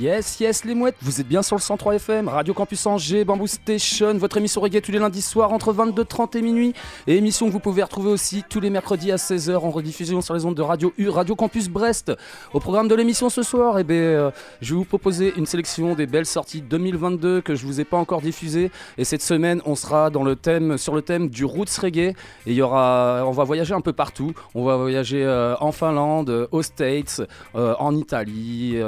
Yes, 0.00 0.40
yes, 0.40 0.64
les 0.64 0.74
mouettes, 0.74 0.96
vous 1.02 1.20
êtes 1.20 1.28
bien 1.28 1.42
sur 1.42 1.56
le 1.56 1.60
103 1.60 1.96
FM, 1.96 2.28
Radio 2.28 2.54
Campus 2.54 2.86
Angers, 2.86 3.22
Bamboo 3.22 3.46
Station, 3.46 4.14
votre 4.16 4.38
émission 4.38 4.62
reggae 4.62 4.80
tous 4.80 4.92
les 4.92 4.98
lundis 4.98 5.20
soirs 5.20 5.52
entre 5.52 5.74
22h30 5.74 6.38
et 6.38 6.40
minuit. 6.40 6.72
Et 7.06 7.18
émission 7.18 7.46
que 7.48 7.52
vous 7.52 7.60
pouvez 7.60 7.82
retrouver 7.82 8.08
aussi 8.08 8.42
tous 8.48 8.60
les 8.60 8.70
mercredis 8.70 9.12
à 9.12 9.16
16h 9.16 9.56
en 9.56 9.68
rediffusion 9.68 10.22
sur 10.22 10.32
les 10.32 10.46
ondes 10.46 10.54
de 10.54 10.62
Radio 10.62 10.94
U, 10.96 11.10
Radio 11.10 11.36
Campus 11.36 11.68
Brest. 11.68 12.12
Au 12.54 12.60
programme 12.60 12.88
de 12.88 12.94
l'émission 12.94 13.28
ce 13.28 13.42
soir, 13.42 13.78
eh 13.78 13.84
ben, 13.84 13.94
euh, 13.94 14.30
je 14.62 14.72
vais 14.72 14.78
vous 14.78 14.86
proposer 14.86 15.34
une 15.36 15.44
sélection 15.44 15.94
des 15.94 16.06
belles 16.06 16.24
sorties 16.24 16.62
2022 16.62 17.42
que 17.42 17.54
je 17.54 17.66
vous 17.66 17.78
ai 17.78 17.84
pas 17.84 17.98
encore 17.98 18.22
diffusées. 18.22 18.70
Et 18.96 19.04
cette 19.04 19.20
semaine, 19.20 19.60
on 19.66 19.74
sera 19.74 20.08
dans 20.08 20.24
le 20.24 20.34
thème, 20.34 20.78
sur 20.78 20.94
le 20.94 21.02
thème 21.02 21.28
du 21.28 21.44
roots 21.44 21.78
reggae. 21.78 22.14
Et 22.46 22.54
y 22.54 22.62
aura, 22.62 23.22
on 23.26 23.32
va 23.32 23.44
voyager 23.44 23.74
un 23.74 23.82
peu 23.82 23.92
partout. 23.92 24.32
On 24.54 24.64
va 24.64 24.78
voyager 24.78 25.22
euh, 25.22 25.56
en 25.60 25.72
Finlande, 25.72 26.48
aux 26.52 26.62
States, 26.62 27.20
euh, 27.54 27.74
en 27.78 27.94
Italie. 27.94 28.78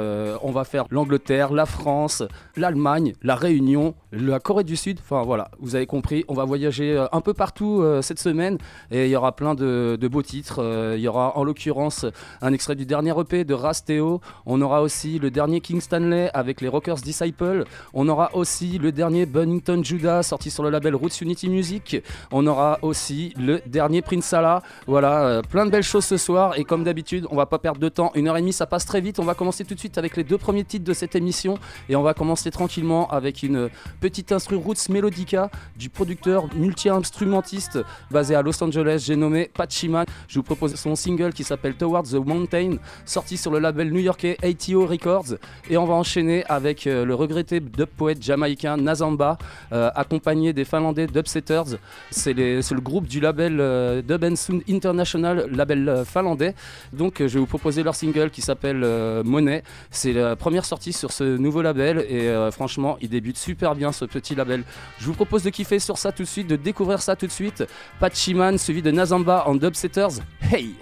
on 0.41 0.51
va 0.51 0.63
faire 0.63 0.85
l'Angleterre, 1.03 1.51
la 1.51 1.65
France, 1.65 2.23
l'Allemagne, 2.55 3.13
la 3.23 3.35
Réunion, 3.35 3.93
la 4.13 4.39
Corée 4.39 4.63
du 4.63 4.77
Sud. 4.77 4.99
Enfin 5.01 5.23
voilà, 5.23 5.51
vous 5.59 5.75
avez 5.75 5.85
compris. 5.85 6.23
On 6.29 6.33
va 6.33 6.45
voyager 6.45 6.95
euh, 6.95 7.07
un 7.11 7.19
peu 7.19 7.33
partout 7.33 7.81
euh, 7.81 8.01
cette 8.01 8.19
semaine. 8.19 8.57
Et 8.89 9.05
il 9.05 9.09
y 9.09 9.15
aura 9.17 9.35
plein 9.35 9.53
de, 9.53 9.97
beaux 10.09 10.21
titres. 10.21 10.61
Euh, 10.63 10.95
Il 10.95 11.03
y 11.03 11.09
aura 11.09 11.37
en 11.37 11.43
l'occurrence 11.43 12.05
un 12.41 12.53
extrait 12.53 12.75
du 12.75 12.85
dernier 12.85 13.13
EP 13.19 13.43
de 13.43 13.53
Rasteo. 13.53 14.21
On 14.45 14.61
aura 14.61 14.81
aussi 14.81 15.19
le 15.19 15.29
dernier 15.29 15.59
King 15.59 15.81
Stanley 15.81 16.29
avec 16.33 16.61
les 16.61 16.69
Rockers 16.69 16.95
Disciple. 16.95 17.65
On 17.93 18.07
aura 18.07 18.33
aussi 18.33 18.77
le 18.77 18.93
dernier 18.93 19.25
Bunnington 19.25 19.83
Judah 19.83 20.23
sorti 20.23 20.51
sur 20.51 20.63
le 20.63 20.69
label 20.69 20.95
Roots 20.95 21.19
Unity 21.21 21.49
Music. 21.49 21.97
On 22.31 22.47
aura 22.47 22.79
aussi 22.81 23.33
le 23.37 23.61
dernier 23.65 24.01
Prince 24.01 24.25
Salah. 24.25 24.61
Voilà, 24.87 25.41
plein 25.49 25.65
de 25.65 25.71
belles 25.71 25.83
choses 25.83 26.05
ce 26.05 26.15
soir. 26.15 26.57
Et 26.57 26.63
comme 26.63 26.85
d'habitude, 26.85 27.27
on 27.29 27.35
va 27.35 27.45
pas 27.45 27.59
perdre 27.59 27.81
de 27.81 27.89
temps. 27.89 28.11
Une 28.15 28.29
heure 28.29 28.37
et 28.37 28.41
demie, 28.41 28.53
ça 28.53 28.67
passe 28.67 28.85
très 28.85 29.01
vite. 29.01 29.19
On 29.19 29.25
va 29.25 29.33
commencer 29.33 29.65
tout 29.65 29.73
de 29.73 29.79
suite 29.79 29.97
avec 29.97 30.15
les 30.15 30.23
deux 30.23 30.37
premiers 30.37 30.63
titres 30.63 30.85
de 30.85 30.92
cette 30.93 31.15
émission. 31.15 31.57
Et 31.89 31.95
on 31.95 32.03
va 32.03 32.13
commencer 32.13 32.51
tranquillement 32.51 33.09
avec 33.09 33.43
une 33.43 33.69
petite 33.99 34.31
instru 34.31 34.55
Roots 34.55 34.89
Melodica 34.89 35.49
du 35.77 35.89
producteur 35.89 36.47
multi-instrumentiste 36.55 37.79
basé 38.11 38.35
à 38.35 38.41
Los 38.41 38.63
Angeles. 38.63 39.03
J'ai 39.07 39.15
nommé 39.15 39.49
Pachiman. 39.53 40.05
Je 40.27 40.39
vous 40.39 40.43
propose 40.43 40.75
son 40.75 40.95
single 40.95 41.33
qui 41.33 41.43
s'appelle 41.43 41.75
Towards 41.75 42.03
the 42.03 42.15
Mountain, 42.15 42.77
sorti 43.05 43.37
sur 43.37 43.51
le 43.51 43.59
label 43.59 43.91
new-yorkais 43.91 44.37
ATO 44.43 44.85
Records. 44.85 45.35
Et 45.69 45.77
on 45.77 45.85
va 45.85 45.93
enchaîner 45.93 46.43
avec 46.45 46.87
euh, 46.87 47.05
le 47.05 47.15
regretté 47.15 47.59
dub 47.59 47.85
poète 47.85 48.21
jamaïcain 48.21 48.77
Nazamba, 48.77 49.37
euh, 49.71 49.89
accompagné 49.95 50.53
des 50.53 50.65
Finlandais 50.65 51.07
Dubsetters. 51.07 51.77
C'est 52.11 52.33
le 52.33 52.79
groupe 52.79 53.07
du 53.07 53.19
label 53.19 53.59
euh, 53.59 54.01
Dub 54.01 54.23
and 54.23 54.35
International, 54.69 55.47
label 55.51 55.89
euh, 55.89 56.05
finlandais. 56.05 56.55
Donc 56.91 57.15
je 57.19 57.25
vais 57.25 57.39
vous 57.39 57.45
proposer 57.45 57.83
leur 57.83 57.95
single 57.95 58.29
qui 58.29 58.41
s'appelle 58.41 58.85
Money. 59.23 59.63
C'est 59.91 60.13
la 60.13 60.35
première 60.35 60.65
sortie 60.65 60.82
sur 60.91 61.11
ce 61.11 61.37
nouveau 61.37 61.61
label 61.61 62.05
et 62.09 62.27
euh, 62.27 62.51
franchement 62.51 62.97
il 63.01 63.09
débute 63.09 63.37
super 63.37 63.75
bien 63.75 63.91
ce 63.91 64.05
petit 64.05 64.35
label. 64.35 64.63
Je 64.99 65.05
vous 65.05 65.13
propose 65.13 65.43
de 65.43 65.49
kiffer 65.49 65.79
sur 65.79 65.97
ça 65.97 66.11
tout 66.11 66.23
de 66.23 66.27
suite, 66.27 66.47
de 66.47 66.55
découvrir 66.55 67.01
ça 67.01 67.15
tout 67.15 67.27
de 67.27 67.31
suite. 67.31 67.63
Pachiman 67.99 68.57
suivi 68.57 68.81
de 68.81 68.91
Nazamba 68.91 69.43
en 69.47 69.55
Dubsetters. 69.55 70.21
Hey! 70.41 70.75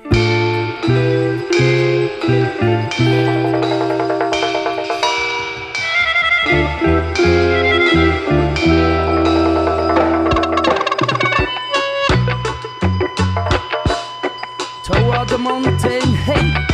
The 15.28 15.38
mountain, 15.38 16.14
hey! 16.26 16.71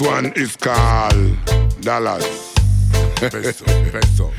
This 0.00 0.08
one 0.08 0.32
is 0.32 0.56
called 0.56 1.36
dollars. 1.82 2.54
Peso, 3.16 3.66
peso. 3.92 4.30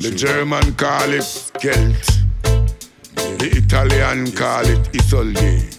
The 0.00 0.12
German 0.16 0.74
call 0.74 1.08
it 1.08 1.52
Geld. 1.60 1.94
The 3.38 3.48
Italian 3.54 4.32
call 4.32 4.66
it 4.66 4.92
Isolde. 4.92 5.70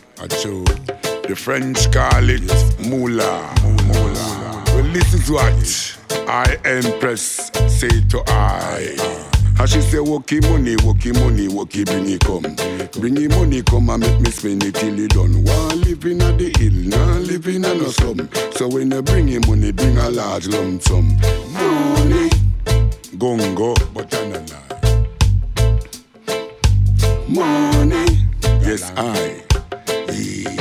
The 1.27 1.35
French 1.35 1.91
call 1.91 2.29
it 2.29 2.47
Moolah. 2.87 3.53
Mola. 3.87 4.63
Well, 4.67 4.93
this 4.93 5.13
is 5.13 5.29
what 5.29 5.97
I 6.29 6.57
Empress 6.63 7.51
say 7.67 7.89
to 8.11 8.23
I. 8.27 9.24
And 9.57 9.69
she 9.69 9.81
say, 9.81 9.97
Woki 9.97 10.41
money, 10.49 10.75
woki 10.77 11.13
money, 11.13 11.47
woki 11.47 11.85
bring 11.85 12.09
it 12.09 12.21
come. 12.21 12.43
Bring 13.01 13.17
it 13.17 13.31
money 13.31 13.63
come 13.63 13.89
and 13.89 14.01
make 14.01 14.19
me 14.21 14.29
spend 14.31 14.63
it 14.63 14.75
till 14.75 14.99
it 14.99 15.11
done. 15.11 15.43
One 15.43 15.81
living 15.81 16.21
at 16.21 16.37
the 16.37 16.53
hill, 16.59 16.73
nah 16.89 17.17
living 17.19 17.65
at 17.65 17.77
no 17.77 17.87
slum. 17.89 18.29
So 18.53 18.67
when 18.67 18.91
you 18.91 19.01
bring 19.01 19.29
it 19.29 19.47
money, 19.47 19.71
bring 19.71 19.97
a 19.97 20.09
large 20.09 20.47
lump 20.47 20.81
sum. 20.83 21.07
Money, 21.53 22.29
gongo, 23.17 23.75
But 23.93 24.13
I 24.13 24.27
no 24.27 24.39
lie. 24.51 24.61
money. 27.29 28.05
Yes, 28.61 28.91
I. 28.97 29.41
Yeah. 30.11 30.54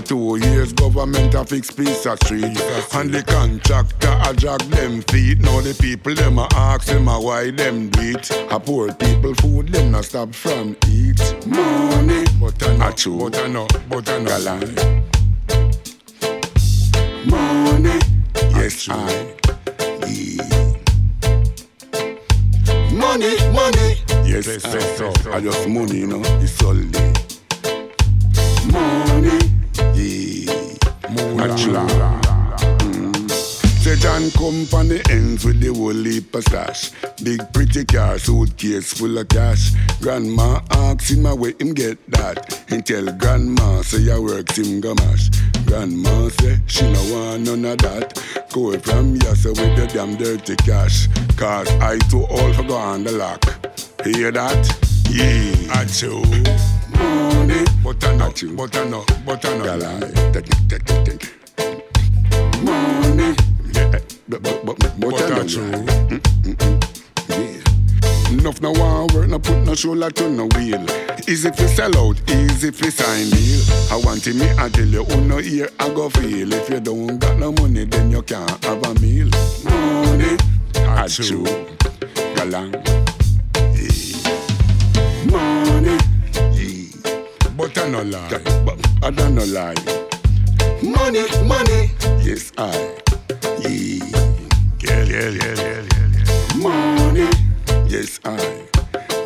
A 0.00 0.02
two 0.02 0.36
years 0.38 0.72
government 0.72 1.34
a 1.34 1.44
fix 1.44 1.70
piece 1.70 2.06
of 2.06 2.18
street. 2.24 2.58
And 2.94 3.12
the 3.12 3.22
contractor 3.22 4.18
a 4.24 4.32
drag 4.34 4.60
them 4.60 5.02
feet. 5.02 5.40
Now 5.40 5.60
the 5.60 5.76
people 5.78 6.14
them 6.14 6.38
a 6.38 6.48
ask 6.54 6.86
them 6.86 7.06
a 7.06 7.20
why 7.20 7.50
them 7.50 7.90
do 7.90 8.00
it 8.00 8.30
A 8.50 8.58
poor 8.58 8.94
people 8.94 9.34
food 9.34 9.68
them 9.68 9.90
not 9.90 10.06
stop 10.06 10.34
from 10.34 10.74
eat. 10.88 11.20
Money. 11.46 12.24
But 12.40 12.62
I 12.62 12.70
A 12.70 12.78
know, 12.78 12.92
true. 12.92 13.18
but 13.18 13.38
I 13.40 13.46
know, 13.48 13.66
but 13.90 14.08
I 14.08 14.18
know. 14.20 14.30
Galang. 14.30 15.04
Money. 17.26 18.00
Yes 18.56 18.88
I 18.88 19.36
yeah. 20.08 20.48
Money, 22.94 23.36
money. 23.52 23.98
Yes 24.24 24.46
Peso, 24.46 24.78
I 24.78 25.12
peso. 25.12 25.32
I 25.32 25.40
just 25.42 25.68
money 25.68 25.98
you 25.98 26.06
know. 26.06 26.22
It's 26.40 26.62
all 26.62 26.74
day 26.74 27.12
Money 28.72 29.49
True. 31.56 31.88
Say 33.80 33.96
John 33.96 34.30
Company 34.32 35.00
ends 35.10 35.44
with 35.44 35.60
the 35.60 35.72
whole 35.74 35.92
heap 35.92 36.34
of 36.34 36.44
stash. 36.44 36.92
Big 37.24 37.40
pretty 37.52 37.84
car, 37.84 38.18
suitcase 38.18 38.92
full 38.92 39.18
of 39.18 39.28
cash. 39.28 39.72
Grandma 40.00 40.60
asks 40.70 41.10
him 41.10 41.24
where 41.24 41.54
him 41.58 41.74
get 41.74 41.98
that. 42.12 42.62
He 42.68 42.82
tell 42.82 43.06
grandma 43.16 43.82
say 43.82 44.12
I 44.12 44.18
works 44.18 44.58
him 44.58 44.80
go 44.80 44.94
mash. 44.94 45.30
Grandma 45.66 46.28
say 46.28 46.60
she 46.66 46.92
no 46.92 47.02
want 47.12 47.42
none 47.42 47.64
of 47.64 47.78
that. 47.78 48.22
Go 48.52 48.78
from 48.78 49.18
here 49.18 49.30
with 49.30 49.76
the 49.76 49.90
damn 49.92 50.16
dirty 50.16 50.56
cash. 50.56 51.08
Cause 51.36 51.68
I 51.80 51.98
too 52.10 52.26
old 52.26 52.54
for 52.54 52.62
go 52.62 52.76
on 52.76 53.02
the 53.02 53.12
lock. 53.12 53.44
Hear 54.04 54.30
that? 54.30 54.68
Yeah. 55.10 55.82
Acho. 55.82 56.79
Money. 57.00 57.64
But 57.82 58.04
I 58.04 58.14
know, 58.16 58.28
Acho. 58.30 58.56
but 58.56 58.76
I 58.76 58.84
know, 58.84 59.04
but 59.26 59.44
I 59.44 59.56
know. 59.58 59.64
Galang. 59.64 60.32
Take, 60.32 60.48
take, 60.68 60.84
take, 60.84 61.04
take. 61.04 61.24
Money. 62.62 63.34
Yeah, 63.72 63.98
but, 64.28 64.42
but, 64.42 64.64
but, 64.66 64.78
but, 64.78 65.00
But 65.00 65.14
I 65.22 65.24
I 65.24 65.28
know 65.30 65.46
true. 65.48 65.70
Yeah. 67.28 68.30
Enough 68.30 68.60
no 68.60 68.70
one 68.72 69.06
work, 69.14 69.28
no 69.28 69.38
put 69.38 69.56
no 69.66 69.74
shoulder 69.74 70.10
to 70.10 70.28
no 70.28 70.46
wheel. 70.56 70.84
Easy 71.28 71.50
fi 71.50 71.66
sell 71.66 71.96
out, 71.98 72.16
easy 72.30 72.70
fi 72.70 72.88
sign 72.90 73.28
deal. 73.30 73.60
I 73.90 73.96
want 74.04 74.22
to 74.24 74.34
me, 74.34 74.48
I 74.58 74.68
tell 74.68 74.86
you, 74.86 75.04
who 75.04 75.20
no 75.22 75.38
ear 75.40 75.68
I 75.78 75.88
go 75.90 76.08
feel. 76.10 76.52
If 76.52 76.68
you 76.70 76.80
don't 76.80 77.18
got 77.18 77.38
no 77.38 77.52
money, 77.52 77.84
then 77.84 78.10
you 78.10 78.22
can't 78.22 78.64
have 78.64 78.82
a 78.84 78.94
meal. 79.00 79.28
Money, 79.64 80.36
I 80.76 81.06
chew, 81.08 81.44
galang. 82.36 83.09
But 87.60 87.76
I 87.76 87.90
no 87.90 88.00
lie. 88.00 88.40
But 88.64 88.78
I 89.02 89.10
don't 89.10 89.34
know 89.34 89.44
lie. 89.44 89.74
Money, 90.82 91.28
money, 91.44 91.90
yes 92.24 92.52
I. 92.56 92.72
Yeah. 93.60 94.00
Yeah, 94.80 95.04
yeah, 95.04 95.28
yeah, 95.28 95.54
yeah, 95.60 95.84
yeah. 95.92 96.56
Money, 96.56 97.28
yes 97.86 98.18
I. 98.24 98.38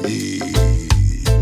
Yeah. 0.03 0.51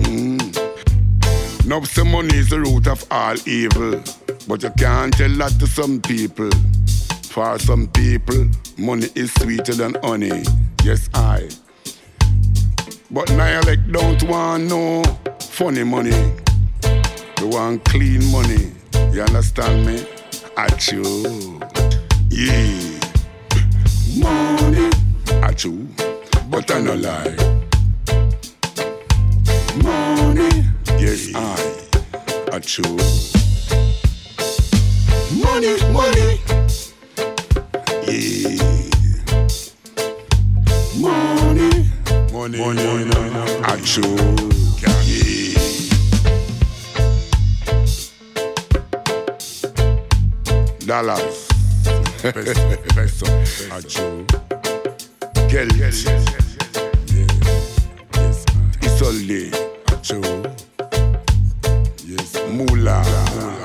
Mm. 0.04 1.64
Now 1.64 1.80
some 1.84 2.10
money 2.10 2.36
is 2.36 2.50
the 2.50 2.60
root 2.60 2.86
of 2.86 3.06
all 3.10 3.36
evil, 3.48 4.02
but 4.46 4.62
you 4.62 4.70
can't 4.76 5.16
tell 5.16 5.30
that 5.38 5.58
to 5.60 5.66
some 5.66 5.98
people. 6.02 6.50
For 7.30 7.58
some 7.58 7.86
people, 7.88 8.50
money 8.76 9.08
is 9.14 9.32
sweeter 9.32 9.72
than 9.72 9.94
honey. 10.02 10.42
Yes 10.84 11.08
I. 11.14 11.48
But 13.10 13.28
Nihilek 13.28 13.90
don't 13.90 14.22
want 14.24 14.64
no 14.64 15.02
funny 15.40 15.84
money. 15.84 16.34
They 17.42 17.48
want 17.48 17.84
clean 17.86 18.24
money. 18.30 18.70
You 19.12 19.22
understand 19.22 19.84
me? 19.84 19.96
Achoo. 20.56 21.58
Yeah. 22.30 23.00
Money. 24.16 24.88
Achoo. 25.42 25.88
But 26.48 26.70
I 26.70 26.80
no 26.80 26.94
lie. 26.94 27.34
Money. 29.82 30.68
Yes, 31.02 31.34
I. 31.34 31.56
Achoo. 32.52 32.86
Money, 35.42 35.74
money. 35.90 36.40
Yeah. 38.06 38.54
Money. 40.96 41.90
Money, 42.32 42.58
money, 42.58 42.84
money, 42.86 43.04
money. 43.04 43.62
Achoo. 43.64 44.61
dollars. 50.92 51.48
peso, 52.20 52.68
peso, 52.94 53.24
peso. 53.24 53.74
A 53.74 53.80
Jew. 53.80 54.26
Get 55.48 55.68
it. 55.68 55.76
Yes, 55.76 56.04
yes, 56.04 56.24
Isole. 58.82 59.50
Yes. 62.04 62.30
Mula. 62.50 63.02
Mula. 63.34 63.61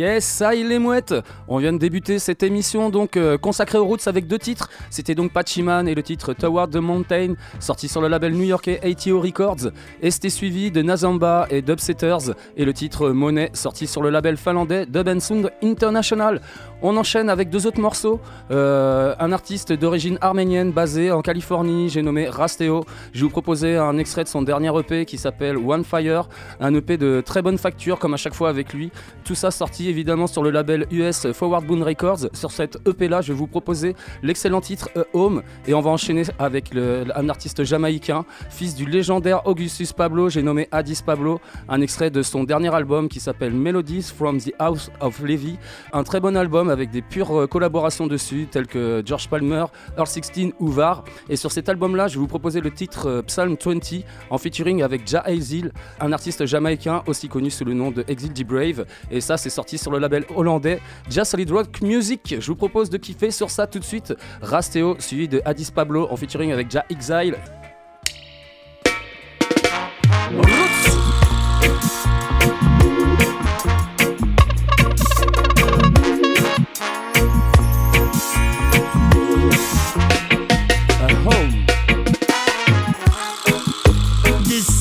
Yes, 0.00 0.24
ça 0.24 0.54
il 0.54 0.72
est 0.72 0.78
mouettes 0.78 1.14
On 1.46 1.58
vient 1.58 1.74
de 1.74 1.78
débuter 1.78 2.18
cette 2.18 2.42
émission 2.42 2.88
donc 2.88 3.18
euh, 3.18 3.36
consacrée 3.36 3.76
aux 3.76 3.84
roots 3.84 4.06
avec 4.06 4.26
deux 4.26 4.38
titres. 4.38 4.70
C'était 4.88 5.14
donc 5.14 5.30
Pachiman 5.30 5.86
et 5.86 5.94
le 5.94 6.02
titre 6.02 6.32
Toward 6.32 6.70
the 6.70 6.76
Mountain, 6.76 7.34
sorti 7.58 7.86
sur 7.86 8.00
le 8.00 8.08
label 8.08 8.32
new-yorkais 8.32 8.80
ATO 8.82 9.20
Records. 9.20 9.72
Et 10.00 10.10
c'était 10.10 10.30
suivi 10.30 10.70
de 10.70 10.80
Nazamba 10.80 11.46
et 11.50 11.60
Dubsetters 11.60 12.32
et 12.56 12.64
le 12.64 12.72
titre 12.72 13.10
Monet, 13.10 13.50
sorti 13.52 13.86
sur 13.86 14.00
le 14.00 14.08
label 14.08 14.38
finlandais 14.38 14.86
Dub 14.86 15.06
Sound 15.18 15.52
International. 15.62 16.40
On 16.80 16.96
enchaîne 16.96 17.28
avec 17.28 17.50
deux 17.50 17.66
autres 17.66 17.80
morceaux. 17.80 18.20
Euh, 18.50 19.14
un 19.18 19.32
artiste 19.32 19.70
d'origine 19.74 20.16
arménienne 20.22 20.72
basé 20.72 21.12
en 21.12 21.20
Californie, 21.20 21.90
j'ai 21.90 22.00
nommé 22.00 22.26
Rasteo. 22.26 22.86
Je 23.12 23.18
vais 23.18 23.24
vous 23.24 23.28
proposer 23.28 23.76
un 23.76 23.98
extrait 23.98 24.24
de 24.24 24.30
son 24.30 24.40
dernier 24.40 24.70
EP 24.78 25.04
qui 25.04 25.18
s'appelle 25.18 25.58
One 25.58 25.84
Fire, 25.84 26.30
un 26.58 26.74
EP 26.74 26.96
de 26.96 27.20
très 27.20 27.42
bonne 27.42 27.58
facture 27.58 27.98
comme 27.98 28.14
à 28.14 28.16
chaque 28.16 28.32
fois 28.32 28.48
avec 28.48 28.72
lui. 28.72 28.90
Tout 29.24 29.34
ça 29.34 29.50
sorti 29.50 29.89
évidemment 29.90 30.26
sur 30.26 30.42
le 30.42 30.50
label 30.50 30.86
US 30.90 31.30
Forward 31.32 31.66
Boon 31.66 31.84
Records. 31.84 32.28
Sur 32.32 32.50
cette 32.52 32.78
EP 32.88 33.08
là, 33.08 33.20
je 33.20 33.32
vais 33.32 33.38
vous 33.38 33.46
proposer 33.46 33.94
l'excellent 34.22 34.60
titre 34.60 34.88
Home 35.12 35.42
et 35.66 35.74
on 35.74 35.80
va 35.80 35.90
enchaîner 35.90 36.22
avec 36.38 36.70
un 36.74 37.28
artiste 37.28 37.64
jamaïcain, 37.64 38.24
fils 38.48 38.74
du 38.74 38.86
légendaire 38.86 39.46
Augustus 39.46 39.92
Pablo, 39.92 40.28
j'ai 40.28 40.42
nommé 40.42 40.68
Addis 40.70 41.00
Pablo, 41.04 41.40
un 41.68 41.80
extrait 41.80 42.10
de 42.10 42.22
son 42.22 42.44
dernier 42.44 42.74
album 42.74 43.08
qui 43.08 43.20
s'appelle 43.20 43.52
Melodies 43.52 44.12
from 44.16 44.40
the 44.40 44.52
House 44.58 44.90
of 45.00 45.20
Levi, 45.20 45.58
un 45.92 46.04
très 46.04 46.20
bon 46.20 46.36
album 46.36 46.70
avec 46.70 46.90
des 46.90 47.02
pures 47.02 47.40
euh, 47.40 47.46
collaborations 47.46 48.06
dessus 48.06 48.46
telles 48.50 48.66
que 48.66 49.02
George 49.04 49.28
Palmer, 49.28 49.64
Earl 49.96 50.06
16 50.06 50.52
ou 50.60 50.68
Var. 50.68 51.04
Et 51.28 51.36
sur 51.36 51.52
cet 51.52 51.68
album 51.68 51.96
là, 51.96 52.06
je 52.08 52.14
vais 52.14 52.20
vous 52.20 52.28
proposer 52.28 52.60
le 52.60 52.70
titre 52.70 53.08
euh, 53.08 53.22
Psalm 53.22 53.56
20 53.62 54.04
en 54.30 54.38
featuring 54.38 54.82
avec 54.82 55.06
Ja 55.06 55.24
Exil, 55.26 55.72
un 56.00 56.12
artiste 56.12 56.46
jamaïcain 56.46 57.02
aussi 57.06 57.28
connu 57.28 57.50
sous 57.50 57.64
le 57.64 57.74
nom 57.74 57.90
de 57.90 58.04
Exil 58.08 58.32
D 58.32 58.44
Brave. 58.44 58.84
Et 59.10 59.20
ça, 59.20 59.36
c'est 59.36 59.50
sorti 59.50 59.78
sur 59.80 59.90
le 59.90 59.98
label 59.98 60.24
hollandais 60.36 60.80
Just 61.08 61.32
Solid 61.32 61.50
Rock 61.50 61.80
Music. 61.82 62.36
Je 62.38 62.46
vous 62.46 62.56
propose 62.56 62.90
de 62.90 62.98
kiffer 62.98 63.30
sur 63.30 63.50
ça 63.50 63.66
tout 63.66 63.78
de 63.78 63.84
suite. 63.84 64.14
Rasteo 64.42 64.96
suivi 64.98 65.28
de 65.28 65.42
Addis 65.44 65.70
Pablo 65.74 66.06
en 66.10 66.16
featuring 66.16 66.52
avec 66.52 66.70
Ja 66.70 66.84
Exile. 66.90 67.36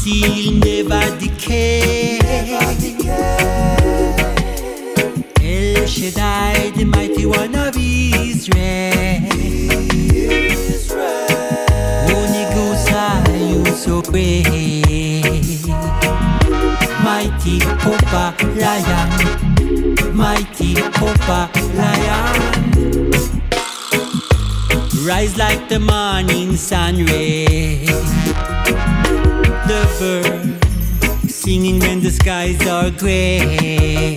The 0.10 0.52
never. 0.64 1.89
Shaddai, 5.90 6.70
the 6.76 6.86
mighty 6.86 7.26
one 7.26 7.56
of 7.56 7.76
Israel. 7.76 8.94
Holy 12.06 12.46
Ghost, 12.54 12.92
you 13.42 13.66
so 13.74 14.02
great. 14.04 15.66
Mighty 17.04 17.60
Papa 17.82 18.36
Lion, 18.56 20.16
mighty 20.16 20.76
Papa 20.76 21.50
Lion. 21.74 23.12
Rise 25.04 25.38
like 25.38 25.70
the 25.70 25.80
morning 25.80 26.56
sun 26.56 27.04
ray. 27.04 27.86
The 29.66 29.88
birds 29.98 31.34
singing 31.34 31.80
when 31.80 32.00
the 32.00 32.12
skies 32.12 32.62
are 32.68 32.92
gray. 32.92 34.16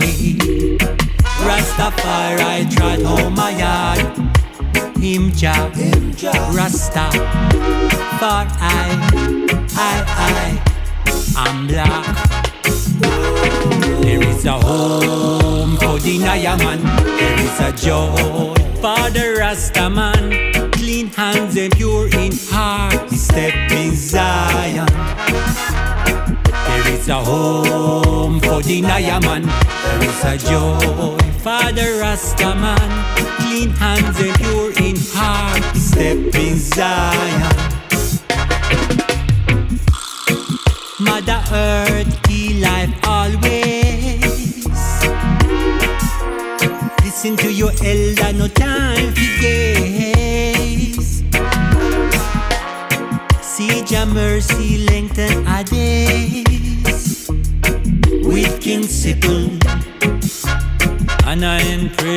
Rastafari 1.47 2.71
trot 2.71 3.01
oh 3.01 3.17
home 3.17 3.35
my 3.35 3.51
yard. 3.51 4.33
Him 5.03 5.33
Jah, 5.33 5.69
Rasta, 6.55 7.11
for 8.21 8.47
I, 8.63 8.87
I, 9.75 10.05
I, 10.07 10.63
I'm 11.37 11.67
black. 11.67 12.33
There 14.03 14.23
is 14.23 14.45
a 14.45 14.53
home 14.53 15.77
for 15.79 15.99
the 15.99 16.19
Nayaman. 16.21 16.81
There 17.19 17.41
is 17.41 17.59
a 17.59 17.73
joy 17.73 18.55
for 18.77 19.11
the 19.11 19.37
Rasta 19.41 19.91
man. 19.91 20.71
Clean 20.71 21.09
hands 21.09 21.57
and 21.57 21.75
pure 21.75 22.07
in 22.17 22.33
heart. 22.51 23.11
Step 23.11 23.55
in 23.73 23.97
Zion. 23.97 24.87
There 26.47 26.89
is 26.95 27.09
a 27.09 27.15
home 27.25 28.39
for 28.39 28.63
the 28.63 28.83
Nayaman. 28.83 29.47
There 29.83 30.09
is 30.09 30.25
a 30.25 30.49
joy 30.49 31.32
for 31.43 31.73
the 31.73 31.99
Rasta 32.01 32.55
man. 32.55 32.91
Clean 33.41 33.71
hands 33.71 34.21
and 34.21 34.35
pure 34.37 34.73
in 34.79 34.97
heart. 35.11 35.77
Step 35.77 36.35
in 36.37 36.57
Zion. 36.57 37.57
Mother 41.01 41.43
Earth, 41.51 42.23
key 42.23 42.61
life 42.61 42.95
always. 43.03 44.23
Listen 47.03 47.37
to 47.39 47.53
your 47.53 47.73
elder, 47.85 48.33
no 48.39 48.47
time 48.47 48.72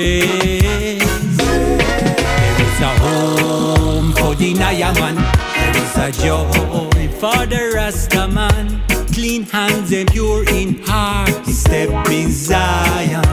praise. 0.06 1.38
There 1.38 2.62
is 2.62 2.80
a 2.82 2.94
home 3.04 4.12
for 4.14 4.36
the 4.36 4.54
Nayaman. 4.54 5.16
There 5.56 5.78
is 5.84 5.98
a 5.98 6.24
joy 6.24 7.10
for 7.20 7.46
the 7.46 7.72
Rasta 7.76 8.28
man. 8.28 8.82
Clean 9.14 9.44
hands 9.44 9.92
and 9.92 10.12
pure 10.12 10.48
in 10.50 10.84
heart. 10.84 11.46
Step 11.46 11.90
in 12.10 12.30
Zion. 12.30 13.24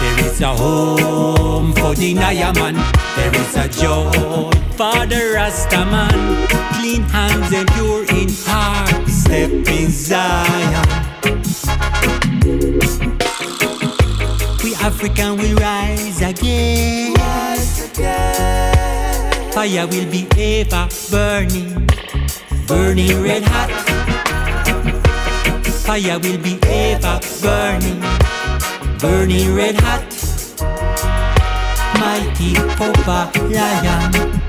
There 0.00 0.26
is 0.26 0.40
a 0.40 0.54
home 0.54 1.72
for 1.72 1.94
the 1.94 2.14
Nayaman. 2.14 2.76
There 3.16 3.34
is 3.42 3.56
a 3.56 3.68
joy 3.68 4.50
for 4.76 5.06
the 5.06 5.32
Rasta 5.34 5.84
man. 5.86 6.46
Clean 6.74 7.02
hands 7.02 7.52
and 7.52 7.68
pure 7.72 8.04
in 8.20 8.28
heart. 8.46 9.08
Step 9.08 9.50
in 9.50 9.90
Zion. 9.90 11.11
African 14.82 15.36
will 15.36 15.54
rise 15.58 16.20
again. 16.22 17.14
Fire 19.52 19.86
will 19.86 20.10
be 20.10 20.26
ever 20.36 20.88
burning, 21.08 21.86
burning 22.66 23.22
red 23.22 23.44
hot. 23.44 23.70
Fire 25.86 26.18
will 26.18 26.38
be 26.38 26.58
ever 26.66 27.20
burning, 27.40 28.00
burning 28.98 29.54
red 29.54 29.76
hot. 29.76 30.02
Mighty 32.00 32.54
Papa 32.74 33.30
Lion, 33.54 34.42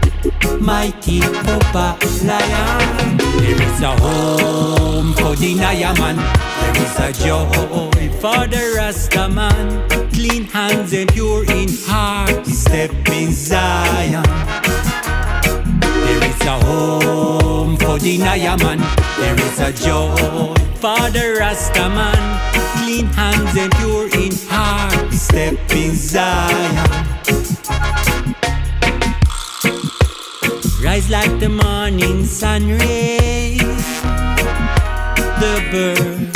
mighty 0.60 1.22
Papa 1.22 1.98
Lion. 2.24 3.18
There 3.38 3.62
is 3.62 3.82
a 3.82 3.96
home 4.02 5.14
for 5.14 5.36
the 5.36 5.54
Nayaman. 5.54 6.18
There 6.18 6.53
is 6.78 7.00
a 7.00 7.12
joy 7.26 8.10
for 8.20 8.48
the 8.48 8.74
Rasta 8.78 9.28
man. 9.30 9.90
Clean 10.12 10.44
hands 10.46 10.94
and 10.94 11.12
pure 11.12 11.44
in 11.52 11.70
heart. 11.86 12.46
Step 12.46 12.92
in 13.10 13.32
Zion. 13.32 14.24
There 15.82 16.24
is 16.30 16.42
a 16.42 16.58
home 16.66 17.78
for 17.78 17.98
the 18.00 18.18
Nayaman. 18.18 18.80
There 19.18 19.40
is 19.48 19.60
a 19.60 19.72
joy 19.74 20.54
for 20.82 21.10
the 21.12 21.38
Rasta 21.40 21.90
man. 21.90 22.22
Clean 22.78 23.06
hands 23.08 23.58
and 23.58 23.72
pure 23.76 24.08
in 24.24 24.34
heart. 24.50 25.14
Step 25.14 25.58
in 25.72 25.96
Zion. 25.96 27.14
Rise 30.84 31.10
like 31.10 31.40
the 31.40 31.50
morning 31.50 32.26
sun 32.26 32.68
rays. 32.68 33.62
The 35.40 35.56
birds 35.72 36.33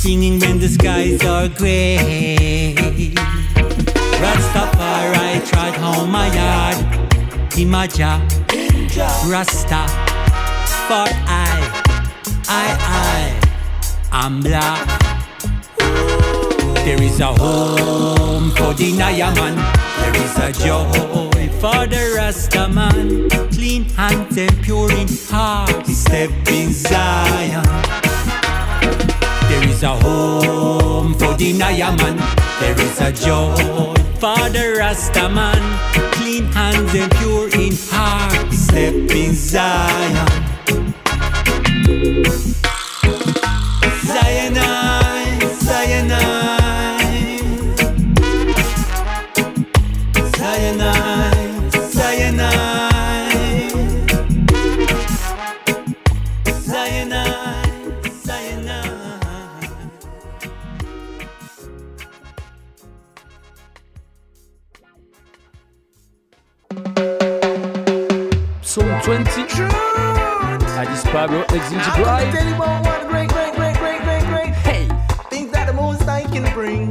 singing 0.00 0.40
when 0.40 0.58
the 0.58 0.66
skies 0.66 1.22
are 1.26 1.46
gray. 1.46 2.74
Rastafari 4.22 5.46
trot 5.46 5.76
home 5.76 6.10
my 6.10 6.26
yard. 6.34 6.76
Imaja, 7.60 8.12
Rasta, 9.30 9.82
for 10.88 11.06
I, 11.28 11.52
I, 12.48 12.66
I, 13.04 13.20
I'm 14.10 14.40
black. 14.40 14.80
There 16.86 17.02
is 17.02 17.20
a 17.20 17.26
home 17.26 18.50
for 18.52 18.72
the 18.72 18.92
Nayaman. 18.92 19.54
There 20.00 20.16
is 20.24 20.34
a 20.38 20.50
joy 20.64 21.48
for 21.60 21.86
the 21.86 22.14
Rasta 22.16 22.68
man. 22.68 23.28
Clean 23.50 23.84
hands 23.84 24.38
and 24.38 24.62
pure 24.62 24.90
in 24.92 25.08
heart. 25.28 25.86
Step 25.86 26.30
in 26.48 26.72
Zion. 26.72 28.00
There 29.50 29.68
is 29.68 29.82
a 29.82 29.96
home 29.96 31.14
for 31.14 31.34
the 31.34 31.52
Nayaman. 31.52 32.16
There 32.60 32.80
is 32.80 33.00
a 33.00 33.10
joy 33.10 33.94
for 34.20 34.48
the 34.48 34.76
Rasta 34.78 35.28
man. 35.28 35.60
Clean 36.12 36.44
hands 36.52 36.94
and 36.94 37.10
pure 37.16 37.48
in 37.58 37.74
heart. 37.90 38.52
Step 38.52 38.94
in 38.94 39.34
Zion. 39.34 40.50
Soul 68.70 68.84
20. 69.02 69.24
Addis 70.78 71.02
Pablo, 71.10 71.42
Exit 71.50 71.82
Drive. 71.96 72.32
Hey! 74.62 74.86
Things 75.28 75.50
that 75.50 75.66
the 75.66 75.72
most 75.72 76.06
I 76.06 76.22
can 76.22 76.44
bring. 76.54 76.88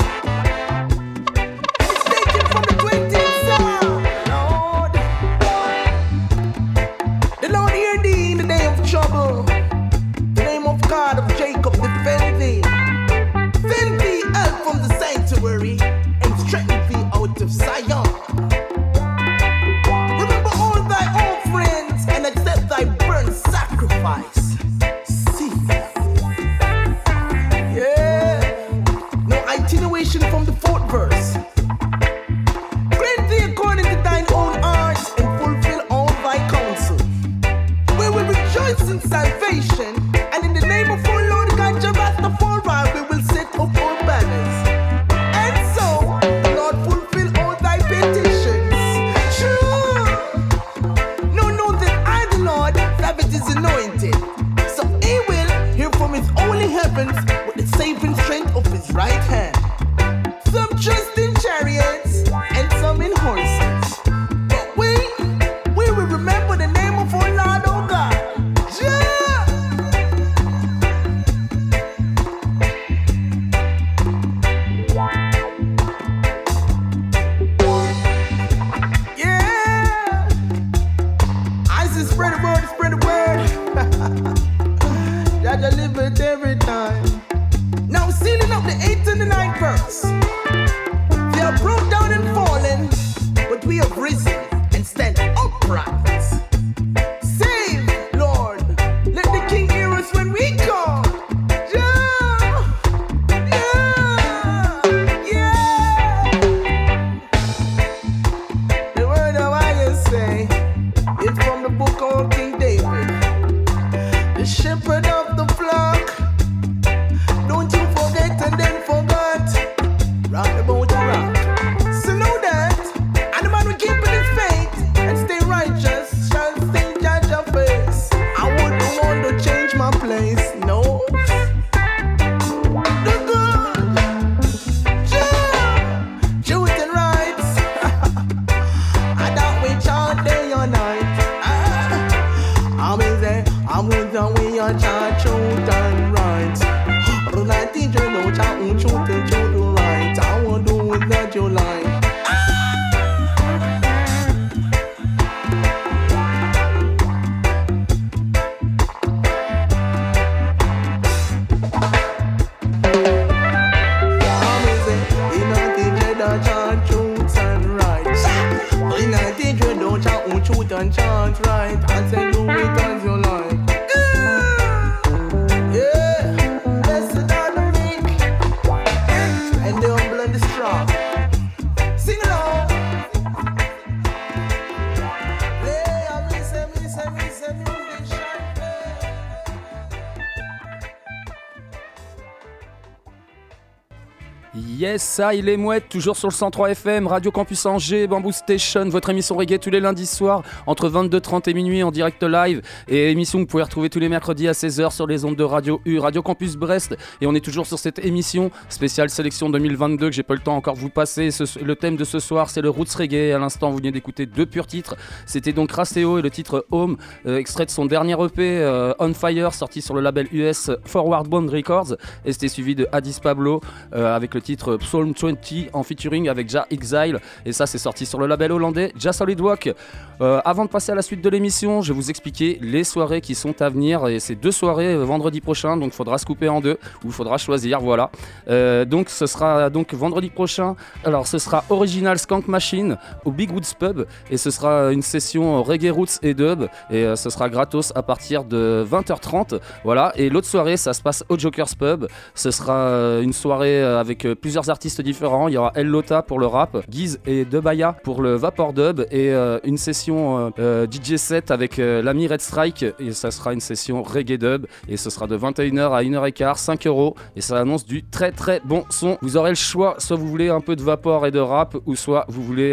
Ça, 195.19 195.33
il 195.33 195.49
est 195.49 195.57
mouette, 195.57 195.89
toujours 195.89 196.15
sur 196.15 196.29
le 196.29 196.33
103 196.33 196.71
FM, 196.71 197.05
Radio 197.05 197.29
Campus 197.29 197.65
Angers, 197.65 198.07
Bamboo 198.07 198.31
Station, 198.31 198.87
votre 198.87 199.09
émission 199.09 199.35
reggae 199.35 199.59
tous 199.59 199.69
les 199.69 199.81
lundis 199.81 200.05
soirs 200.05 200.43
entre 200.65 200.89
22h30 200.89 201.49
et 201.49 201.53
minuit 201.53 201.83
en 201.83 201.91
direct 201.91 202.23
live. 202.23 202.61
Et 202.87 203.11
émission 203.11 203.39
que 203.39 203.43
vous 203.43 203.47
pouvez 203.47 203.63
retrouver 203.63 203.89
tous 203.89 203.99
les 203.99 204.07
mercredis 204.07 204.47
à 204.47 204.53
16h 204.53 204.93
sur 204.93 205.07
les 205.07 205.25
ondes 205.25 205.35
de 205.35 205.43
Radio 205.43 205.81
U, 205.83 205.99
Radio 205.99 206.21
Campus 206.21 206.55
Brest. 206.55 206.95
Et 207.19 207.27
on 207.27 207.35
est 207.35 207.43
toujours 207.43 207.67
sur 207.67 207.77
cette 207.77 207.99
émission 207.99 208.49
spéciale 208.69 209.09
sélection 209.09 209.49
2022 209.49 210.07
que 210.07 210.15
j'ai 210.15 210.23
pas 210.23 210.35
le 210.35 210.39
temps 210.39 210.55
encore 210.55 210.75
de 210.75 210.79
vous 210.79 210.89
passer. 210.89 211.31
le 211.61 211.75
thème 211.75 211.97
de 211.97 212.05
ce 212.05 212.19
soir, 212.19 212.49
c'est 212.49 212.61
le 212.61 212.69
Roots 212.69 212.95
Reggae. 212.97 213.35
À 213.35 213.39
l'instant, 213.39 213.71
vous 213.71 213.77
venez 213.79 213.91
d'écouter 213.91 214.25
deux 214.25 214.45
purs 214.45 214.67
titres. 214.67 214.95
C'était 215.25 215.51
donc 215.51 215.69
Rasteo 215.73 216.19
et 216.19 216.21
le 216.21 216.29
titre 216.29 216.65
Home, 216.71 216.95
euh, 217.25 217.39
extrait 217.39 217.65
de 217.65 217.71
son 217.71 217.85
dernier 217.85 218.13
EP 218.13 218.39
euh, 218.39 218.93
On 218.99 219.13
Fire, 219.13 219.53
sorti 219.53 219.81
sur 219.81 219.95
le 219.95 219.99
label 219.99 220.29
US 220.31 220.71
Forward 220.85 221.27
Bond 221.27 221.47
Records. 221.47 221.97
Et 222.23 222.31
c'était 222.31 222.47
suivi 222.47 222.73
de 222.73 222.87
Addis 222.93 223.17
Pablo 223.21 223.59
euh, 223.93 224.15
avec 224.15 224.33
le 224.33 224.41
titre 224.41 224.77
Psalm 224.77 225.08
20 225.13 225.69
en 225.73 225.83
featuring 225.83 226.29
avec 226.29 226.49
Ja 226.49 226.65
Exile. 226.69 227.19
Et 227.45 227.51
ça, 227.51 227.65
c'est 227.65 227.77
sorti 227.77 228.05
sur 228.05 228.19
le 228.19 228.27
label 228.27 228.51
hollandais 228.51 228.91
Ja 228.97 229.13
Solid 229.13 229.39
Walk. 229.39 229.73
Euh, 230.21 230.41
avant 230.43 230.65
de 230.65 230.69
passer 230.69 230.91
à 230.91 230.95
la 230.95 231.01
suite 231.01 231.21
de 231.21 231.29
l'émission, 231.29 231.81
je 231.81 231.93
vais 231.93 231.99
vous 231.99 232.09
expliquer 232.09 232.57
les 232.61 232.83
soirées 232.83 233.21
qui 233.21 233.35
sont 233.35 233.61
à 233.61 233.69
venir. 233.69 234.07
Et 234.07 234.19
c'est 234.19 234.35
deux 234.35 234.51
soirées 234.51 234.93
euh, 234.93 235.05
vendredi 235.05 235.39
prochain, 235.39 235.77
donc 235.77 235.93
faudra 235.93 236.17
se 236.17 236.25
couper 236.25 236.49
en 236.49 236.59
deux 236.59 236.77
ou 237.05 237.11
faudra 237.11 237.37
choisir. 237.37 237.79
Voilà. 237.79 238.11
Euh, 238.49 238.83
donc 238.83 239.09
ce 239.09 239.25
sera 239.25 239.69
donc 239.69 239.93
vendredi 239.93 240.29
prochain. 240.29 240.75
Alors 241.05 241.27
ce 241.27 241.37
sera 241.37 241.63
Original 241.69 242.19
Skank 242.19 242.47
Machine 242.47 242.97
au 243.23 243.31
Big 243.31 243.51
Woods 243.51 243.75
Pub 243.79 244.05
et 244.29 244.37
ce 244.37 244.51
sera 244.51 244.91
une 244.91 245.01
session 245.01 245.63
reggae 245.63 245.91
roots 245.91 246.19
et 246.21 246.33
dub 246.33 246.65
et 246.89 247.15
ce 247.15 247.29
sera 247.29 247.49
gratos 247.49 247.93
à 247.95 248.03
partir 248.03 248.43
de 248.43 248.85
20h30. 248.89 249.59
Voilà. 249.83 250.11
Et 250.15 250.29
l'autre 250.29 250.47
soirée, 250.47 250.77
ça 250.77 250.93
se 250.93 251.01
passe 251.01 251.23
au 251.29 251.37
Joker's 251.37 251.75
Pub. 251.75 252.07
Ce 252.35 252.51
sera 252.51 253.19
une 253.21 253.33
soirée 253.33 253.81
avec 253.81 254.27
plusieurs 254.41 254.69
artistes 254.69 254.88
différents. 254.97 255.47
Il 255.47 255.53
y 255.53 255.57
aura 255.57 255.71
El 255.75 255.87
Lota 255.87 256.21
pour 256.21 256.39
le 256.39 256.45
rap, 256.45 256.77
Giz 256.89 257.19
et 257.25 257.45
Debaya 257.45 257.93
pour 258.03 258.21
le 258.21 258.35
vapor 258.35 258.73
dub 258.73 259.05
et 259.11 259.33
une 259.63 259.77
session 259.77 260.37
euh, 260.39 260.49
euh, 260.59 260.87
DJ 260.89 261.15
set 261.15 261.51
avec 261.51 261.79
euh, 261.79 262.01
l'ami 262.01 262.27
Red 262.27 262.41
Strike 262.41 262.85
et 262.99 263.11
ça 263.11 263.31
sera 263.31 263.53
une 263.53 263.59
session 263.59 264.03
reggae 264.03 264.37
dub 264.37 264.65
et 264.87 264.97
ce 264.97 265.09
sera 265.09 265.27
de 265.27 265.37
21h 265.37 265.91
à 265.91 266.03
1h15, 266.03 266.57
5 266.57 266.87
euros 266.87 267.15
et 267.35 267.41
ça 267.41 267.59
annonce 267.59 267.85
du 267.85 268.03
très 268.03 268.31
très 268.31 268.61
bon 268.63 268.83
son. 268.89 269.17
Vous 269.21 269.37
aurez 269.37 269.51
le 269.51 269.55
choix, 269.55 269.95
soit 269.99 270.17
vous 270.17 270.27
voulez 270.27 270.49
un 270.49 270.61
peu 270.61 270.75
de 270.75 270.81
vapor 270.81 271.25
et 271.25 271.31
de 271.31 271.39
rap 271.39 271.77
ou 271.85 271.95
soit 271.95 272.25
vous 272.27 272.43
voulez, 272.43 272.69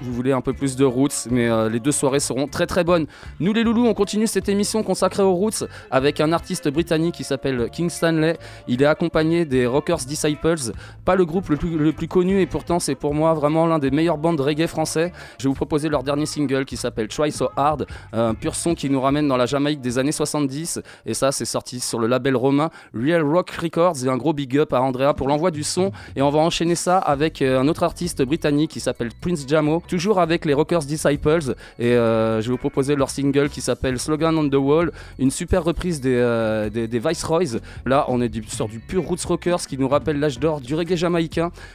vous 0.00 0.12
voulez 0.12 0.32
un 0.32 0.40
peu 0.40 0.52
plus 0.52 0.76
de 0.76 0.84
roots, 0.84 1.28
mais 1.30 1.48
les 1.70 1.80
deux 1.80 1.92
soirées 1.92 2.20
seront 2.20 2.46
très 2.46 2.66
très 2.66 2.84
bonnes. 2.84 3.06
Nous 3.40 3.52
les 3.52 3.62
loulous, 3.62 3.86
on 3.86 3.94
continue 3.94 4.26
cette 4.26 4.48
émission 4.48 4.82
consacrée 4.82 5.22
aux 5.22 5.34
roots 5.34 5.64
avec 5.90 6.20
un 6.20 6.32
artiste 6.32 6.68
britannique 6.68 7.14
qui 7.14 7.24
s'appelle 7.24 7.68
King 7.70 7.90
Stanley. 7.90 8.38
Il 8.66 8.82
est 8.82 8.86
accompagné 8.86 9.44
des 9.44 9.66
Rockers 9.66 9.98
Disciples, 10.06 10.72
pas 11.04 11.14
le 11.14 11.24
groupe 11.24 11.37
le 11.48 11.92
plus, 11.92 12.08
connu 12.08 12.40
et 12.40 12.46
pourtant 12.46 12.78
c'est 12.78 12.94
pour 12.94 13.14
moi 13.14 13.34
vraiment 13.34 13.66
l'un 13.66 13.78
des 13.78 13.90
meilleurs 13.90 14.18
bandes 14.18 14.38
de 14.38 14.42
reggae 14.42 14.66
français. 14.66 15.12
Je 15.38 15.44
vais 15.44 15.48
vous 15.48 15.54
proposer 15.54 15.88
leur 15.88 16.02
dernier 16.02 16.26
single 16.26 16.64
qui 16.64 16.76
s'appelle 16.76 17.08
Try 17.08 17.32
So 17.32 17.48
Hard, 17.56 17.86
un 18.12 18.34
pur 18.34 18.54
son 18.54 18.74
qui 18.74 18.90
nous 18.90 19.00
ramène 19.00 19.28
dans 19.28 19.36
la 19.36 19.46
Jamaïque 19.46 19.80
des 19.80 19.98
années 19.98 20.12
70. 20.12 20.80
Et 21.06 21.14
ça, 21.14 21.32
c'est 21.32 21.44
sorti 21.44 21.80
sur 21.80 21.98
le 21.98 22.06
label 22.06 22.36
romain 22.36 22.70
Real 22.94 23.22
Rock 23.22 23.50
Records. 23.50 24.04
Et 24.04 24.08
un 24.08 24.16
gros 24.16 24.32
big 24.32 24.56
up 24.58 24.72
à 24.72 24.80
Andrea 24.80 25.14
pour 25.14 25.28
l'envoi 25.28 25.50
du 25.50 25.62
son. 25.62 25.92
Et 26.16 26.22
on 26.22 26.30
va 26.30 26.38
enchaîner 26.40 26.74
ça 26.74 26.98
avec 26.98 27.42
euh, 27.42 27.60
un 27.60 27.68
autre 27.68 27.82
artiste 27.82 28.22
britannique 28.22 28.70
qui 28.70 28.80
s'appelle 28.80 29.10
Prince 29.20 29.44
Jamo, 29.46 29.82
toujours 29.86 30.20
avec 30.20 30.44
les 30.44 30.54
Rockers 30.54 30.80
Disciples. 30.80 31.54
Et 31.78 31.92
euh, 31.92 32.40
je 32.40 32.46
vais 32.46 32.52
vous 32.52 32.58
proposer 32.58 32.96
leur 32.96 33.10
single 33.10 33.48
qui 33.48 33.60
s'appelle 33.60 33.98
Slogan 33.98 34.36
on 34.36 34.48
the 34.48 34.54
Wall, 34.54 34.92
une 35.18 35.30
super 35.30 35.64
reprise 35.64 36.00
des, 36.00 36.14
euh, 36.14 36.70
des, 36.70 36.98
Viceroys. 36.98 37.58
Là, 37.86 38.04
on 38.08 38.20
est 38.20 38.48
sur 38.48 38.68
du 38.68 38.78
pur 38.78 39.04
Roots 39.04 39.26
Rockers 39.26 39.66
qui 39.66 39.78
nous 39.78 39.88
rappelle 39.88 40.18
l'âge 40.18 40.38
d'or 40.38 40.60
du 40.60 40.74
reggae 40.74 40.96
jamaïcain. 40.96 41.27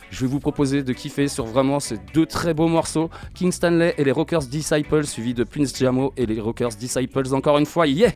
Je 0.09 0.21
vais 0.21 0.27
vous 0.27 0.39
proposer 0.39 0.83
de 0.83 0.93
kiffer 0.93 1.27
sur 1.27 1.45
vraiment 1.45 1.79
ces 1.79 1.97
deux 2.13 2.25
très 2.25 2.53
beaux 2.53 2.67
morceaux, 2.67 3.09
King 3.33 3.51
Stanley 3.51 3.93
et 3.97 4.03
les 4.03 4.11
Rockers 4.11 4.43
Disciples 4.43 5.05
suivi 5.05 5.33
de 5.33 5.43
Prince 5.43 5.75
Jamo 5.77 6.13
et 6.17 6.25
les 6.25 6.39
Rockers 6.39 6.69
Disciples 6.69 7.33
encore 7.33 7.57
une 7.57 7.65
fois. 7.65 7.87
Yeah! 7.87 8.11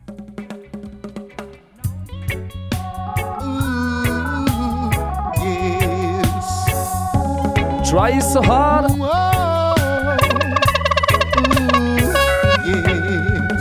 Try 7.84 8.20
so 8.20 8.42
hard. 8.42 8.90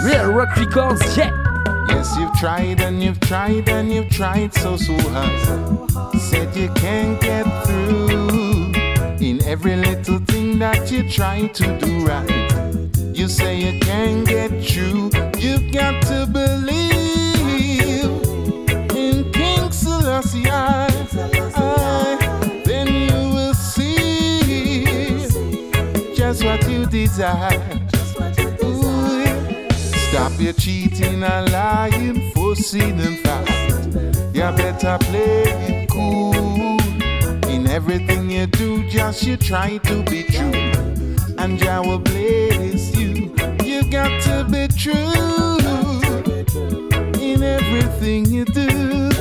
Real 0.04 0.32
Rock 0.32 0.50
Records, 0.58 1.18
yeah. 1.18 1.47
Yes, 1.90 2.18
you've 2.18 2.34
tried 2.34 2.82
and 2.82 3.02
you've 3.02 3.20
tried 3.20 3.70
and 3.70 3.92
you've 3.92 4.10
tried 4.10 4.54
so 4.54 4.78
so 4.78 4.98
hard. 5.10 6.20
Said 6.20 6.56
you 6.56 6.70
can't 6.74 7.20
get 7.22 7.46
through 7.66 8.74
in 9.20 9.42
every 9.46 9.76
little 9.76 10.20
thing 10.20 10.60
that 10.60 10.92
you 10.92 11.10
try 11.10 11.48
to 11.48 11.78
do 11.80 12.06
right. 12.06 12.48
You 13.14 13.28
say 13.28 13.60
you 13.60 13.80
can't 13.80 14.28
get 14.28 14.50
through. 14.64 15.12
You've 15.38 15.72
got 15.72 16.02
to 16.04 16.28
believe 16.28 18.04
in 18.96 19.32
King 19.32 19.72
Selassie. 19.72 20.50
I, 20.50 20.88
then 22.66 22.88
you 22.88 23.34
will 23.34 23.54
see 23.54 25.26
just 26.16 26.44
what 26.44 26.70
you 26.70 26.86
desire. 26.86 27.87
Ooh, 30.38 30.44
Stop 30.44 30.44
your 30.44 30.54
cheating 30.54 31.24
and 31.24 31.52
lying, 31.52 32.32
fussing 32.32 33.00
and 33.00 33.20
fast. 33.20 33.88
You 34.36 34.42
better 34.56 34.98
play 35.06 35.44
it 35.68 35.90
cool. 35.90 36.78
In 37.50 37.68
everything 37.68 38.30
you 38.30 38.46
do, 38.46 38.88
just 38.88 39.24
you 39.24 39.38
try 39.38 39.78
to 39.78 40.04
be 40.04 40.24
true. 40.24 40.52
And 41.40 41.62
I 41.64 41.80
will 41.80 42.00
bless 42.00 42.96
you. 42.96 43.36
You 43.64 43.90
got 43.90 44.22
to 44.24 44.46
be 44.50 44.68
true 44.68 45.12
in 47.20 47.42
everything 47.42 48.26
you 48.26 48.46
do. 48.46 49.17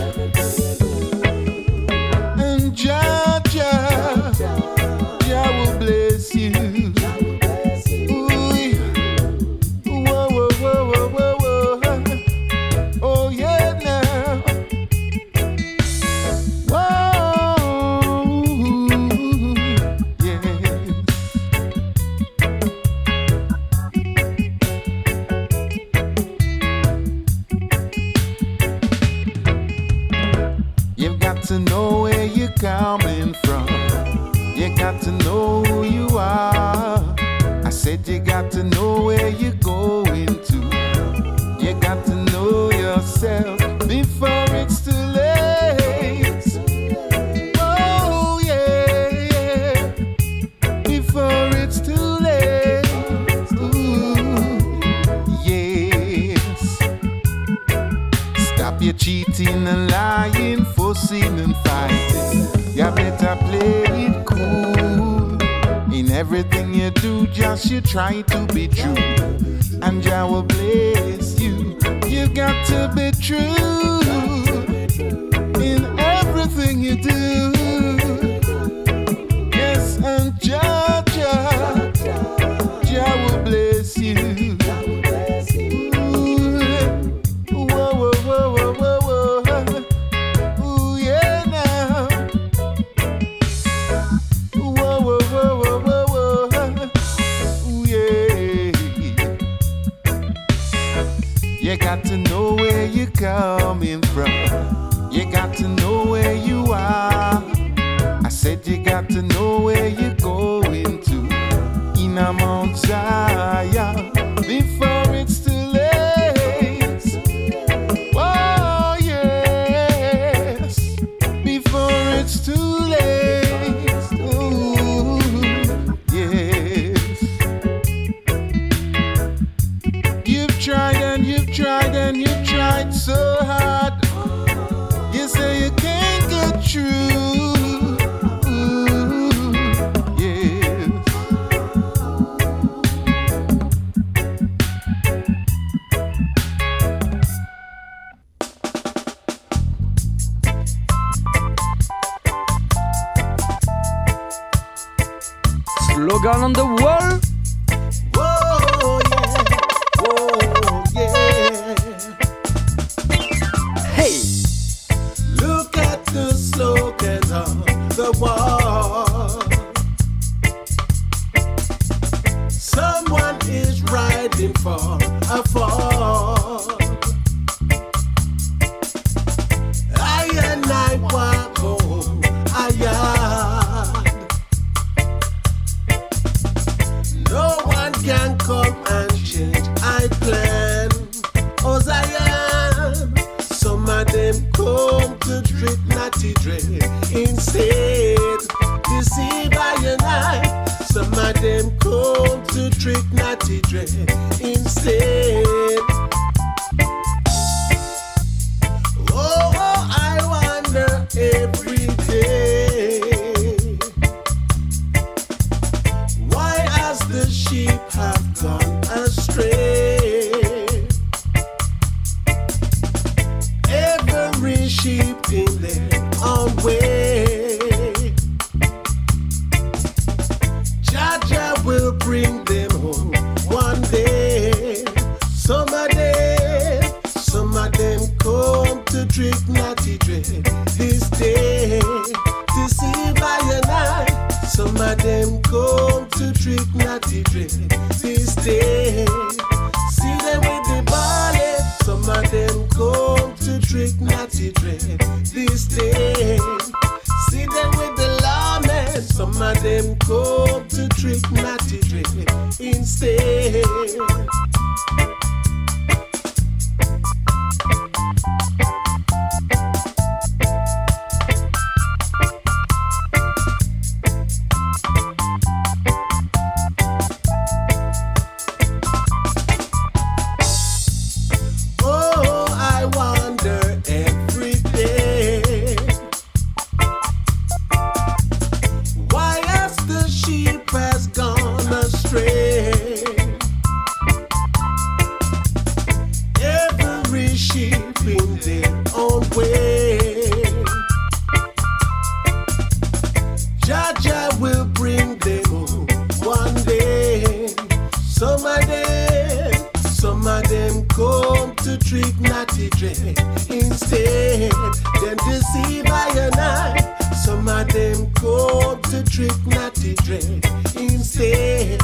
drink 320.04 320.44
instead. 320.76 321.80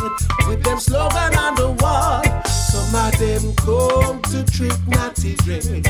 With 0.48 0.62
them 0.62 0.78
slogan 0.78 1.34
on 1.36 1.54
the 1.54 1.70
wall, 1.80 2.22
some 2.44 2.94
of 2.94 3.18
them 3.18 3.54
come 3.56 4.22
to 4.32 4.44
trick 4.52 4.78
natty 4.88 5.34
drink. 5.36 5.81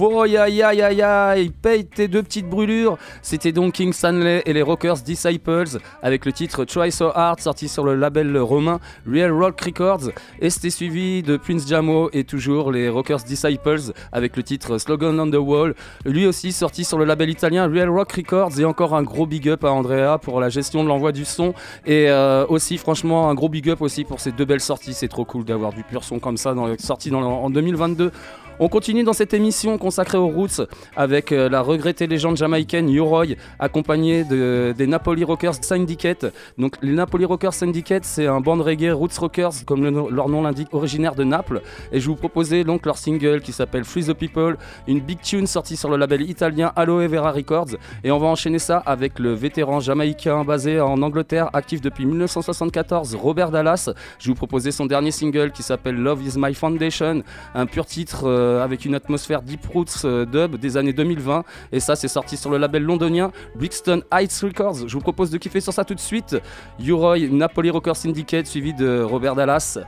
Oh 0.00 0.20
aïe 0.20 0.36
aïe 0.36 0.62
aïe 0.62 1.02
aïe, 1.02 1.50
paye 1.50 1.84
tes 1.84 2.06
deux 2.06 2.22
petites 2.22 2.48
brûlures. 2.48 2.96
C'était 3.20 3.50
donc 3.50 3.74
King 3.74 3.92
Stanley 3.92 4.42
et 4.46 4.52
les 4.52 4.62
Rockers 4.62 4.98
Disciples 4.98 5.78
avec 6.02 6.24
le 6.24 6.32
titre 6.32 6.64
Try 6.64 6.92
So 6.92 7.10
Hard 7.12 7.40
sorti 7.40 7.68
sur 7.68 7.84
le 7.84 7.96
label 7.96 8.38
romain 8.38 8.78
Real 9.10 9.32
Rock 9.32 9.60
Records. 9.60 10.10
Et 10.40 10.50
c'était 10.50 10.70
suivi 10.70 11.24
de 11.24 11.36
Prince 11.36 11.66
Jamo 11.66 12.10
et 12.12 12.22
toujours 12.22 12.70
les 12.70 12.88
Rockers 12.88 13.24
Disciples 13.24 13.92
avec 14.12 14.36
le 14.36 14.44
titre 14.44 14.78
Slogan 14.78 15.18
on 15.18 15.30
the 15.30 15.34
Wall. 15.34 15.74
Lui 16.04 16.26
aussi 16.26 16.52
sorti 16.52 16.84
sur 16.84 16.98
le 16.98 17.04
label 17.04 17.30
italien 17.30 17.66
Real 17.66 17.90
Rock 17.90 18.12
Records 18.12 18.60
et 18.60 18.64
encore 18.64 18.94
un 18.94 19.02
gros 19.02 19.26
big 19.26 19.48
up 19.48 19.64
à 19.64 19.72
Andrea 19.72 20.18
pour 20.22 20.38
la 20.38 20.48
gestion 20.48 20.84
de 20.84 20.88
l'envoi 20.88 21.10
du 21.10 21.24
son. 21.24 21.54
Et 21.86 22.08
euh, 22.08 22.46
aussi 22.48 22.78
franchement 22.78 23.30
un 23.30 23.34
gros 23.34 23.48
big 23.48 23.68
up 23.68 23.82
aussi 23.82 24.04
pour 24.04 24.20
ces 24.20 24.30
deux 24.30 24.44
belles 24.44 24.60
sorties. 24.60 24.94
C'est 24.94 25.08
trop 25.08 25.24
cool 25.24 25.44
d'avoir 25.44 25.72
du 25.72 25.82
pur 25.82 26.04
son 26.04 26.20
comme 26.20 26.36
ça 26.36 26.54
sorti 26.78 27.12
en 27.12 27.50
2022. 27.50 28.12
On 28.60 28.68
continue 28.68 29.04
dans 29.04 29.12
cette 29.12 29.34
émission 29.34 29.78
consacrée 29.78 30.18
aux 30.18 30.26
roots 30.26 30.62
avec 30.96 31.30
euh, 31.30 31.48
la 31.48 31.60
regrettée 31.60 32.08
légende 32.08 32.36
jamaïcaine 32.36 32.92
U-Roy, 32.92 33.36
accompagnée 33.60 34.24
de, 34.24 34.74
des 34.76 34.88
Napoli 34.88 35.22
Rockers 35.22 35.62
Syndicate. 35.62 36.26
Donc 36.58 36.74
les 36.82 36.90
Napoli 36.90 37.24
Rockers 37.24 37.54
Syndicate, 37.54 38.04
c'est 38.04 38.26
un 38.26 38.40
band 38.40 38.60
reggae 38.60 38.92
roots 38.92 39.16
rockers, 39.16 39.64
comme 39.64 40.08
leur 40.10 40.28
nom 40.28 40.42
l'indique, 40.42 40.70
originaire 40.72 41.14
de 41.14 41.22
Naples. 41.22 41.62
Et 41.92 42.00
je 42.00 42.08
vous 42.08 42.16
proposais 42.16 42.64
donc 42.64 42.84
leur 42.84 42.98
single 42.98 43.42
qui 43.42 43.52
s'appelle 43.52 43.84
Free 43.84 44.06
the 44.06 44.12
People, 44.12 44.56
une 44.88 44.98
big 44.98 45.20
tune 45.20 45.46
sortie 45.46 45.76
sur 45.76 45.88
le 45.88 45.96
label 45.96 46.28
italien 46.28 46.72
Aloe 46.74 47.06
Vera 47.06 47.30
Records. 47.30 47.76
Et 48.02 48.10
on 48.10 48.18
va 48.18 48.26
enchaîner 48.26 48.58
ça 48.58 48.78
avec 48.86 49.20
le 49.20 49.34
vétéran 49.34 49.78
jamaïcain 49.78 50.42
basé 50.42 50.80
en 50.80 51.00
Angleterre, 51.00 51.48
actif 51.52 51.80
depuis 51.80 52.06
1974, 52.06 53.14
Robert 53.14 53.52
Dallas. 53.52 53.88
Je 54.18 54.30
vous 54.30 54.34
proposais 54.34 54.72
son 54.72 54.86
dernier 54.86 55.12
single 55.12 55.52
qui 55.52 55.62
s'appelle 55.62 55.94
Love 55.94 56.26
is 56.26 56.32
My 56.36 56.54
Foundation, 56.54 57.22
un 57.54 57.66
pur 57.66 57.86
titre. 57.86 58.24
Euh, 58.24 58.47
avec 58.62 58.84
une 58.84 58.94
atmosphère 58.94 59.42
deep 59.42 59.66
roots 59.66 60.04
euh, 60.04 60.24
dub 60.24 60.56
des 60.56 60.76
années 60.76 60.92
2020. 60.92 61.44
Et 61.72 61.80
ça, 61.80 61.96
c'est 61.96 62.08
sorti 62.08 62.36
sur 62.36 62.50
le 62.50 62.58
label 62.58 62.82
londonien 62.82 63.30
Brixton 63.56 64.02
Heights 64.12 64.40
Records. 64.42 64.88
Je 64.88 64.94
vous 64.94 65.00
propose 65.00 65.30
de 65.30 65.38
kiffer 65.38 65.60
sur 65.60 65.72
ça 65.72 65.84
tout 65.84 65.94
de 65.94 66.00
suite. 66.00 66.36
U-Roy, 66.80 67.28
Napoli 67.30 67.70
Records 67.70 67.96
Syndicate, 67.96 68.46
suivi 68.46 68.74
de 68.74 69.02
Robert 69.02 69.34
Dallas. 69.34 69.78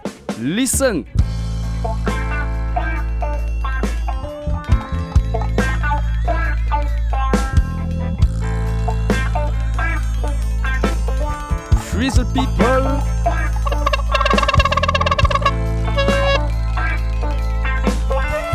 Listen! 0.40 1.04
Free 11.90 12.08
the 12.08 12.24
people! 12.32 13.59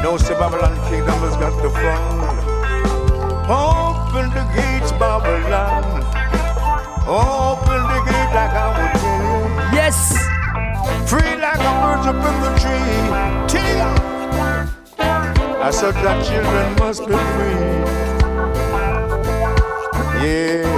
No, 0.06 0.18
say 0.18 0.36
Babylon 0.36 0.76
kingdom 0.88 1.18
has 1.26 1.36
got 1.38 1.60
to 1.64 1.70
fall. 1.82 2.22
Open 3.50 4.30
the 4.38 4.46
gates, 4.54 4.92
Babylon. 5.02 5.84
Open 7.10 7.82
the 7.90 8.00
gate 8.06 8.32
like 8.38 8.54
I 8.54 8.68
would 8.70 8.94
tell 9.02 9.24
you. 9.26 9.74
Yes. 9.74 9.98
Free 11.10 11.36
like 11.42 11.58
a 11.58 11.74
bird 11.82 12.06
up 12.06 12.22
in 12.22 12.36
the 12.46 12.52
tree. 12.62 13.02
Till 13.50 13.82
I 15.60 15.72
said 15.72 15.96
that 15.96 16.18
children 16.24 16.76
must 16.78 17.02
be 17.08 17.18
free. 17.34 17.66
Yeah. 20.22 20.70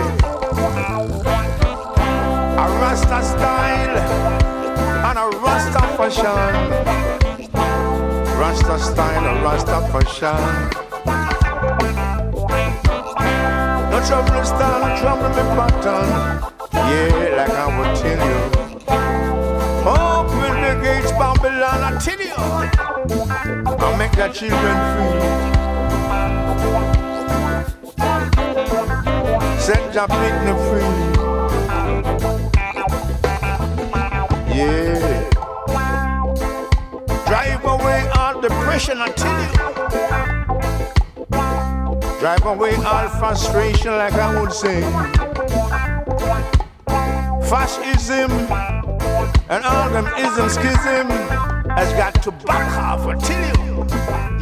A 2.55 2.65
Rasta 2.79 3.19
style 3.27 3.97
and 5.09 5.17
a 5.19 5.27
Rasta 5.39 5.81
fashion. 5.97 7.26
Rasta 8.37 8.77
style 8.77 9.25
and 9.25 9.43
Rasta 9.43 9.81
fashion. 9.91 10.41
No 13.89 13.97
trouble 14.05 14.45
style, 14.45 14.79
no 14.79 14.89
trouble 15.01 15.29
me 15.29 15.43
pattern. 15.57 16.09
Yeah, 16.71 17.35
like 17.35 17.49
I 17.49 17.65
would 17.75 17.93
tell 17.97 18.21
you. 18.29 18.41
Open 19.89 20.55
the 20.61 20.73
gates, 20.83 21.11
Babylon, 21.13 21.81
I 21.81 21.89
tell 21.99 22.21
you. 22.21 22.37
I'll 23.79 23.97
make 23.97 24.13
that 24.13 24.31
children 24.35 24.77
free. 24.93 25.21
Set 29.59 29.83
your 29.95 30.07
picnic 30.07 30.57
free. 30.69 30.91
Yeah. 34.55 35.06
Depression, 38.77 39.01
I 39.01 39.09
you. 39.41 39.49
Drive 42.19 42.45
away 42.45 42.75
all 42.75 43.09
frustration, 43.09 43.91
like 43.91 44.13
I 44.13 44.39
would 44.39 44.53
say. 44.53 44.81
Fascism 47.49 48.31
and 49.49 49.63
all 49.63 49.89
them 49.89 50.07
ism 50.17 50.49
schism 50.49 51.09
has 51.77 51.91
got 51.93 52.21
to 52.23 52.31
back 52.45 52.71
off, 52.77 53.05
tell 53.23 53.65
you. 53.65 53.85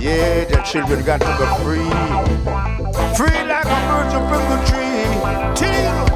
Yeah, 0.04 0.46
the 0.46 0.62
children 0.66 1.06
got 1.06 1.22
to 1.22 1.36
go 1.40 1.46
free. 1.64 1.90
Free 3.16 3.44
like 3.48 3.66
a 3.66 3.80
bird 3.88 4.16
up 4.16 4.34
in 4.36 4.44
the 4.52 4.58
tree. 4.68 5.06
Tell 5.56 6.10
you. 6.10 6.15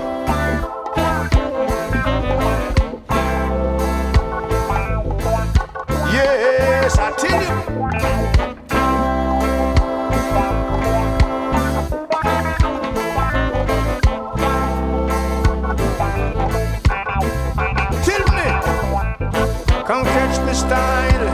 Style, 20.60 21.26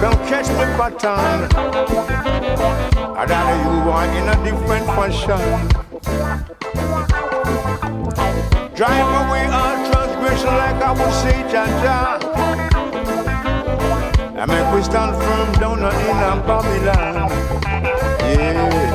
come 0.00 0.18
catch 0.28 0.48
me 0.58 0.66
pattern. 0.78 1.48
I 3.16 3.24
rather 3.24 3.54
you 3.64 3.90
are 3.96 4.08
in 4.18 4.26
a 4.28 4.36
different 4.44 4.86
fashion. 4.96 5.44
Drive 8.76 9.10
away 9.20 9.44
all 9.60 9.78
transgression 9.90 10.54
like 10.62 10.80
I 10.82 10.92
would 10.98 11.14
say, 11.22 11.38
Jaja. 11.52 12.00
I 14.40 14.46
make 14.46 14.68
we 14.74 14.82
stand 14.82 15.12
firm 15.22 15.52
down 15.60 15.78
in 15.78 16.46
Babylon. 16.46 17.30
Yeah. 18.20 18.89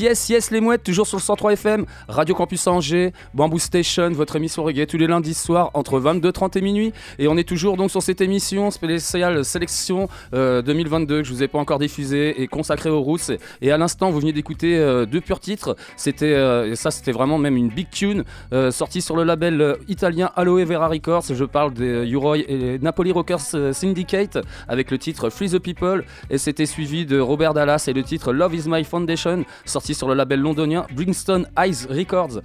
Yes, 0.00 0.30
yes, 0.30 0.50
les 0.50 0.62
mouettes, 0.62 0.82
toujours 0.82 1.06
sur 1.06 1.18
le 1.18 1.22
103 1.22 1.52
FM, 1.52 1.84
Radio 2.08 2.34
Campus 2.34 2.66
Angers, 2.66 3.12
Bamboo 3.34 3.58
Station, 3.58 4.08
votre 4.12 4.34
émission 4.34 4.64
reggae 4.64 4.86
tous 4.86 4.96
les 4.96 5.06
lundis 5.06 5.34
soirs 5.34 5.70
entre 5.74 6.00
22h30 6.00 6.56
et 6.56 6.62
minuit. 6.62 6.94
Et 7.18 7.28
on 7.28 7.36
est 7.36 7.46
toujours 7.46 7.76
donc 7.76 7.90
sur 7.90 8.02
cette 8.02 8.22
émission 8.22 8.70
spéciale 8.70 9.44
sélection 9.44 10.08
2022 10.32 11.14
euh, 11.14 11.18
que 11.20 11.28
je 11.28 11.34
vous 11.34 11.42
ai 11.42 11.48
pas 11.48 11.58
encore 11.58 11.78
diffusée 11.78 12.40
et 12.40 12.48
consacrée 12.48 12.88
aux 12.88 13.02
Roots. 13.02 13.30
Et 13.60 13.72
à 13.72 13.76
l'instant, 13.76 14.10
vous 14.10 14.20
venez 14.20 14.32
d'écouter 14.32 14.78
euh, 14.78 15.04
deux 15.04 15.20
purs 15.20 15.38
titres. 15.38 15.76
C'était, 15.98 16.32
euh, 16.32 16.74
ça, 16.76 16.90
c'était 16.90 17.12
vraiment 17.12 17.36
même 17.36 17.58
une 17.58 17.68
big 17.68 17.90
tune 17.90 18.24
sortie 18.70 19.02
sur 19.02 19.16
le 19.16 19.24
label 19.24 19.76
italien 19.86 20.30
Aloe 20.34 20.64
Vera 20.64 20.88
Records. 20.88 21.24
Je 21.34 21.44
parle 21.44 21.74
des 21.74 22.08
Uroy 22.08 22.38
et 22.38 22.78
Napoli 22.78 23.12
Rockers 23.12 23.74
Syndicate 23.74 24.38
avec 24.66 24.90
le 24.90 24.96
titre 24.96 25.28
Free 25.28 25.50
the 25.50 25.58
People. 25.58 26.06
Et 26.30 26.38
c'était 26.38 26.64
suivi 26.64 27.04
de 27.04 27.20
Robert 27.20 27.52
Dallas 27.52 27.84
et 27.86 27.92
le 27.92 28.02
titre 28.02 28.32
Love 28.32 28.54
is 28.54 28.62
My 28.66 28.82
Foundation 28.82 29.44
sorti 29.66 29.89
sur 29.94 30.08
le 30.08 30.14
label 30.14 30.40
londonien 30.40 30.86
Brimstone 30.94 31.46
Eyes 31.58 31.86
Records. 31.88 32.40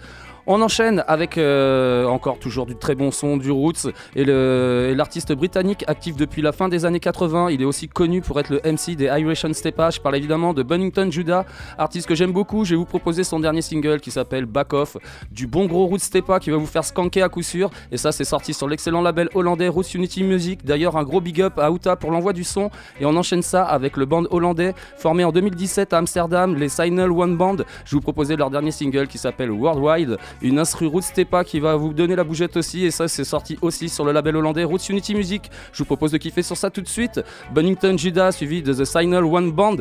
On 0.48 0.62
enchaîne 0.62 1.04
avec 1.08 1.40
euh, 1.40 2.06
encore 2.06 2.38
toujours 2.38 2.68
du 2.68 2.76
très 2.76 2.94
bon 2.94 3.10
son, 3.10 3.38
du 3.38 3.50
roots, 3.50 3.88
et 4.16 4.26
l'artiste 4.26 5.34
britannique 5.34 5.84
actif 5.88 6.16
depuis 6.16 6.44
la 6.44 6.52
fin 6.52 6.70
des 6.70 6.86
années 6.86 7.00
80. 7.00 7.50
Il 7.50 7.64
est 7.64 7.66
aussi 7.66 7.88
connu 7.88 8.22
pour 8.22 8.40
être 8.40 8.52
le 8.52 8.62
MC 8.64 8.96
des 8.96 9.06
Irish 9.06 9.44
Stepa. 9.54 9.90
Je 9.90 10.00
parle 10.00 10.16
évidemment 10.18 10.54
de 10.54 10.62
Bunnington 10.62 11.10
Judah, 11.10 11.46
artiste 11.80 12.08
que 12.08 12.14
j'aime 12.14 12.32
beaucoup. 12.32 12.64
Je 12.64 12.72
vais 12.72 12.76
vous 12.76 12.86
proposer 12.86 13.24
son 13.24 13.40
dernier 13.40 13.64
single 13.64 14.00
qui 14.00 14.12
s'appelle 14.12 14.46
Back 14.46 14.74
Off, 14.74 14.98
du 15.32 15.48
bon 15.48 15.66
gros 15.66 15.88
roots 15.88 15.98
Stepa 15.98 16.40
qui 16.40 16.52
va 16.52 16.58
vous 16.58 16.68
faire 16.68 16.84
skanker 16.84 17.24
à 17.24 17.30
coup 17.30 17.42
sûr. 17.42 17.72
Et 17.92 17.98
ça, 17.98 18.12
c'est 18.12 18.24
sorti 18.24 18.54
sur 18.54 18.68
l'excellent 18.68 19.02
label 19.02 19.30
hollandais 19.34 19.68
Roots 19.68 19.96
Unity 19.96 20.24
Music. 20.24 20.64
D'ailleurs, 20.64 20.96
un 20.96 21.04
gros 21.04 21.22
big 21.22 21.42
up 21.42 21.58
à 21.58 21.72
Outa 21.72 21.96
pour 21.96 22.12
l'envoi 22.12 22.34
du 22.34 22.44
son. 22.44 22.70
Et 23.00 23.06
on 23.08 23.16
enchaîne 23.16 23.42
ça 23.42 23.64
avec 23.64 23.98
le 23.98 24.06
band 24.06 24.26
hollandais 24.30 24.76
formé 24.98 25.24
en 25.24 25.32
2017 25.32 25.92
à 25.92 25.98
Amsterdam, 25.98 26.56
les 26.56 26.70
Signal 26.70 27.12
One 27.12 27.36
Band. 27.36 27.58
Je 27.86 27.96
vous 27.96 28.02
proposer 28.02 28.36
leur 28.36 28.52
dernier 28.52 28.72
single 28.72 29.08
qui 29.08 29.18
s'appelle 29.18 29.50
Worldwide 29.50 30.18
une 30.42 30.60
instru 30.60 30.88
Roots 30.88 31.02
Stepa 31.02 31.44
qui 31.44 31.60
va 31.60 31.76
vous 31.76 31.94
donner 31.94 32.16
la 32.16 32.24
bougette 32.24 32.58
aussi 32.58 32.86
et 32.86 32.92
ça 32.92 33.08
c'est 33.08 33.24
sorti 33.24 33.58
aussi 33.62 33.90
sur 33.90 34.06
le 34.06 34.12
label 34.12 34.36
hollandais 34.36 34.64
Roots 34.64 34.90
Unity 34.90 35.16
Music. 35.16 35.50
Je 35.72 35.80
vous 35.80 35.86
propose 35.86 36.12
de 36.12 36.18
kiffer 36.18 36.44
sur 36.44 36.58
ça 36.58 36.70
tout 36.70 36.82
de 36.82 36.88
suite. 36.88 37.22
Bunnington 37.54 37.98
Judah 37.98 38.32
suivi 38.32 38.62
de 38.62 38.74
The 38.74 38.86
Signal 38.86 39.26
One 39.26 39.52
Band. 39.52 39.78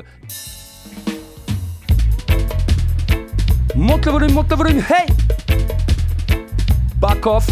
Monte 3.74 4.06
le 4.06 4.12
volume, 4.12 4.32
monte 4.32 4.50
le 4.50 4.56
volume, 4.56 4.78
hey! 4.78 5.06
Back 7.00 7.26
off! 7.26 7.46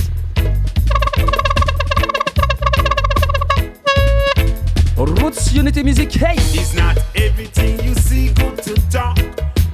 Roots 4.96 5.52
Unity 5.52 5.82
Music, 5.82 6.16
hey! 6.16 6.36
Not 6.76 6.96
everything 7.16 7.76
you 7.84 7.94
see 7.94 8.28
good 8.34 8.62
to 8.62 8.74
talk. 8.88 9.18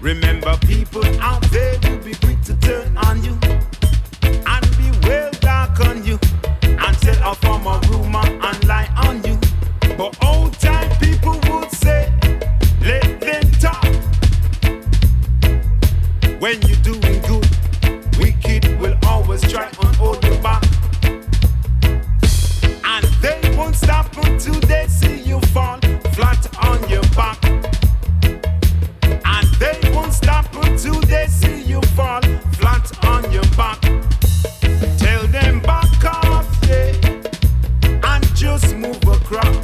Remember, 0.00 0.56
people 0.66 1.04
out 1.20 1.47
tell 7.12 7.32
a 7.32 7.34
form 7.36 7.66
of 7.66 7.88
rumor 7.90 8.24
and 8.26 8.64
lie 8.66 8.88
on 9.06 9.22
you. 9.24 9.38
But 9.96 10.16
old 10.24 10.52
time 10.58 10.90
people 10.98 11.40
would 11.50 11.70
say, 11.70 12.12
let 12.82 13.20
them 13.20 13.44
talk. 13.64 13.84
When 16.40 16.60
you're 16.62 16.84
doing 16.90 17.20
good, 17.30 17.48
wicked 18.18 18.78
will 18.80 18.96
always 19.06 19.42
try 19.50 19.66
and 19.66 19.96
hold 19.96 20.22
you 20.24 20.36
back. 20.38 20.64
And 22.84 23.04
they 23.22 23.40
won't 23.56 23.76
stop 23.76 24.14
until 24.24 24.60
they 24.60 24.86
see 24.88 25.20
you 25.22 25.40
fall 25.54 25.78
flat 26.12 26.42
on 26.64 26.88
your 26.90 27.06
back. 27.20 27.42
And 29.24 29.46
they 29.62 29.78
won't 29.94 30.12
stop 30.12 30.46
until 30.64 31.00
they 31.12 31.26
see 31.26 31.62
you 31.62 31.80
fall 31.96 32.22
flat 32.58 32.86
on 33.04 33.32
your 33.32 33.48
back. 33.56 33.80
Across. 39.30 39.56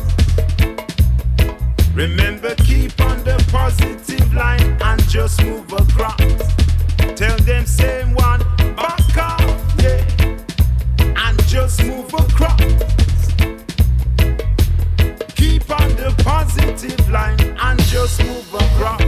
Remember, 1.94 2.54
keep 2.56 3.00
on 3.00 3.22
the 3.24 3.42
positive 3.50 4.34
line 4.34 4.76
and 4.82 5.02
just 5.08 5.42
move 5.42 5.72
across. 5.72 6.18
Tell 7.16 7.36
them 7.38 7.64
same 7.64 8.14
one, 8.14 8.40
back 8.76 9.16
off, 9.16 9.74
yeah, 9.82 10.04
and 10.98 11.46
just 11.46 11.82
move 11.84 12.12
across. 12.12 12.60
Keep 15.34 15.70
on 15.70 15.88
the 15.96 16.14
positive 16.18 17.08
line 17.08 17.40
and 17.60 17.80
just 17.84 18.22
move 18.22 18.54
across. 18.54 19.00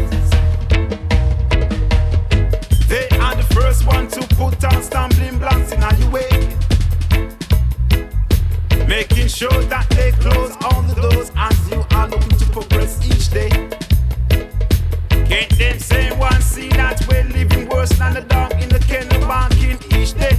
They 2.89 3.09
are 3.19 3.35
the 3.35 3.47
first 3.53 3.87
one 3.87 4.09
to 4.09 4.21
put 4.37 4.65
on 4.65 4.83
stumbling 4.83 5.39
blocks 5.39 5.73
in 5.73 5.83
your 6.01 6.11
way. 6.11 6.56
Making 8.89 9.27
sure 9.27 9.63
that 9.65 9.89
they 9.91 10.13
close 10.13 10.55
all 10.63 10.83
the 10.83 10.95
doors 10.95 11.33
as 11.37 11.71
you 11.71 11.85
are 11.91 12.09
looking 12.09 12.39
to 12.39 12.47
progress 12.47 13.05
each 13.05 13.31
day. 13.31 13.51
Can't 15.27 15.51
them 15.59 15.79
say 15.81 16.17
one 16.17 16.41
see 16.41 16.69
that 16.69 17.05
we're 17.09 17.25
living 17.25 17.69
worse 17.69 17.91
than 17.99 18.15
the 18.15 18.21
dog 18.21 18.53
in 18.63 18.69
the 18.69 18.79
kennel 18.79 19.27
barking 19.27 19.79
each 19.99 20.15
day. 20.15 20.39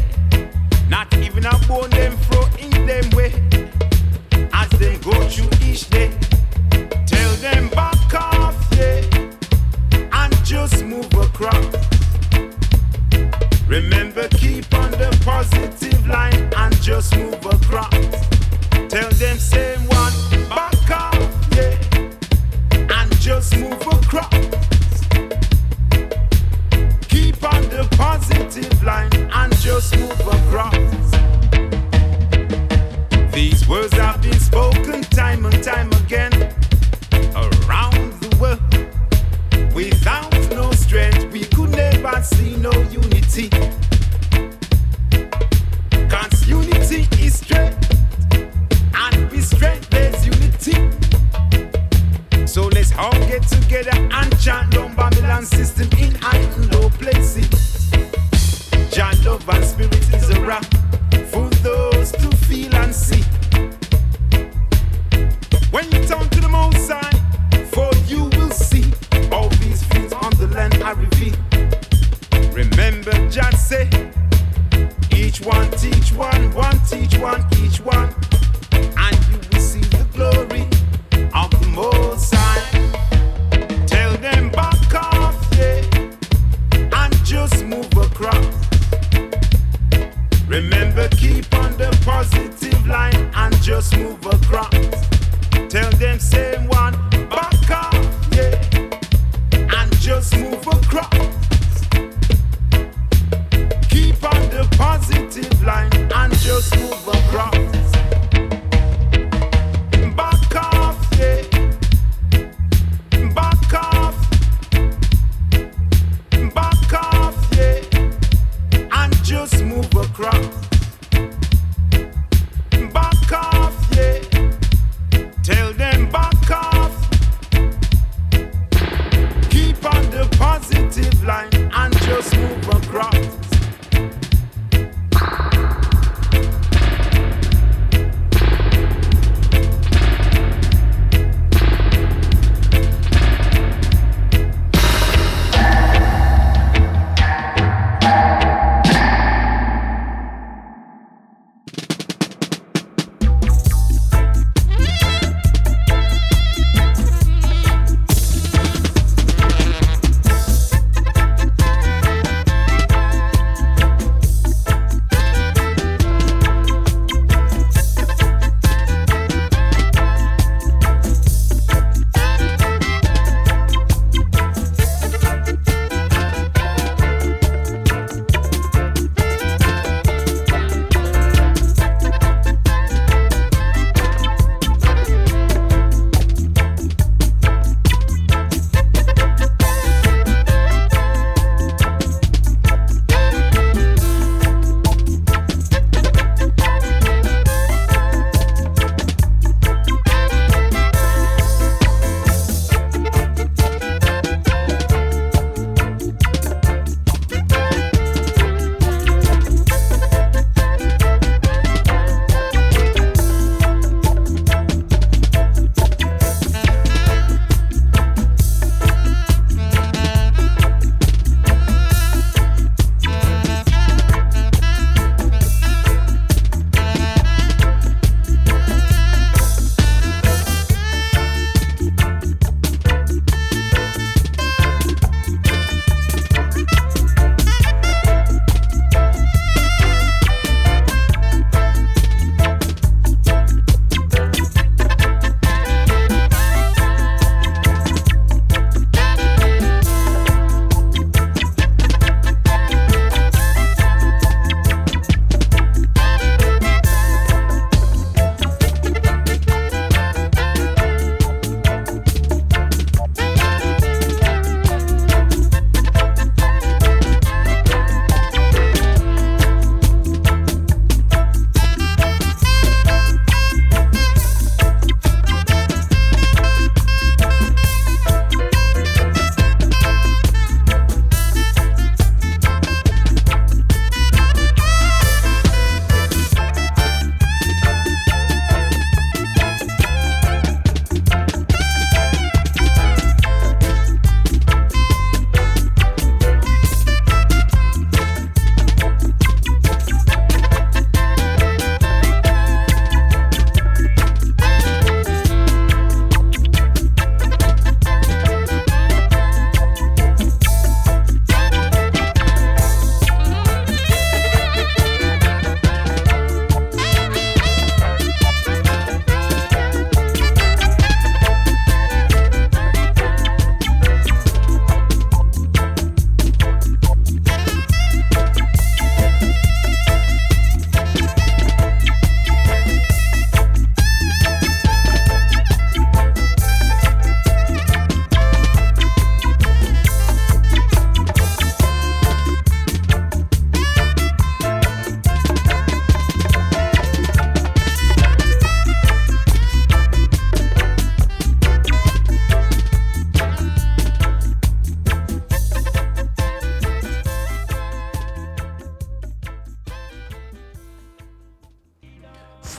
Not 0.90 1.14
even 1.18 1.46
a 1.46 1.60
bone 1.68 1.90
them 1.90 2.16
throw 2.18 2.46
in 2.58 2.86
them 2.88 3.10
way 3.18 3.34
as 4.54 4.70
them 4.80 4.98
go 5.02 5.28
through 5.28 5.52
each 5.68 5.90
day. 5.90 6.10
Tell 7.06 7.34
them 7.36 7.68
back 7.70 8.14
off, 8.14 8.56
yeah, 8.78 9.02
and 10.14 10.34
just 10.46 10.86
move 10.86 11.14
across. 11.14 11.76
Remember, 13.68 14.30
keep 14.30 14.74
on 14.74 14.92
the 14.92 15.20
positive 15.26 16.08
line 16.08 16.50
and 16.56 16.82
just 16.82 17.14
move 17.18 17.37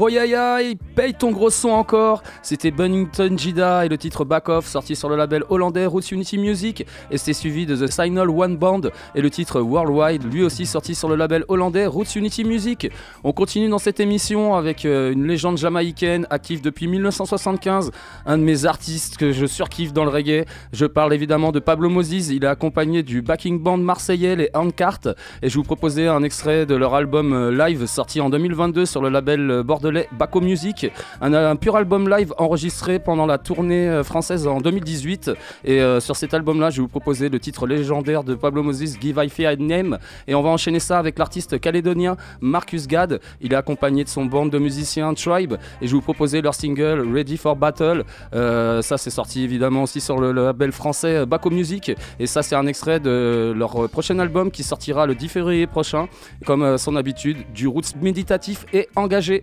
Foyayay, 0.08 0.74
paye 0.96 1.12
ton 1.12 1.32
gros 1.32 1.50
son 1.50 1.68
encore. 1.68 2.22
C'était 2.48 2.70
Bunnington 2.70 3.36
Jida 3.36 3.84
et 3.84 3.90
le 3.90 3.98
titre 3.98 4.24
Back 4.24 4.48
Off 4.48 4.66
sorti 4.66 4.96
sur 4.96 5.10
le 5.10 5.16
label 5.16 5.44
hollandais 5.50 5.84
Roots 5.84 6.12
Unity 6.12 6.38
Music 6.38 6.86
et 7.10 7.18
c'était 7.18 7.34
suivi 7.34 7.66
de 7.66 7.76
The 7.76 7.90
Signal 7.90 8.30
One 8.30 8.56
Band 8.56 8.80
et 9.14 9.20
le 9.20 9.28
titre 9.28 9.60
Worldwide 9.60 10.24
lui 10.32 10.42
aussi 10.42 10.64
sorti 10.64 10.94
sur 10.94 11.10
le 11.10 11.16
label 11.16 11.44
hollandais 11.48 11.84
Roots 11.84 12.16
Unity 12.16 12.44
Music. 12.44 12.90
On 13.22 13.34
continue 13.34 13.68
dans 13.68 13.76
cette 13.76 14.00
émission 14.00 14.54
avec 14.54 14.86
euh, 14.86 15.12
une 15.12 15.26
légende 15.26 15.58
jamaïcaine 15.58 16.26
active 16.30 16.62
depuis 16.62 16.88
1975, 16.88 17.90
un 18.24 18.38
de 18.38 18.42
mes 18.44 18.64
artistes 18.64 19.18
que 19.18 19.30
je 19.30 19.44
surkiffe 19.44 19.92
dans 19.92 20.04
le 20.04 20.10
reggae. 20.10 20.46
Je 20.72 20.86
parle 20.86 21.12
évidemment 21.12 21.52
de 21.52 21.58
Pablo 21.58 21.90
Moses, 21.90 22.30
il 22.30 22.44
est 22.44 22.48
accompagné 22.48 23.02
du 23.02 23.20
backing 23.20 23.62
band 23.62 23.76
marseillais 23.76 24.36
les 24.36 24.48
Handcart 24.54 25.00
et 25.42 25.50
je 25.50 25.54
vous 25.54 25.64
proposais 25.64 26.06
un 26.06 26.22
extrait 26.22 26.64
de 26.64 26.76
leur 26.76 26.94
album 26.94 27.34
euh, 27.34 27.50
live 27.50 27.84
sorti 27.84 28.22
en 28.22 28.30
2022 28.30 28.86
sur 28.86 29.02
le 29.02 29.10
label 29.10 29.50
euh, 29.50 29.62
bordelais 29.62 30.08
Baco 30.12 30.40
Music, 30.40 30.90
un, 31.20 31.56
pur 31.56 31.76
album 31.76 32.08
live 32.08 32.32
enregistré 32.38 32.98
pendant 32.98 33.26
la 33.26 33.38
tournée 33.38 33.88
euh, 33.88 34.02
française 34.04 34.46
en 34.46 34.60
2018. 34.60 35.30
Et 35.64 35.80
euh, 35.80 36.00
sur 36.00 36.16
cet 36.16 36.34
album-là, 36.34 36.70
je 36.70 36.76
vais 36.76 36.82
vous 36.82 36.88
proposer 36.88 37.28
le 37.28 37.38
titre 37.38 37.66
légendaire 37.66 38.24
de 38.24 38.34
Pablo 38.34 38.62
Moses, 38.62 38.98
Give 39.00 39.20
I 39.22 39.28
Fear 39.28 39.56
Name. 39.58 39.98
Et 40.26 40.34
on 40.34 40.42
va 40.42 40.50
enchaîner 40.50 40.80
ça 40.80 40.98
avec 40.98 41.18
l'artiste 41.18 41.60
calédonien 41.60 42.16
Marcus 42.40 42.86
Gad. 42.86 43.20
Il 43.40 43.52
est 43.52 43.56
accompagné 43.56 44.04
de 44.04 44.08
son 44.08 44.24
band 44.24 44.46
de 44.46 44.58
musiciens 44.58 45.14
Tribe. 45.14 45.54
Et 45.80 45.86
je 45.86 45.92
vais 45.92 45.96
vous 45.96 46.00
proposer 46.00 46.40
leur 46.40 46.54
single 46.54 47.06
Ready 47.12 47.36
for 47.36 47.56
Battle. 47.56 48.04
Euh, 48.34 48.82
ça, 48.82 48.98
c'est 48.98 49.10
sorti 49.10 49.42
évidemment 49.42 49.82
aussi 49.82 50.00
sur 50.00 50.18
le, 50.18 50.32
label 50.32 50.72
français 50.72 51.26
Baco 51.26 51.50
Music. 51.50 51.92
Et 52.18 52.26
ça, 52.26 52.42
c'est 52.42 52.56
un 52.56 52.66
extrait 52.66 53.00
de 53.00 53.52
leur 53.56 53.88
prochain 53.88 54.18
album 54.18 54.50
qui 54.50 54.62
sortira 54.62 55.06
le 55.06 55.14
10 55.14 55.28
février 55.28 55.66
prochain. 55.66 56.08
Comme 56.44 56.78
son 56.78 56.96
habitude, 56.96 57.38
du 57.54 57.66
roots 57.66 57.96
méditatif 58.00 58.66
et 58.72 58.88
engagé 58.96 59.42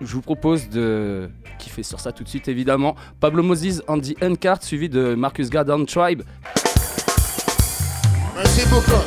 je 0.00 0.14
vous 0.14 0.22
propose 0.22 0.68
de 0.68 1.28
kiffer 1.58 1.82
sur 1.82 2.00
ça 2.00 2.12
tout 2.12 2.24
de 2.24 2.28
suite 2.28 2.35
évidemment. 2.46 2.96
Pablo 3.20 3.42
Moses, 3.42 3.82
Andy 3.88 4.16
Encart, 4.22 4.62
suivi 4.62 4.88
de 4.88 5.14
Marcus 5.14 5.50
Garden 5.50 5.86
Tribe. 5.86 6.22
Merci 8.36 8.66
beaucoup. 8.68 9.02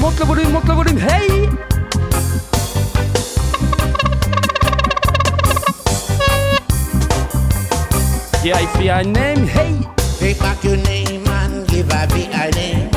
Monte 0.00 0.18
le 0.20 0.24
volume, 0.26 0.50
monte 0.50 0.68
le 0.68 0.74
volume, 0.74 0.98
hey! 0.98 1.48
Yeah, 8.44 8.60
I 8.60 8.66
feel 8.78 8.90
a 8.90 9.02
name, 9.02 9.46
hey! 9.46 9.94
Take 10.18 10.38
back 10.38 10.62
your 10.62 10.76
name 10.76 11.26
and 11.26 11.66
give 11.68 11.90
a 11.90 12.06
VI 12.06 12.50
name. 12.54 12.90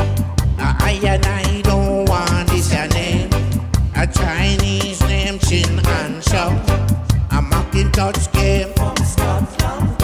I 0.59 0.99
and 1.03 1.25
I 1.25 1.61
don't 1.61 2.05
want 2.09 2.49
this 2.49 2.71
your 2.73 2.87
name. 2.89 3.29
A 3.95 4.07
Chinese 4.07 5.01
name, 5.01 5.39
Chin 5.39 5.79
and 5.85 6.23
Shaw. 6.23 6.66
Macintosh 7.97 8.31
game 8.31 8.73
from 8.73 8.95
Scotland. 8.97 10.03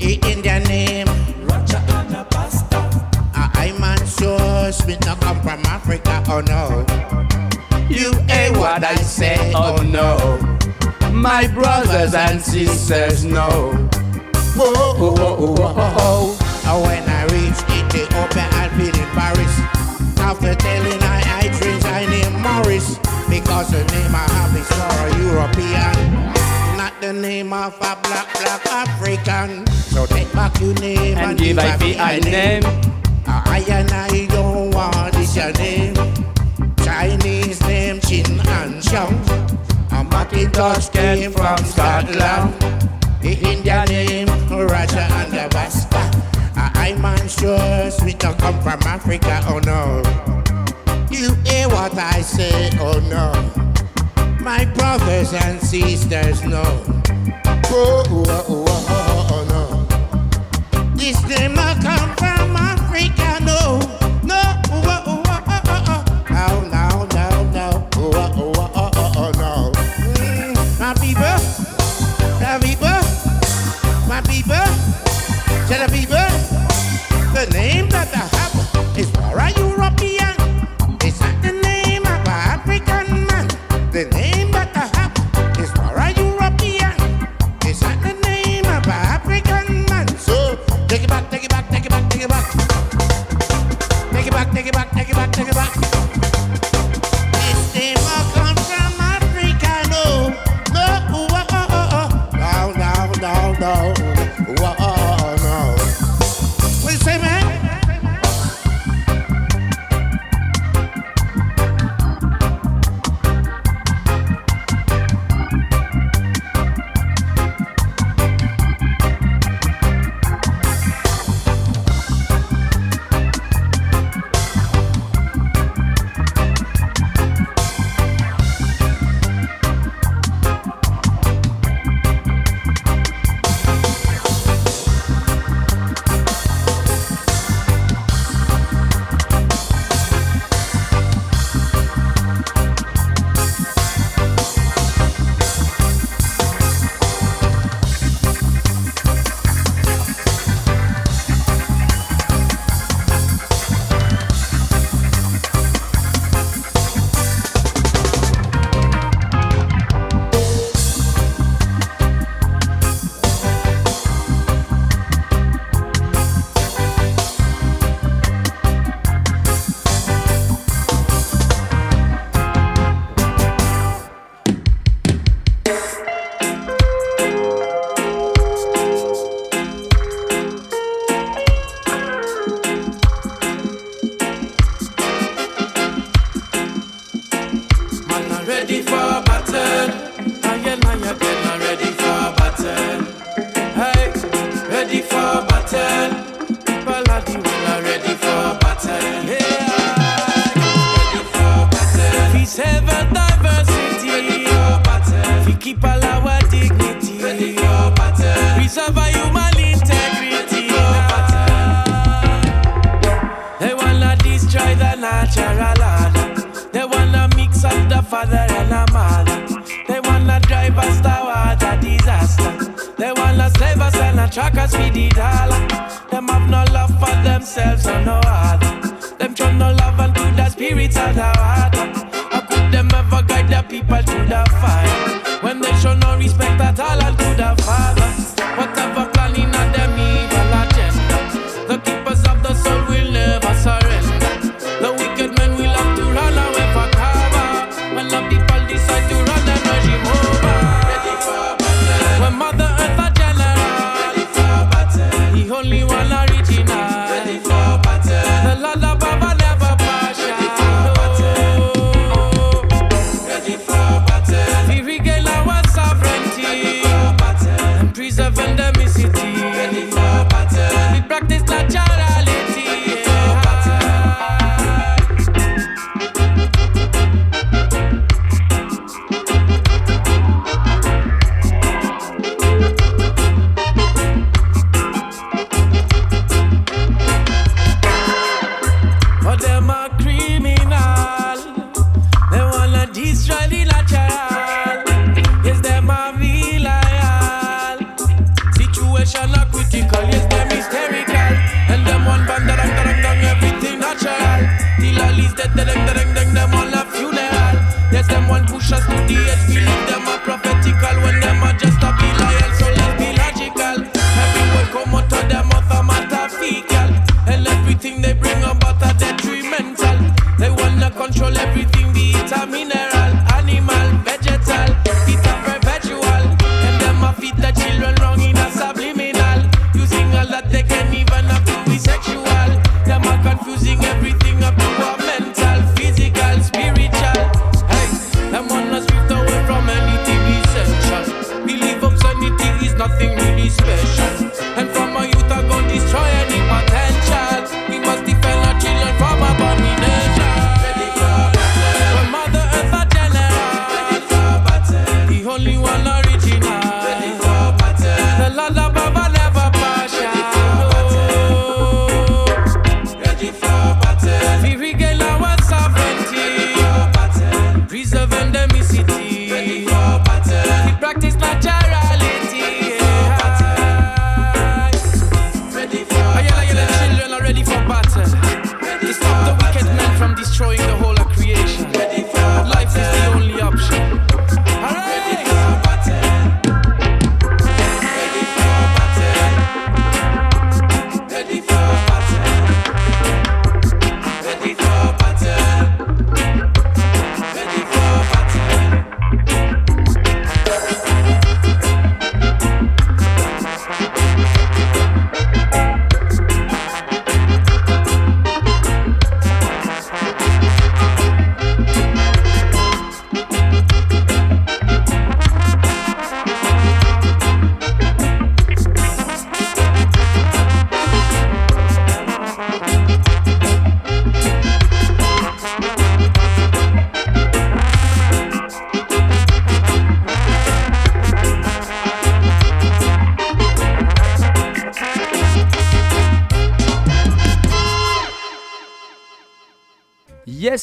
A 0.00 0.30
Indian 0.30 0.62
name, 0.64 1.06
a 1.08 2.26
Basta. 2.30 2.78
A 3.34 3.50
I 3.54 3.74
sure 4.18 4.72
Smith 4.72 5.04
not 5.04 5.20
come 5.20 5.40
from 5.42 5.60
Africa, 5.66 6.22
oh 6.28 6.40
no. 6.40 6.86
You 7.90 8.12
ain't 8.30 8.56
what 8.56 8.84
I 8.84 8.94
say, 8.94 9.52
oh 9.54 9.76
no. 9.82 10.38
My 11.12 11.46
brothers 11.48 12.14
and 12.14 12.40
sisters 12.40 13.24
know. 13.24 13.72
Whoa, 14.56 14.72
whoa, 14.72 15.12
whoa, 15.12 15.36
whoa, 15.36 15.74
whoa. 15.74 16.36
Oh, 16.68 16.82
when 16.86 17.02
I 17.06 17.24
reach 17.24 17.60
Ethiopia, 17.68 18.48
I'll 18.52 18.78
be 18.78 18.86
in 18.88 19.08
Paris. 19.12 19.60
After 20.18 20.54
telling 20.54 21.02
I, 21.02 21.20
I 21.44 21.58
dreams, 21.58 21.84
I 21.84 22.06
name 22.06 22.40
Morris. 22.40 22.98
Because 23.28 23.70
the 23.72 23.84
name 23.92 24.14
I 24.14 24.24
have 24.38 24.56
is 24.56 24.68
for 24.68 25.06
a 25.06 25.18
not 25.18 25.32
the 25.34 25.45
name 27.20 27.52
of 27.52 27.74
a 27.76 27.78
black, 27.78 28.32
black 28.32 28.66
African. 28.66 29.66
So 29.66 30.06
take 30.06 30.32
back 30.32 30.58
your 30.60 30.74
name 30.74 31.18
and, 31.18 31.30
And 31.30 31.38
give 31.38 31.56
feel 31.56 32.00
a 32.00 32.20
name. 32.20 32.62
I 33.26 33.64
and 33.68 33.90
I 33.90 34.26
don't 34.26 34.70
want 34.72 35.14
this 35.14 35.36
your 35.36 35.52
name. 35.52 35.94
Chinese 36.84 37.60
name 37.62 38.00
Chin 38.00 38.40
and 38.40 38.82
Shang. 38.84 39.14
A 39.92 40.04
Macintosh 40.04 40.88
came 40.90 41.32
from 41.32 41.58
Scotland. 41.58 42.54
The 43.20 43.38
Indian 43.42 43.84
name 43.86 44.28
Raja 44.50 45.00
and 45.00 45.32
the 45.32 45.48
Basta. 45.50 46.26
I 46.56 46.94
man 46.94 47.28
sure 47.28 47.90
sweet 47.90 48.18
don't 48.18 48.38
come 48.38 48.60
from 48.62 48.80
Africa, 48.82 49.42
oh 49.48 49.58
no. 49.58 50.02
You 51.10 51.34
hear 51.44 51.68
what 51.68 51.96
I 51.96 52.20
say, 52.20 52.70
oh 52.78 53.00
no. 53.10 53.75
My 54.46 54.64
brothers 54.64 55.32
and 55.32 55.60
sisters 55.60 56.44
know. 56.44 56.62
Oh, 57.68 58.04
oh, 58.06 58.24
oh, 58.28 58.44
oh, 58.48 58.86
oh, 58.88 59.26
oh 59.32 59.88
no. 60.70 60.86
This 60.94 61.20
name 61.28 61.54
not 61.54 61.82
come 61.82 62.14
from 62.14 62.54
Africa, 62.54 63.40
no. 63.42 64.05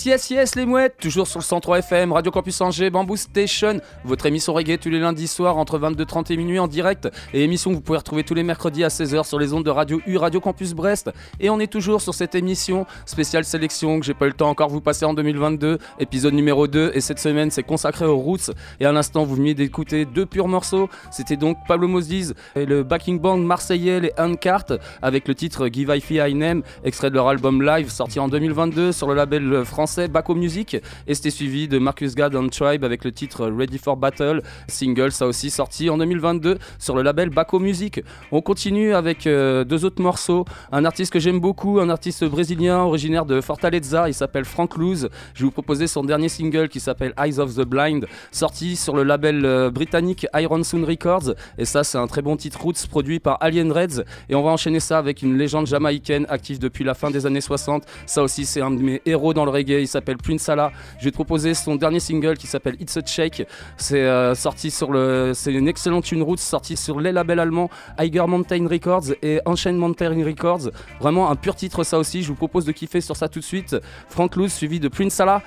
Yes, 0.06 0.30
yes, 0.32 0.56
les 0.56 0.66
mouettes, 0.66 0.98
toujours 0.98 1.28
sur 1.28 1.40
le 1.40 1.46
103 1.46 1.80
FM, 1.80 2.12
Radio 2.12 2.30
Campus 2.30 2.60
Angers, 2.60 2.90
Bamboo 2.90 3.16
Station, 3.16 3.80
votre 4.04 4.26
émission 4.26 4.54
reggae 4.54 4.78
tous 4.78 4.90
les 4.90 5.00
lundis 5.00 5.30
soirs 5.30 5.56
entre 5.58 5.80
22h30 5.80 6.34
et 6.34 6.36
minuit 6.36 6.60
en 6.60 6.68
direct, 6.68 7.08
et 7.34 7.42
émission 7.42 7.72
que 7.72 7.76
vous 7.76 7.82
pouvez 7.82 8.00
retrouver 8.00 8.26
tous 8.26 8.34
les 8.34 8.44
mercredis 8.44 8.84
à 8.84 8.90
16h 8.90 9.24
sur 9.24 9.40
les 9.40 9.54
ondes 9.54 9.64
de 9.64 9.70
Radio 9.70 10.02
U, 10.06 10.18
Radio 10.18 10.42
Campus 10.42 10.74
Brest. 10.74 11.10
Et 11.40 11.50
on 11.50 11.58
est 11.62 11.72
toujours 11.72 12.02
sur 12.02 12.14
cette 12.14 12.36
émission 12.36 12.86
spéciale 13.14 13.46
sélection 13.46 14.00
que 14.00 14.08
j'ai 14.08 14.16
pas 14.16 14.26
eu 14.26 14.30
le 14.30 14.34
temps 14.34 14.50
encore 14.50 14.70
vous 14.70 14.82
passer 14.82 15.06
en 15.06 15.14
2022, 15.14 15.78
épisode 16.00 16.34
numéro 16.34 16.66
2, 16.66 16.94
et 16.96 17.00
cette 17.00 17.20
semaine 17.20 17.52
c'est 17.52 17.62
consacré 17.62 18.06
aux 18.06 18.18
Roots. 18.18 18.50
Et 18.80 18.88
à 18.88 18.92
l'instant, 18.92 19.24
vous 19.24 19.36
venez 19.36 19.54
d'écouter 19.54 20.06
deux 20.06 20.26
purs 20.26 20.48
morceaux, 20.48 20.90
c'était 21.12 21.38
donc 21.38 21.58
Pablo 21.68 21.88
Moses 21.88 22.34
et 22.56 22.66
le 22.66 22.82
backing 22.82 23.20
band 23.20 23.38
marseillais, 23.38 24.00
les 24.00 24.12
Uncart, 24.18 24.66
avec 25.04 25.28
le 25.28 25.36
titre 25.36 25.70
Give 25.72 25.94
I 25.96 26.02
Fee 26.02 26.28
I 26.28 26.34
Name, 26.34 26.64
extrait 26.84 27.12
de 27.12 27.16
leur 27.16 27.28
album 27.28 27.62
live 27.62 27.92
sorti 27.92 28.20
en 28.20 28.28
2022 28.30 28.92
sur 28.92 29.08
le 29.08 29.14
label 29.14 29.64
français 29.64 30.08
Baco 30.08 30.34
Music 30.34 30.76
et 31.06 31.14
c'était 31.14 31.30
suivi 31.30 31.68
de 31.68 31.78
Marcus 31.78 32.16
Gad 32.16 32.36
and 32.36 32.48
Tribe 32.48 32.84
avec 32.84 33.06
le 33.06 33.12
titre 33.12 33.46
Ready 33.46 33.78
for 33.78 33.96
Battle, 33.96 34.42
single 34.68 35.12
ça 35.12 35.28
aussi 35.28 35.52
sorti 35.52 35.88
en 35.92 36.00
2022 36.00 36.58
sur 36.80 36.96
le 36.96 37.04
label 37.04 37.30
Baco 37.30 37.60
Music. 37.60 38.02
On 38.32 38.42
continue 38.42 38.96
avec 38.96 39.28
euh, 39.28 39.64
deux 39.64 39.86
autres 39.86 40.02
morceaux, 40.02 40.46
un 40.72 40.84
artiste 40.84 41.14
que 41.14 41.20
j'aime 41.20 41.40
beaucoup, 41.40 41.80
un 41.80 41.90
artiste 41.90 42.26
brésilien 42.26 42.80
originaire 42.80 43.03
de 43.04 43.42
Fortaleza, 43.42 44.08
il 44.08 44.14
s'appelle 44.14 44.46
Frank 44.46 44.78
Luz. 44.78 45.10
Je 45.34 45.40
vais 45.40 45.46
vous 45.46 45.52
proposer 45.52 45.88
son 45.88 46.06
dernier 46.06 46.30
single 46.30 46.70
qui 46.70 46.80
s'appelle 46.80 47.14
Eyes 47.18 47.38
of 47.38 47.54
the 47.54 47.66
Blind, 47.66 48.08
sorti 48.32 48.78
sur 48.78 48.96
le 48.96 49.04
label 49.04 49.44
euh, 49.44 49.70
britannique 49.70 50.26
Iron 50.36 50.64
Sound 50.64 50.86
Records 50.86 51.34
et 51.58 51.66
ça 51.66 51.84
c'est 51.84 51.98
un 51.98 52.08
très 52.08 52.22
bon 52.22 52.38
titre 52.38 52.62
Roots 52.62 52.88
produit 52.90 53.20
par 53.20 53.38
Alien 53.42 53.74
Reds 53.74 54.04
et 54.30 54.36
on 54.36 54.42
va 54.42 54.52
enchaîner 54.52 54.80
ça 54.80 55.00
avec 55.00 55.22
une 55.22 55.38
légende 55.38 55.68
jamaïcaine 55.68 56.26
active 56.30 56.60
depuis 56.60 56.86
la 56.86 56.94
fin 56.94 57.12
des 57.12 57.26
années 57.26 57.42
60. 57.42 57.84
Ça 58.06 58.24
aussi 58.24 58.46
c'est 58.46 58.62
un 58.62 58.72
de 58.72 58.82
mes 58.82 59.02
héros 59.06 59.34
dans 59.34 59.44
le 59.44 59.52
reggae, 59.52 59.82
il 59.82 59.88
s'appelle 59.88 60.16
Prince 60.16 60.44
Salah. 60.44 60.72
Je 61.00 61.04
vais 61.04 61.12
te 61.12 61.16
proposer 61.16 61.54
son 61.56 61.76
dernier 61.76 62.00
single 62.00 62.38
qui 62.38 62.48
s'appelle 62.48 62.78
It's 62.80 62.96
a 62.96 63.06
Shake. 63.06 63.46
C'est 63.76 64.00
euh, 64.00 64.34
sorti 64.34 64.72
sur 64.72 64.92
le 64.92 65.34
c'est 65.36 65.52
une 65.52 65.68
excellente 65.68 66.06
tune 66.06 66.24
Roots 66.24 66.38
sortie 66.38 66.78
sur 66.78 67.02
les 67.02 67.12
labels 67.12 67.42
allemands 67.42 67.70
Eiger 68.00 68.26
Mountain 68.28 68.66
Records 68.70 69.12
et 69.22 69.42
Ancient 69.46 69.74
Mountain 69.74 70.24
Records. 70.24 70.70
Vraiment 71.02 71.30
un 71.30 71.36
pur 71.36 71.56
titre 71.56 71.84
ça 71.84 72.00
aussi, 72.00 72.24
je 72.24 72.30
vous 72.30 72.36
propose 72.36 72.64
de 72.64 72.72
kiffer 72.72 72.93
sur 73.02 73.16
ça 73.16 73.28
tout 73.28 73.40
de 73.40 73.46
suite. 73.46 73.76
Frank 74.10 74.36
Luz 74.36 74.52
suivi 74.52 74.80
de 74.80 74.88
Prince 74.88 75.14
Salah. 75.14 75.42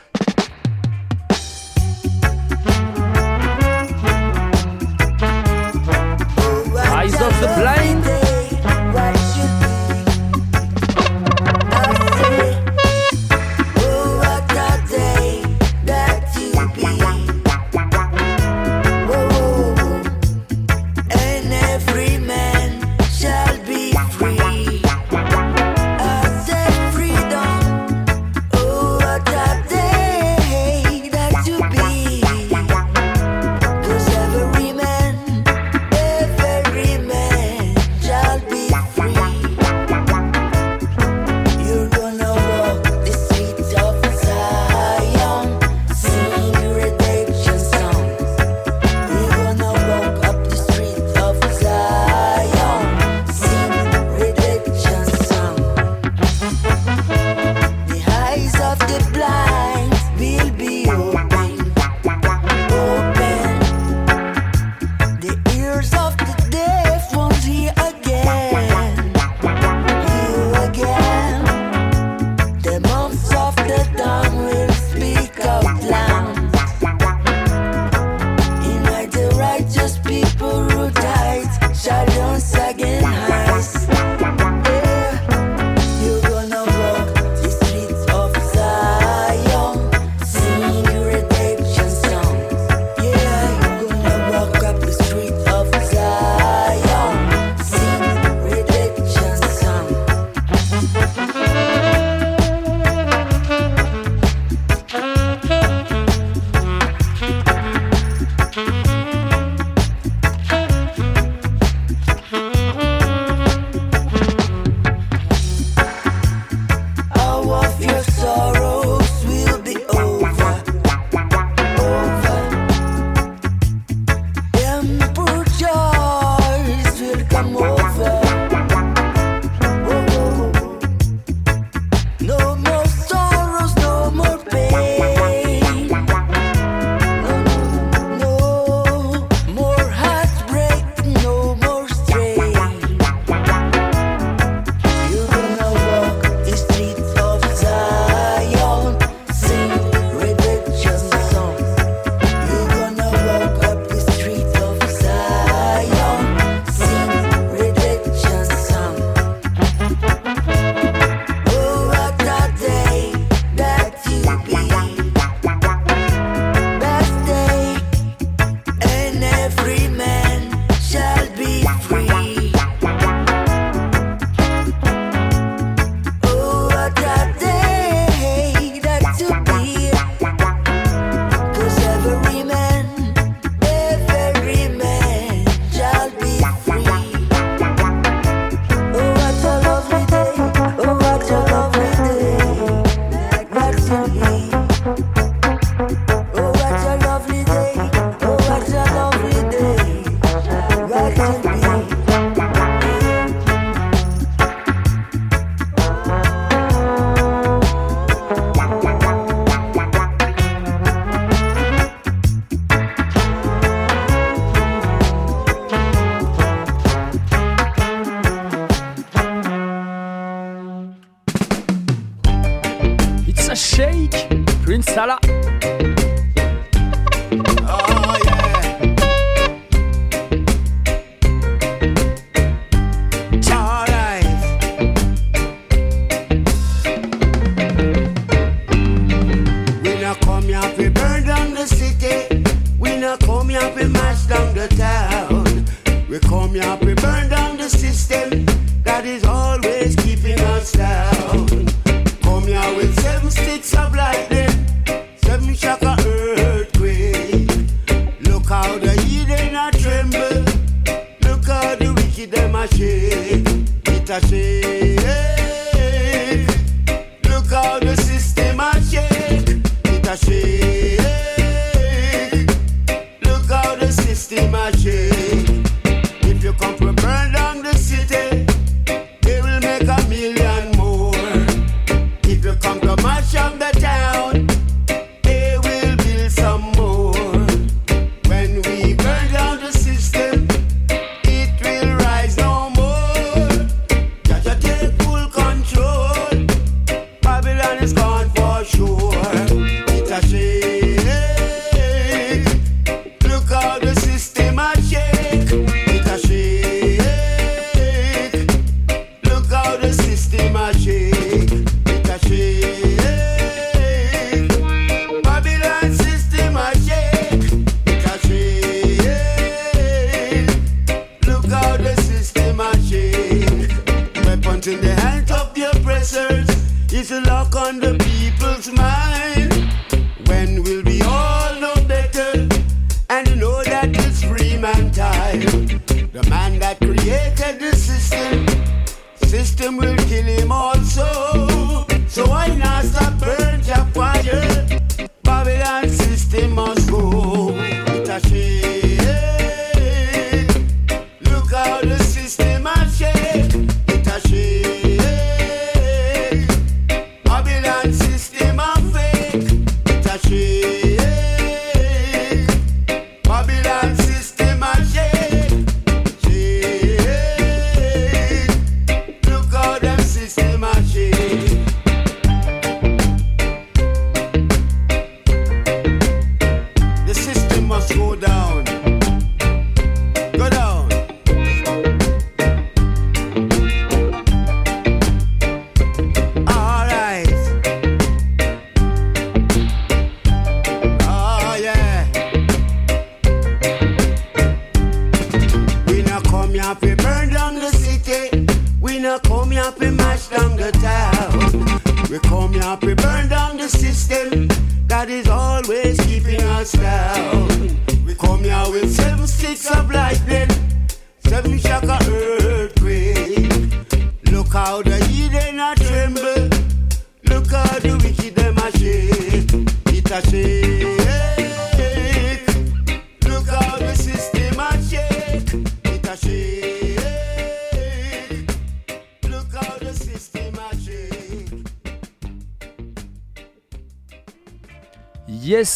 Eyes 6.98 7.14
of 7.14 7.40
the 7.40 7.48
Blind. 7.58 7.95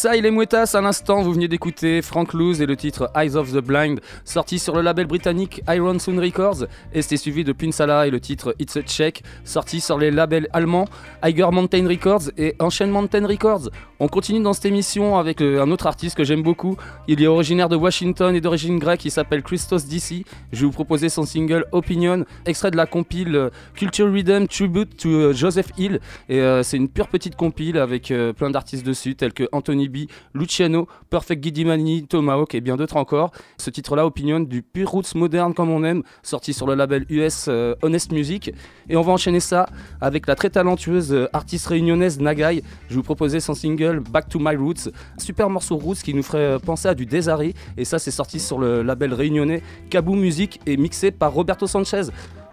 Yes, 0.03 0.17
I 0.17 0.21
les 0.21 0.31
Mouettas, 0.31 0.71
à 0.73 0.81
l'instant, 0.81 1.21
vous 1.21 1.33
veniez 1.33 1.47
d'écouter 1.47 2.01
Frank 2.01 2.33
Luz 2.33 2.61
et 2.61 2.65
le 2.65 2.75
titre 2.75 3.11
Eyes 3.15 3.35
of 3.35 3.51
the 3.51 3.57
Blind, 3.57 3.99
sorti 4.31 4.59
sur 4.59 4.73
le 4.75 4.81
label 4.81 5.07
britannique 5.07 5.61
Iron 5.67 5.99
Sound 5.99 6.19
Records, 6.19 6.65
et 6.93 7.01
c'était 7.01 7.17
suivi 7.17 7.43
de 7.43 7.51
Pinsala 7.51 8.07
et 8.07 8.09
le 8.09 8.21
titre 8.21 8.55
It's 8.59 8.77
a 8.77 8.81
Check, 8.81 9.23
sorti 9.43 9.81
sur 9.81 9.97
les 9.97 10.09
labels 10.09 10.47
allemands 10.53 10.85
Eiger 11.21 11.49
Mountain 11.51 11.87
Records 11.87 12.31
et 12.37 12.55
Ancient 12.59 12.87
Mountain 12.87 13.27
Records. 13.27 13.69
On 13.99 14.07
continue 14.07 14.39
dans 14.39 14.53
cette 14.53 14.65
émission 14.65 15.17
avec 15.17 15.41
euh, 15.41 15.61
un 15.61 15.69
autre 15.69 15.85
artiste 15.85 16.15
que 16.17 16.23
j'aime 16.23 16.41
beaucoup. 16.41 16.75
Il 17.07 17.21
est 17.21 17.27
originaire 17.27 17.69
de 17.69 17.75
Washington 17.75 18.33
et 18.33 18.41
d'origine 18.41 18.79
grecque, 18.79 19.05
il 19.05 19.11
s'appelle 19.11 19.43
Christos 19.43 19.85
DC. 19.85 20.25
Je 20.51 20.59
vais 20.61 20.65
vous 20.65 20.71
proposer 20.71 21.09
son 21.09 21.23
single 21.23 21.65
Opinion, 21.73 22.25
extrait 22.45 22.71
de 22.71 22.77
la 22.77 22.85
compile 22.85 23.35
euh, 23.35 23.49
Culture 23.75 24.11
Rhythm 24.11 24.47
Tribute 24.47 24.95
to 24.97 25.09
euh, 25.09 25.33
Joseph 25.33 25.67
Hill. 25.77 25.99
Et 26.29 26.41
c'est 26.63 26.77
une 26.77 26.87
pure 26.87 27.07
petite 27.09 27.35
compile 27.35 27.77
avec 27.77 28.13
plein 28.37 28.49
d'artistes 28.49 28.85
dessus, 28.85 29.15
tels 29.15 29.33
que 29.33 29.47
Anthony 29.51 29.89
B, 29.89 29.97
Luciano, 30.33 30.87
Perfect 31.09 31.41
Guidimani, 31.41 32.07
Tomahawk 32.07 32.55
et 32.55 32.61
bien 32.61 32.77
d'autres 32.77 32.95
encore. 32.95 33.31
Ce 33.57 33.69
titre-là, 33.69 34.05
Opinion, 34.05 34.20
du 34.21 34.61
pur 34.61 34.91
roots 34.91 35.15
moderne 35.15 35.53
comme 35.53 35.69
on 35.69 35.83
aime, 35.83 36.03
sorti 36.21 36.53
sur 36.53 36.67
le 36.67 36.75
label 36.75 37.05
US 37.09 37.45
euh, 37.47 37.75
Honest 37.81 38.11
Music. 38.11 38.53
Et 38.89 38.95
on 38.95 39.01
va 39.01 39.11
enchaîner 39.13 39.39
ça 39.39 39.67
avec 39.99 40.27
la 40.27 40.35
très 40.35 40.49
talentueuse 40.49 41.11
euh, 41.11 41.27
artiste 41.33 41.67
réunionnaise 41.67 42.19
Nagai. 42.19 42.61
Je 42.87 42.93
vais 42.93 42.95
vous 42.97 43.03
proposer 43.03 43.39
son 43.39 43.55
single 43.55 43.99
Back 43.99 44.29
to 44.29 44.39
My 44.39 44.55
Roots, 44.55 44.87
un 44.87 45.19
super 45.19 45.49
morceau 45.49 45.77
roots 45.77 46.03
qui 46.03 46.13
nous 46.13 46.23
ferait 46.23 46.37
euh, 46.37 46.59
penser 46.59 46.87
à 46.87 46.93
du 46.93 47.05
Desari. 47.05 47.55
Et 47.77 47.85
ça, 47.85 47.97
c'est 47.99 48.11
sorti 48.11 48.39
sur 48.39 48.59
le 48.59 48.83
label 48.83 49.13
réunionnais 49.13 49.63
Kabou 49.89 50.15
Music 50.15 50.59
et 50.65 50.77
mixé 50.77 51.11
par 51.11 51.33
Roberto 51.33 51.65
Sanchez. 51.65 52.03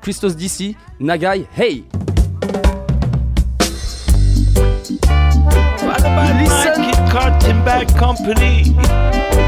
Christos 0.00 0.36
DC, 0.36 0.74
Nagai, 1.00 1.44
hey! 1.56 1.84
Company? 7.98 9.47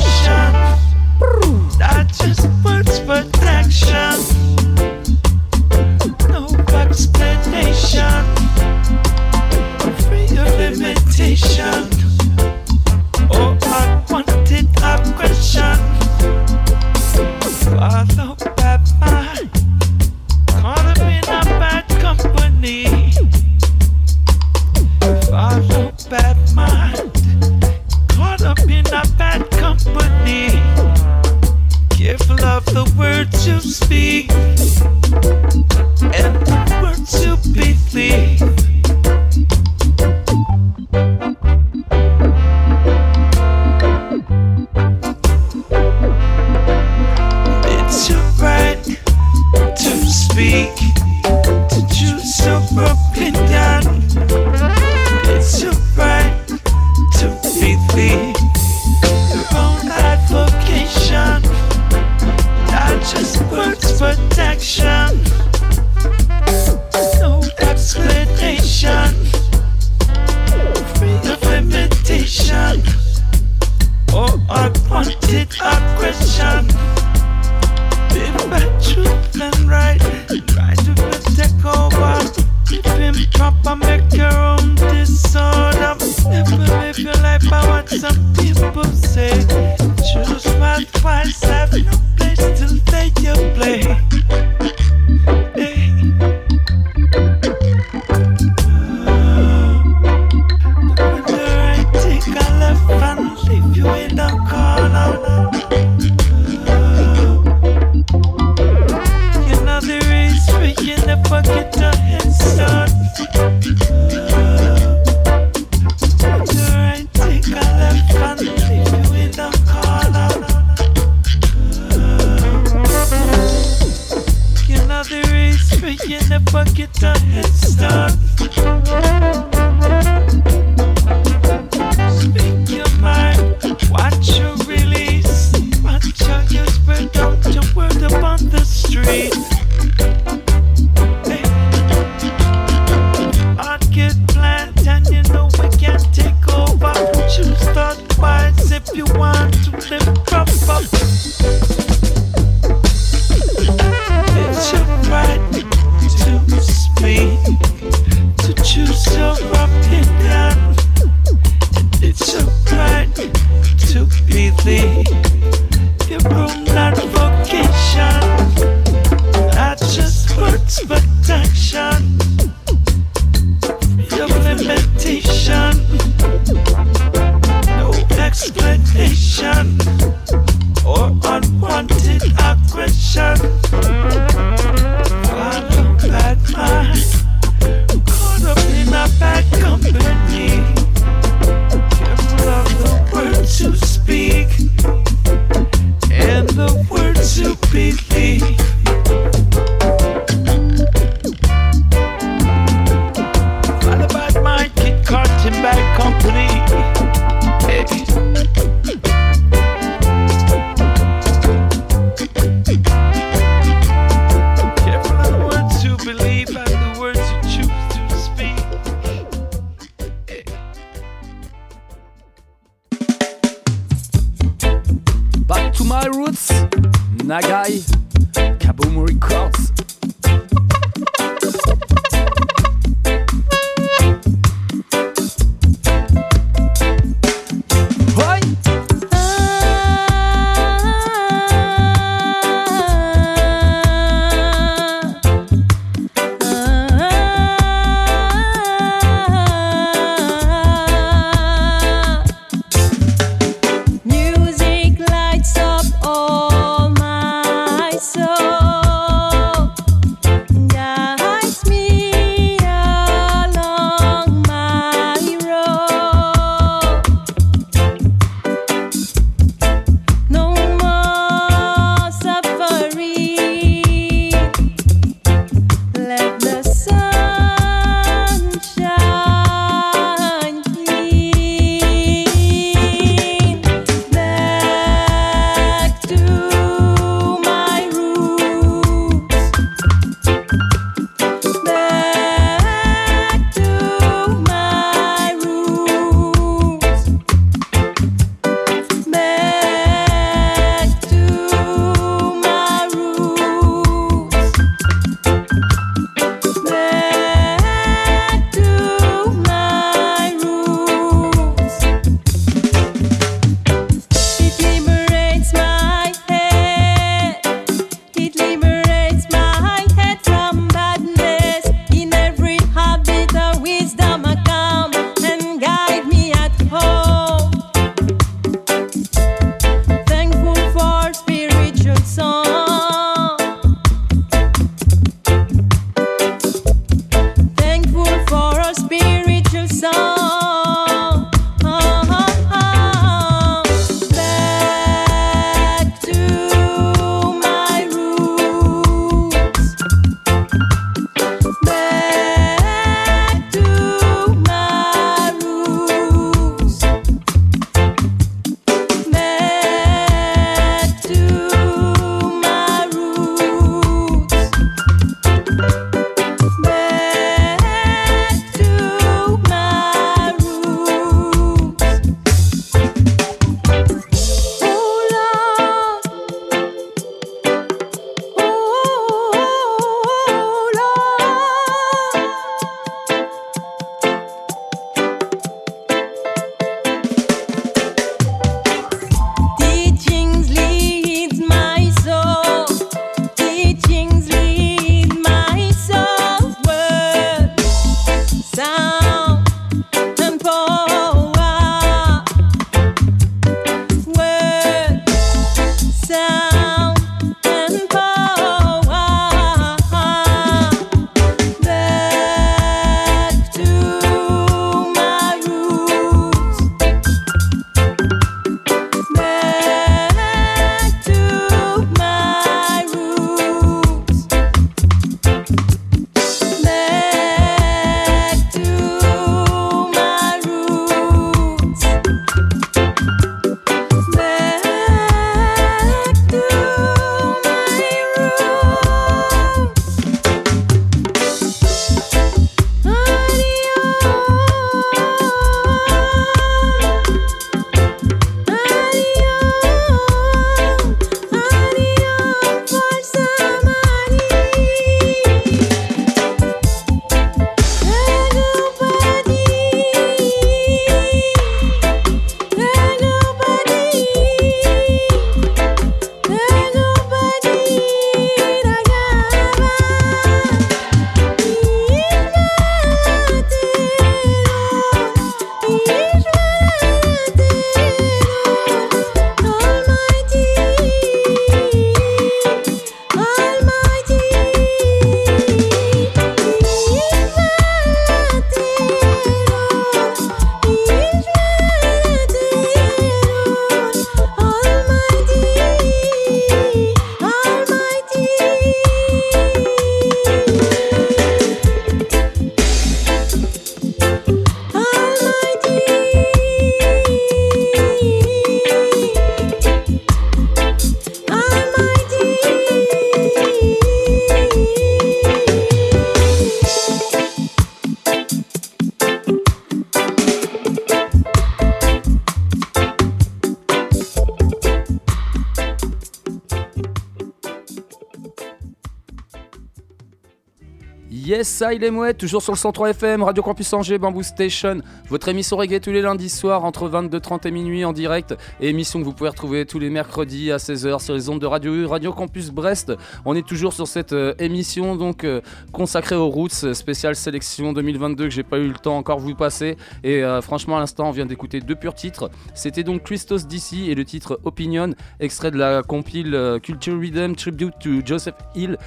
ça 531.61 531.75
il 531.75 531.83
est 531.83 532.13
toujours 532.15 532.41
sur 532.41 532.53
le 532.53 532.57
103 532.57 532.89
FM, 532.89 533.21
Radio 533.21 533.43
Campus 533.43 533.71
Angers, 533.73 533.99
Bamboo 533.99 534.23
Station, 534.23 534.81
votre 535.09 535.27
émission 535.27 535.57
reggae 535.57 535.79
tous 535.79 535.91
les 535.91 536.01
lundis 536.01 536.29
soirs 536.29 536.65
entre 536.65 536.89
22h30 536.89 537.47
et 537.47 537.51
minuit 537.51 537.85
en 537.85 537.93
direct, 537.93 538.35
émission 538.59 538.99
que 538.99 539.05
vous 539.05 539.13
pouvez 539.13 539.29
retrouver 539.29 539.67
tous 539.67 539.77
les 539.77 539.91
mercredis 539.91 540.51
à 540.51 540.57
16h 540.57 541.03
sur 541.03 541.13
les 541.13 541.29
ondes 541.29 541.39
de 541.39 541.45
Radio 541.45 541.87
Radio 541.87 542.13
Campus 542.13 542.49
Brest. 542.49 542.93
On 543.25 543.35
est 543.35 543.45
toujours 543.45 543.73
sur 543.73 543.87
cette 543.87 544.13
euh, 544.13 544.33
émission 544.39 544.95
donc 544.95 545.23
euh, 545.23 545.41
consacrée 545.71 546.15
aux 546.15 546.29
Roots, 546.29 546.73
spéciale 546.73 547.15
sélection 547.15 547.73
2022 547.73 548.23
que 548.23 548.31
j'ai 548.31 548.41
pas 548.41 548.57
eu 548.57 548.67
le 548.67 548.73
temps 548.73 548.97
encore 548.97 549.19
vous 549.19 549.35
passer, 549.35 549.77
et 550.03 550.23
euh, 550.23 550.41
franchement 550.41 550.77
à 550.77 550.79
l'instant 550.79 551.09
on 551.09 551.11
vient 551.11 551.27
d'écouter 551.27 551.59
deux 551.59 551.75
purs 551.75 551.93
titres. 551.93 552.31
C'était 552.55 552.83
donc 552.83 553.03
Christos 553.03 553.45
DC 553.45 553.87
et 553.87 553.93
le 553.93 554.03
titre 554.03 554.39
Opinion, 554.45 554.95
extrait 555.19 555.51
de 555.51 555.59
la 555.59 555.83
compile 555.83 556.59
Culture 556.63 556.99
Rhythm 556.99 557.35
Tribute 557.35 557.75
to 557.79 558.03
Joseph 558.03 558.35
Hill. 558.55 558.77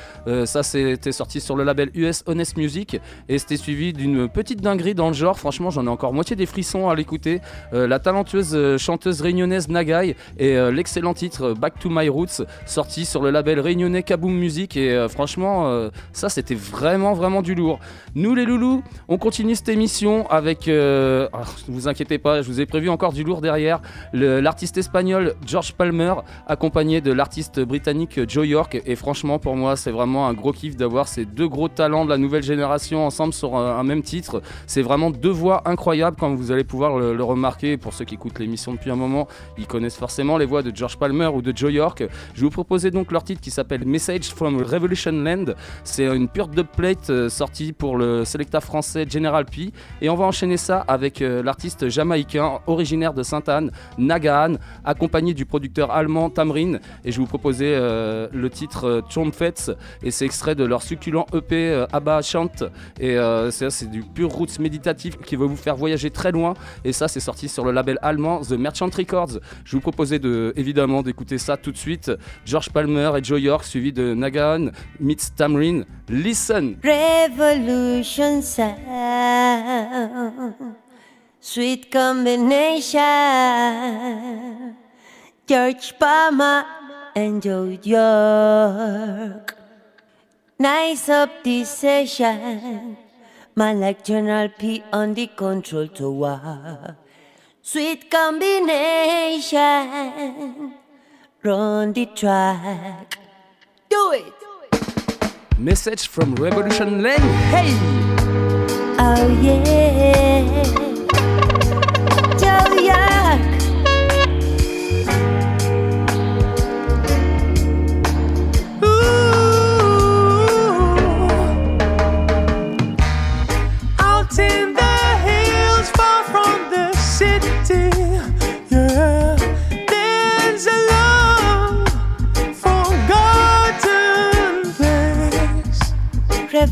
Ça 0.44 0.64
c'était 0.64 1.12
sorti 1.12 1.40
sur 1.40 1.54
le 1.54 1.62
label 1.62 1.90
US 1.94 2.24
Honest 2.26 2.56
Music 2.56 2.63
et 3.28 3.38
c'était 3.38 3.56
suivi 3.56 3.92
d'une 3.92 4.28
petite 4.28 4.60
dinguerie 4.60 4.94
dans 4.94 5.08
le 5.08 5.14
genre. 5.14 5.38
Franchement, 5.38 5.70
j'en 5.70 5.86
ai 5.86 5.88
encore 5.88 6.12
moitié 6.12 6.34
des 6.36 6.46
frissons 6.46 6.88
à 6.88 6.94
l'écouter. 6.94 7.40
Euh, 7.72 7.86
la 7.86 7.98
talentueuse 7.98 8.52
euh, 8.54 8.78
chanteuse 8.78 9.20
réunionnaise 9.20 9.68
Nagai 9.68 10.16
et 10.38 10.56
euh, 10.56 10.70
l'excellent 10.70 11.14
titre 11.14 11.52
Back 11.52 11.78
to 11.78 11.90
My 11.90 12.08
Roots 12.08 12.42
sorti 12.66 13.04
sur 13.04 13.22
le 13.22 13.30
label 13.30 13.60
réunionnais 13.60 14.02
Kaboom 14.02 14.34
Music 14.34 14.76
et 14.76 15.06
franchement, 15.08 15.88
ça 16.12 16.28
c'était 16.28 16.54
vraiment 16.54 17.12
vraiment 17.14 17.42
du 17.42 17.54
lourd. 17.54 17.78
Nous 18.14 18.34
les 18.34 18.44
loulous, 18.44 18.82
on 19.08 19.18
continue 19.18 19.54
cette 19.54 19.68
émission 19.68 20.28
avec, 20.30 20.68
ah, 20.68 20.70
ne 20.70 21.26
vous 21.68 21.88
inquiétez 21.88 22.18
pas, 22.18 22.42
je 22.42 22.46
vous 22.46 22.60
ai 22.60 22.66
prévu 22.66 22.88
encore 22.88 23.12
du 23.12 23.24
lourd 23.24 23.40
derrière, 23.40 23.80
l'artiste 24.12 24.76
espagnol 24.78 25.34
George 25.46 25.74
Palmer 25.74 26.14
accompagné 26.46 27.00
de 27.00 27.12
l'artiste 27.12 27.60
britannique 27.60 28.20
Joe 28.28 28.46
York 28.46 28.80
et 28.84 28.96
franchement 28.96 29.38
pour 29.38 29.56
moi 29.56 29.76
c'est 29.76 29.90
vraiment 29.90 30.28
un 30.28 30.32
gros 30.32 30.52
kiff 30.52 30.76
d'avoir 30.76 31.08
ces 31.08 31.24
deux 31.24 31.48
gros 31.48 31.68
talents 31.68 32.04
de 32.04 32.10
la 32.10 32.18
nouvelle 32.18 32.42
génération 32.42 32.53
ensemble 32.62 33.32
sur 33.32 33.56
un, 33.56 33.82
même 33.84 34.02
titre. 34.02 34.42
C'est 34.66 34.82
vraiment 34.82 35.10
deux 35.10 35.30
voix 35.30 35.62
incroyables 35.66 36.16
comme 36.16 36.36
vous 36.36 36.52
allez 36.52 36.64
pouvoir 36.64 36.98
le, 36.98 37.24
remarquer 37.24 37.76
pour 37.76 37.94
ceux 37.94 38.04
qui 38.04 38.14
écoutent 38.14 38.38
l'émission 38.38 38.72
depuis 38.72 38.90
un 38.90 38.96
moment, 38.96 39.26
ils 39.56 39.66
connaissent 39.66 39.96
forcément 39.96 40.36
les 40.36 40.44
voix 40.44 40.62
de 40.62 40.74
George 40.74 40.98
Palmer 40.98 41.28
ou 41.34 41.42
de 41.42 41.56
Joe 41.56 41.72
York. 41.72 42.04
Je 42.34 42.40
vais 42.40 42.44
vous 42.44 42.50
proposer 42.50 42.90
donc 42.90 43.10
leur 43.12 43.24
titre 43.24 43.40
qui 43.40 43.50
s'appelle 43.50 43.84
Message 43.86 44.34
from 44.34 44.62
Revolution 44.62 45.12
Land. 45.12 45.54
C'est 45.84 46.04
une 46.04 46.28
pure 46.28 46.48
dubplate 46.48 47.10
euh, 47.10 47.28
sortie 47.28 47.72
pour 47.72 47.96
le 47.96 48.24
Selecta 48.24 48.60
français 48.60 49.06
General 49.08 49.44
P 49.44 49.72
et 50.00 50.08
on 50.08 50.14
va 50.14 50.24
enchaîner 50.24 50.56
ça 50.56 50.84
avec 50.86 51.22
euh, 51.22 51.42
l'artiste 51.42 51.88
jamaïcain 51.88 52.60
originaire 52.66 53.14
de 53.14 53.22
Sainte-Anne, 53.22 53.70
Nagaan, 53.98 54.54
accompagné 54.84 55.34
du 55.34 55.46
producteur 55.46 55.90
allemand 55.90 56.30
Tamrin. 56.30 56.74
Et 57.04 57.12
je 57.12 57.16
vais 57.16 57.22
vous 57.22 57.26
proposer 57.26 57.74
euh, 57.74 58.28
le 58.32 58.50
titre 58.50 58.84
euh, 58.86 59.00
Trumpets 59.00 59.72
et 60.02 60.10
c'est 60.10 60.24
extrait 60.24 60.54
de 60.54 60.64
leur 60.64 60.82
succulent 60.82 61.26
EP 61.32 61.84
Abba 61.92 62.20
Et 63.00 63.16
euh, 63.16 63.50
c'est 63.50 63.90
du 63.90 64.02
pur 64.02 64.30
roots 64.30 64.58
méditatif 64.58 65.16
qui 65.18 65.36
va 65.36 65.46
vous 65.46 65.56
faire 65.56 65.76
voyager 65.76 66.10
très 66.10 66.32
loin. 66.32 66.54
Et 66.84 66.92
ça, 66.92 67.08
c'est 67.08 67.20
sorti 67.20 67.48
sur 67.48 67.64
le 67.64 67.72
label 67.72 67.98
allemand 68.02 68.40
The 68.40 68.52
Merchant 68.52 68.90
Records. 68.96 69.40
Je 69.64 69.76
vous 69.76 69.80
proposer 69.80 70.18
de, 70.18 70.52
évidemment 70.56 71.02
d'écouter 71.02 71.38
ça 71.38 71.56
tout 71.56 71.72
de 71.72 71.76
suite. 71.76 72.10
George 72.44 72.70
Palmer 72.70 73.12
et 73.16 73.24
Joe 73.24 73.40
York, 73.40 73.64
suivi 73.64 73.92
de 73.92 74.14
Nagaan 74.14 74.70
meets 75.00 75.34
Tamrin. 75.36 75.84
Listen! 76.08 76.76
Revolution 76.82 78.42
sound, 78.42 78.74
sweet 81.40 81.90
combination. 81.90 83.00
George 85.46 85.94
Palmer 85.98 86.62
and 87.16 87.42
Joe 87.42 87.78
York. 87.84 89.54
Nice 90.58 91.08
up 91.08 91.42
this 91.42 91.68
session. 91.68 92.96
My 93.56 93.72
like 93.72 94.04
General 94.04 94.48
P 94.48 94.84
on 94.92 95.14
the 95.14 95.26
control 95.26 95.88
tower. 95.88 96.96
Sweet 97.60 98.08
combination. 98.08 99.54
Run 101.42 101.92
the 101.92 102.06
track. 102.06 103.18
Do 103.88 104.12
it. 104.12 104.32
Message 105.58 106.06
from 106.06 106.36
Revolution 106.36 107.02
Land. 107.02 107.24
Hey! 107.50 107.74
Oh 108.96 109.26
yeah, 109.42 110.62
Joe 112.38 112.74
York. 112.80 113.13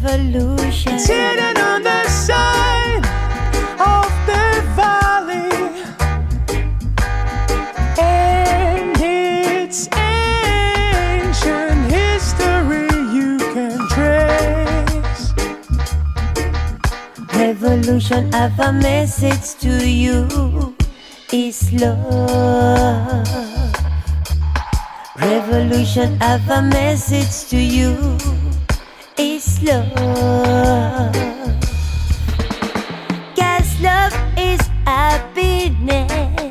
Revolution. 0.02 0.98
Sitting 0.98 1.58
on 1.62 1.82
the 1.84 2.04
side 2.08 3.06
of 3.78 4.10
the 4.26 4.62
valley, 4.74 5.52
and 8.00 8.96
its 8.98 9.88
ancient 9.94 11.80
history 11.92 12.90
you 13.14 13.38
can 13.54 13.78
trace. 13.94 15.30
Revolution 17.36 18.32
have 18.32 18.58
a 18.58 18.72
message 18.72 19.54
to 19.60 19.88
you. 19.88 20.74
Is 21.32 21.72
love. 21.74 23.28
Revolution 25.16 26.18
have 26.20 26.50
a 26.50 26.60
message 26.60 27.48
to 27.50 27.56
you. 27.56 28.18
Love. 29.62 31.14
Cause 33.36 33.80
love 33.80 34.12
is 34.36 34.60
happiness. 34.84 36.50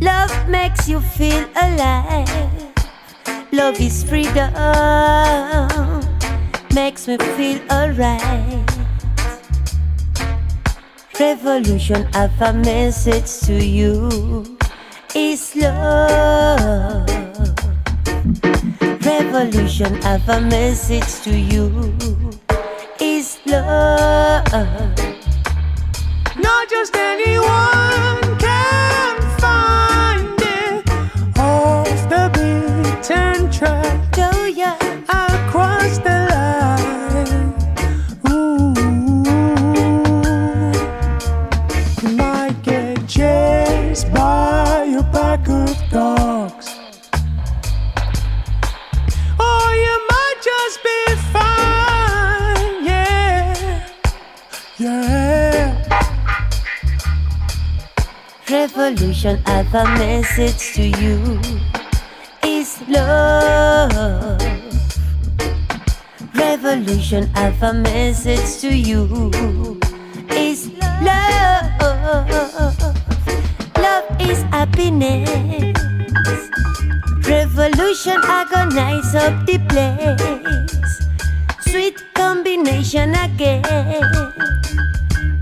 Love 0.00 0.48
makes 0.48 0.88
you 0.88 1.00
feel 1.00 1.44
alive. 1.54 2.74
Love 3.52 3.80
is 3.80 4.02
freedom. 4.02 4.52
Makes 6.74 7.06
me 7.06 7.18
feel 7.36 7.60
alright. 7.70 8.66
Revolution 11.20 12.02
have 12.14 12.42
a 12.42 12.52
message 12.52 13.46
to 13.46 13.54
you. 13.64 14.48
Is 15.14 15.54
love. 15.54 17.15
Revolution 19.18 19.94
have 20.02 20.28
a 20.28 20.42
message 20.42 21.22
to 21.24 21.34
you. 21.34 21.96
Is 23.00 23.38
love. 23.46 24.44
Not 26.36 26.68
just 26.68 26.94
anyone 26.94 28.20
can 28.38 29.16
find 29.40 30.38
it 30.38 30.90
off 31.38 32.08
the 32.10 32.28
beaten 32.36 33.50
track. 33.50 34.05
Revolution 58.48 59.42
have 59.46 59.74
a 59.74 59.84
message 59.98 60.74
to 60.74 60.82
you. 60.86 61.40
Is 62.44 62.80
love. 62.86 64.40
Revolution 66.34 67.28
I 67.34 67.50
have 67.50 67.62
a 67.64 67.72
message 67.72 68.60
to 68.60 68.72
you. 68.72 69.80
Is 70.30 70.70
love. 71.02 71.82
Love 73.78 74.20
is 74.20 74.42
happiness. 74.54 75.74
Revolution 77.26 78.20
agonize 78.22 79.14
up 79.16 79.46
the 79.46 79.58
place. 79.66 81.02
Sweet 81.72 82.04
combination 82.14 83.14
again 83.16 84.36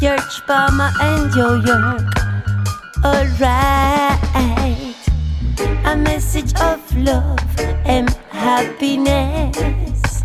your 0.00 0.16
trauma 0.18 0.92
and 1.00 1.34
your 1.34 1.58
yo. 1.64 1.98
Alright, 3.04 4.14
a 5.84 5.96
message 5.96 6.54
of 6.60 6.80
love 6.96 7.38
and 7.84 8.10
happiness. 8.30 10.24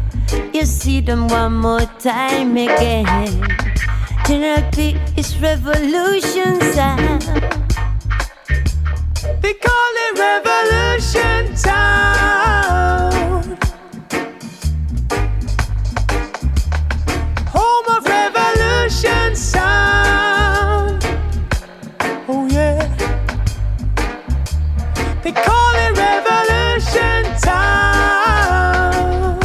You 0.54 0.66
see 0.66 1.02
them 1.02 1.28
one 1.28 1.56
more 1.56 1.86
time 2.00 2.58
again. 2.58 3.46
Therapy 4.26 5.00
is 5.18 5.40
revolution 5.42 6.62
sound. 6.74 7.24
They 9.42 9.54
call 9.54 9.94
it 10.06 10.20
revolution 10.20 11.56
time. 11.56 12.69
They 25.30 25.36
call 25.44 25.76
it 25.76 25.96
revolution 25.96 27.24
time. 27.38 29.40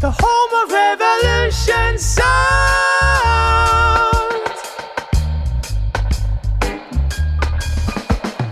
The 0.00 0.12
home 0.22 0.52
of 0.62 0.70
revolution 0.70 1.98
sound. 1.98 2.22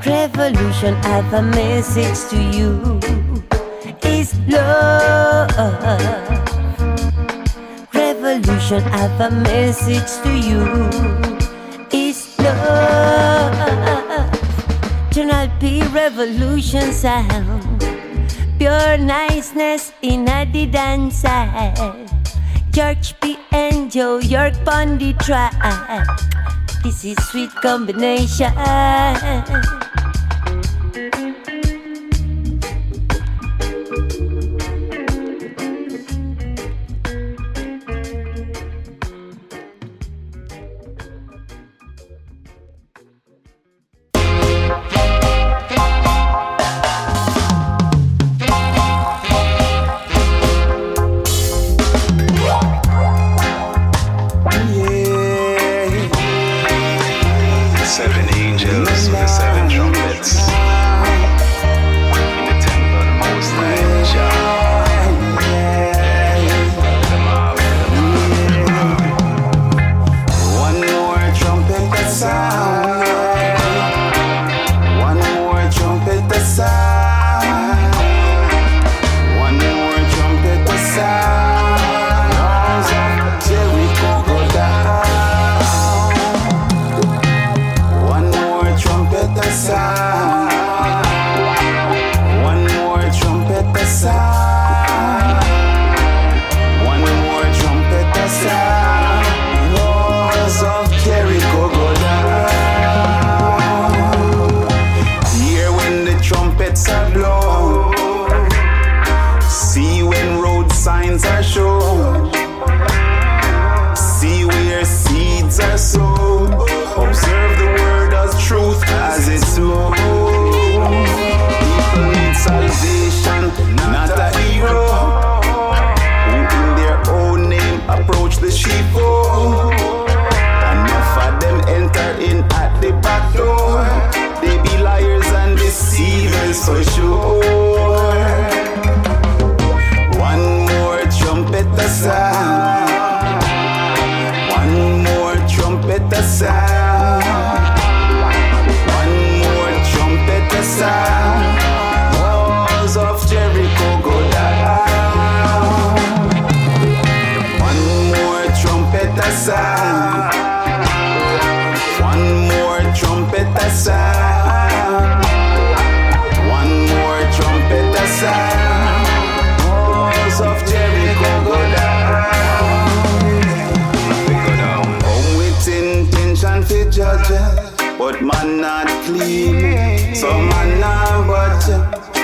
Revolution, 0.04 0.94
I 0.94 1.06
have 1.06 1.32
a 1.32 1.42
message 1.42 2.18
to 2.30 2.38
you. 2.58 2.98
it's 4.02 4.34
love 4.48 5.50
revolution. 7.94 8.82
I 8.84 8.86
have 8.96 9.20
a 9.20 9.30
message 9.30 10.10
to 10.24 10.30
you. 10.48 10.62
It's 11.92 12.38
love 12.38 13.41
happy 15.62 15.80
revolution 15.94 16.92
sound. 16.92 17.80
Pure 18.58 18.98
niceness 18.98 19.92
in 20.02 20.28
a 20.28 20.44
dance. 20.66 21.22
George 22.72 23.14
P. 23.20 23.36
and 23.52 23.90
Joe 23.90 24.18
York 24.18 24.54
on 24.66 24.98
the 24.98 25.12
track. 25.22 25.54
This 26.82 27.04
is 27.04 27.16
sweet 27.28 27.50
combination. 27.62 28.52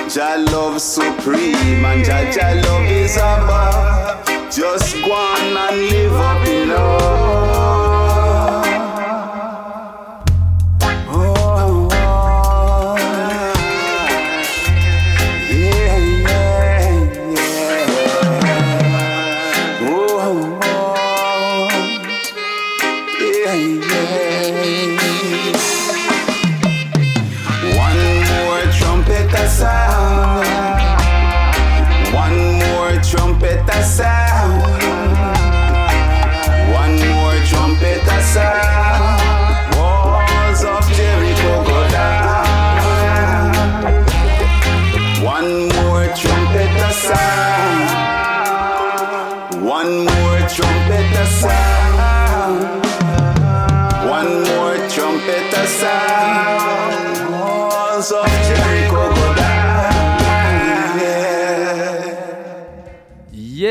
Jah 0.09 0.39
love 0.52 0.80
supreme 0.80 1.85
and 1.85 2.02
Jah 2.02 2.30
Jah 2.32 2.55
love 2.64 2.86
is 2.86 3.16
above. 3.16 4.24
Just 4.51 4.94
go 5.05 5.12
on 5.12 5.56
and 5.56 5.76
live 5.90 6.14
up. 6.14 6.38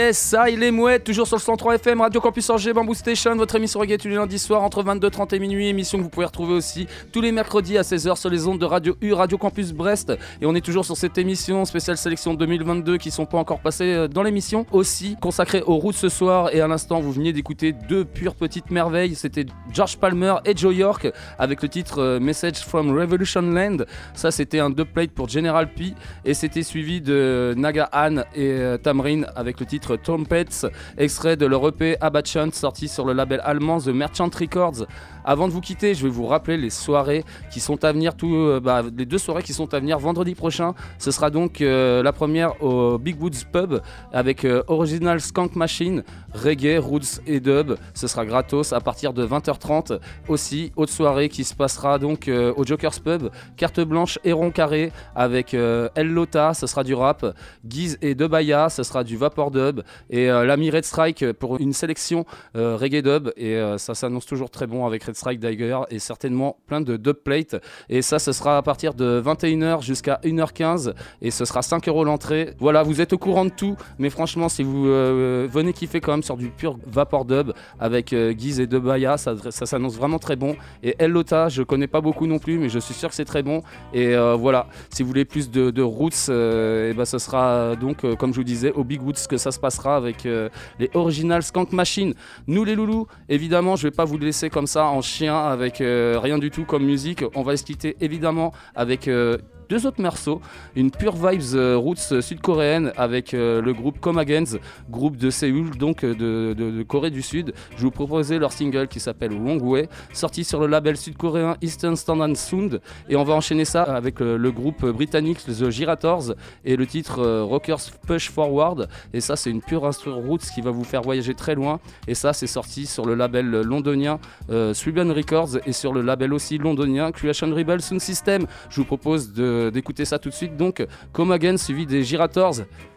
Yes, 0.08 0.18
ça, 0.20 0.50
il 0.50 0.64
est 0.64 0.72
mouette, 0.72 1.04
toujours 1.04 1.28
sur 1.28 1.36
le 1.36 1.42
103 1.42 1.76
FM, 1.76 2.00
Radio 2.00 2.22
Campus 2.22 2.50
Angers, 2.50 2.72
Bamboo 2.72 2.94
Station, 2.94 3.36
votre 3.36 3.56
émission 3.56 3.82
reggae 3.82 3.98
tous 3.98 4.08
les 4.08 4.16
lundis 4.16 4.40
soirs 4.40 4.64
entre 4.64 4.82
22h30 4.82 5.36
et 5.36 5.40
minuit, 5.40 5.68
émission 5.68 5.98
que 5.98 6.04
vous 6.04 6.10
pouvez 6.10 6.26
retrouver 6.26 6.54
aussi 6.54 6.88
tous 7.12 7.20
les 7.20 7.34
mercredis 7.34 7.78
à 7.78 7.82
16h 7.82 8.16
sur 8.16 8.30
les 8.30 8.48
ondes 8.48 8.58
de 8.58 8.64
Radio 8.64 8.96
U, 9.02 9.12
Radio 9.12 9.38
Campus 9.38 9.74
Brest. 9.74 10.14
Et 10.40 10.46
on 10.46 10.56
est 10.56 10.62
toujours 10.62 10.86
sur 10.86 10.96
cette 10.96 11.18
émission 11.18 11.66
spéciale 11.66 11.98
sélection 11.98 12.36
2022 12.36 12.96
qui 12.96 13.12
sont 13.12 13.26
pas 13.26 13.38
encore 13.38 13.60
passées 13.60 13.96
euh, 13.96 14.08
dans 14.08 14.24
l'émission, 14.24 14.66
aussi 14.72 15.18
consacrée 15.20 15.62
aux 15.64 15.76
routes 15.76 15.98
ce 15.98 16.08
soir. 16.08 16.56
Et 16.56 16.62
à 16.62 16.70
l'instant, 16.70 17.02
vous 17.02 17.12
veniez 17.12 17.34
d'écouter 17.34 17.74
deux 17.74 18.06
pures 18.06 18.36
petites 18.36 18.72
merveilles, 18.72 19.14
c'était 19.16 19.46
George 19.74 19.98
Palmer 19.98 20.36
et 20.46 20.56
Joe 20.56 20.74
York 20.74 21.12
avec 21.38 21.62
le 21.62 21.68
titre 21.68 22.00
euh, 22.02 22.20
Message 22.22 22.60
from 22.60 22.98
Revolution 22.98 23.42
Land. 23.42 23.80
Ça, 24.14 24.32
c'était 24.32 24.60
un 24.60 24.70
dubplate 24.70 25.12
pour 25.12 25.28
General 25.28 25.68
P 25.70 25.96
et 26.24 26.34
c'était 26.34 26.64
suivi 26.64 27.02
de 27.02 27.54
Naga 27.58 27.90
Han 27.92 28.20
et 28.34 28.52
euh, 28.52 28.78
Tamrin 28.78 29.24
avec 29.36 29.60
le 29.60 29.66
titre 29.66 29.97
Trumpets, 29.98 30.68
extrait 30.98 31.36
de 31.36 31.45
leur 31.45 31.68
EP 31.68 31.98
Abachant 32.02 32.52
sorti 32.52 32.88
sur 32.88 33.06
le 33.06 33.14
label 33.14 33.41
allemand 33.44 33.80
The 33.80 33.88
Merchant 33.88 34.30
Records. 34.40 34.86
Avant 35.30 35.49
de 35.49 35.52
vous 35.52 35.60
quitter, 35.60 35.94
je 35.94 36.04
vais 36.04 36.10
vous 36.10 36.26
rappeler 36.26 36.56
les 36.56 36.70
soirées 36.70 37.26
qui 37.52 37.60
sont 37.60 37.84
à 37.84 37.91
venir, 37.91 38.14
euh, 38.24 38.62
bah, 38.62 38.82
les 38.98 39.06
deux 39.06 39.18
soirées 39.18 39.44
qui 39.44 39.52
sont 39.52 39.74
à 39.74 39.80
venir 39.82 39.99
vendredi 39.99 40.36
prochain. 40.36 40.74
Ce 40.99 41.12
sera 41.12 41.30
donc 41.30 41.60
euh, 41.60 42.02
la 42.02 42.14
première 42.14 42.64
au 42.64 42.98
Big 42.98 43.22
Woods 43.22 43.44
Pub 43.52 43.82
avec 44.14 44.45
euh, 44.45 44.64
Original 44.68 45.20
Skunk 45.20 45.58
Machine, 45.58 46.06
reggae, 46.34 46.80
roots 46.80 47.20
et 47.28 47.41
dub. 47.41 47.74
Ce 47.94 48.08
sera 48.08 48.26
gratos 48.26 48.72
à 48.72 48.80
partir 48.80 49.12
de 49.12 49.28
20h30. 49.28 49.99
Aussi, 50.30 50.72
autre 50.78 50.94
soirée 50.94 51.28
qui 51.28 51.44
se 51.44 51.54
passera 51.54 51.99
donc 51.99 52.30
au 52.30 52.66
Joker's 52.66 52.99
Pub, 52.99 53.30
carte 53.58 53.82
blanche 53.82 54.20
et 54.24 54.32
rond 54.32 54.52
carré 54.52 54.94
avec 55.14 55.54
El 55.54 56.08
Lota, 56.08 56.54
ce 56.54 56.68
sera 56.68 56.86
du 56.86 56.94
rap, 56.94 57.26
Guise 57.66 57.98
et 58.02 58.16
Debaya, 58.16 58.70
ce 58.70 58.84
sera 58.84 59.04
du 59.04 59.18
vapor 59.18 59.52
dub 59.52 59.82
et 60.10 60.28
l'ami 60.28 60.70
Red 60.70 60.86
Strike 60.86 61.34
pour 61.34 61.58
une 61.60 61.74
sélection 61.74 62.26
reggae 62.54 63.02
dub 63.02 63.32
et 63.36 63.60
ça 63.78 63.95
s'annonce 63.95 64.26
toujours 64.26 64.49
très 64.49 64.68
bon 64.68 64.86
avec 64.86 65.04
Red 65.04 65.16
Strike 65.18 65.39
d'ailleurs 65.39 65.85
et 65.89 65.99
certainement 65.99 66.57
plein 66.68 66.81
de 66.81 66.98
dub 66.98 67.18
plates 67.18 67.56
et 67.89 68.02
ça 68.02 68.19
ce 68.19 68.31
sera 68.31 68.57
à 68.57 68.61
partir 68.61 68.94
de 68.94 69.22
21h 69.23 69.81
jusqu'à 69.81 70.19
1h15 70.23 70.94
et 71.22 71.31
ce 71.31 71.45
sera 71.45 71.61
5 71.61 71.88
euros 71.88 72.03
l'entrée. 72.03 72.53
Voilà, 72.60 72.84
vous 72.84 73.02
êtes 73.02 73.14
au 73.14 73.18
courant 73.18 73.45
de 73.45 73.49
tout, 73.49 73.76
mais 73.99 74.10
franchement 74.10 74.49
si 74.49 74.64
vous 74.64 74.88
euh, 74.88 75.48
venez 75.52 75.73
kiffer 75.73 75.99
quand 75.99 76.11
même 76.11 76.23
sur 76.23 76.38
du 76.38 76.49
pur 76.49 76.77
vapor 76.85 77.26
dub 77.26 77.52
avec 77.80 78.14
euh, 78.14 78.31
Guise 78.31 78.60
et 78.60 78.68
Debaya, 78.68 79.18
ça, 79.18 79.35
ça 79.49 79.65
s'annonce 79.65 79.98
vraiment 79.98 80.19
très 80.19 80.35
bon 80.35 80.56
et 80.84 80.95
El 80.99 81.11
Lota, 81.11 81.49
je 81.49 81.64
connais 81.64 81.88
pas 81.88 82.02
beaucoup 82.02 82.27
non 82.27 82.39
plus 82.39 82.57
mais 82.57 82.69
je 82.69 82.80
suis 82.80 82.94
sûr 82.94 83.10
que 83.10 83.15
c'est 83.15 83.26
très 83.26 83.44
bon 83.44 83.61
et 83.94 84.15
euh, 84.15 84.35
voilà, 84.35 84.68
si 84.89 85.03
vous 85.03 85.10
voulez 85.10 85.26
plus 85.26 85.49
de, 85.49 85.72
de 85.72 85.81
roots, 85.81 86.30
et 86.30 86.94
ben 86.94 87.06
ce 87.06 87.18
sera 87.18 87.48
euh, 87.57 87.76
donc 87.76 88.03
euh, 88.03 88.15
comme 88.15 88.31
je 88.31 88.38
vous 88.38 88.44
disais 88.44 88.72
au 88.72 88.84
Big 88.84 89.02
Woods 89.02 89.27
que 89.30 89.38
ça 89.38 89.52
se 89.52 89.60
passera 89.60 89.95
avec 89.95 90.26
euh, 90.26 90.49
les 90.80 90.89
Original 90.94 91.44
Skunk 91.44 91.72
Machine. 91.72 92.14
Nous 92.48 92.64
les 92.64 92.76
loulous, 92.76 93.07
évidemment, 93.30 93.76
je 93.76 93.84
vais 93.84 93.91
pas 93.91 94.06
vous 94.06 94.18
laisser 94.18 94.49
comme 94.49 94.68
ça 94.68 94.85
en 94.85 95.02
chien 95.08 95.38
avec 95.38 95.82
euh, 95.82 96.20
rien 96.22 96.38
du 96.38 96.52
tout 96.52 96.66
comme 96.66 96.86
musique. 96.86 97.24
On 97.36 97.42
va 97.42 97.58
se 97.58 97.64
quitter 97.64 97.98
évidemment 98.02 98.52
avec 98.76 99.08
euh, 99.08 99.38
deux 99.69 99.85
autres 99.85 100.02
morceaux, 100.02 100.41
une 100.76 100.91
pure 100.91 101.15
vibes 101.15 101.56
euh, 101.56 101.77
roots 101.77 102.11
euh, 102.11 102.22
sud-coréenne 102.22 102.91
avec 102.98 103.34
euh, 103.34 103.61
le 103.61 103.73
groupe 103.73 103.99
Come 103.99 104.18
Against, 104.18 104.60
groupe 104.89 105.18
de 105.18 105.30
Séoul, 105.30 105.77
donc 105.77 106.03
de, 106.06 106.84
Corée 106.88 107.11
du 107.11 107.22
Sud. 107.22 107.53
Je 107.76 107.81
vous 107.81 107.91
proposais 107.91 108.39
leur 108.39 108.52
single 108.52 108.88
qui 108.88 108.99
s'appelle 108.99 109.34
Wrong 109.34 109.61
Way, 109.61 109.89
sorti 110.14 110.44
sur 110.44 110.60
le 110.60 110.68
label 110.68 110.98
sud-coréen 110.98 111.57
Eastern 111.61 111.95
Standard 111.95 112.35
Sound. 112.35 112.81
Et 113.10 113.15
on 113.15 113.23
va 113.23 113.34
enchaîner 113.34 113.65
ça 113.65 113.84
avec 113.84 114.19
le, 114.19 114.52
groupe 114.52 114.85
britannique 114.85 115.39
The 115.45 115.69
Girators 115.69 116.34
et 116.64 116.77
le 116.77 116.88
titre 116.88 117.41
Rockers 117.41 117.91
Push 118.07 118.31
Forward. 118.31 118.88
Et 119.14 119.19
ça, 119.19 119.35
c'est 119.35 119.49
une 119.49 119.61
pure 119.61 119.85
instru 119.85 120.11
roots 120.11 120.49
qui 120.53 120.61
va 120.61 120.72
vous 120.72 120.84
faire 120.84 121.02
voyager 121.02 121.34
très 121.34 121.53
loin. 121.53 121.80
Et 122.07 122.15
ça, 122.15 122.34
c'est 122.34 122.48
sorti 122.48 122.85
sur 122.85 123.06
le 123.06 123.14
label 123.14 123.49
londonien 123.61 124.19
euh, 124.49 124.73
Records 124.85 125.57
et 125.65 125.73
sur 125.73 125.94
le 125.94 126.02
label 126.02 126.34
aussi 126.34 126.57
londonien 126.57 127.11
Creation 127.11 127.53
Rebel 127.53 127.81
Sound 127.81 128.02
System. 128.02 128.45
Je 128.69 128.77
vous 128.77 128.85
propose 128.85 129.34
de- 129.34 129.57
d'écouter 129.72 130.06
ça 130.06 130.20
tout 130.20 130.30
de 130.30 130.34
suite. 130.34 130.56
Donc, 130.56 130.86
Come 131.12 131.32
Again 131.32 131.58
suivi 131.58 131.86
des 131.86 132.04
Girators. 132.04 132.56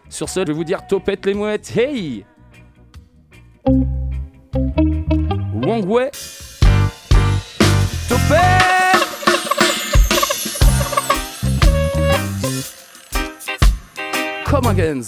Sur 0.09 0.28
ce, 0.28 0.41
je 0.41 0.47
vais 0.47 0.53
vous 0.53 0.65
dire 0.65 0.87
topette 0.87 1.24
les 1.27 1.35
mouettes. 1.35 1.73
Hey! 1.77 2.24
Wei. 5.87 6.11
Topette! 8.09 8.70
Come 14.45 14.66
Again. 14.66 15.03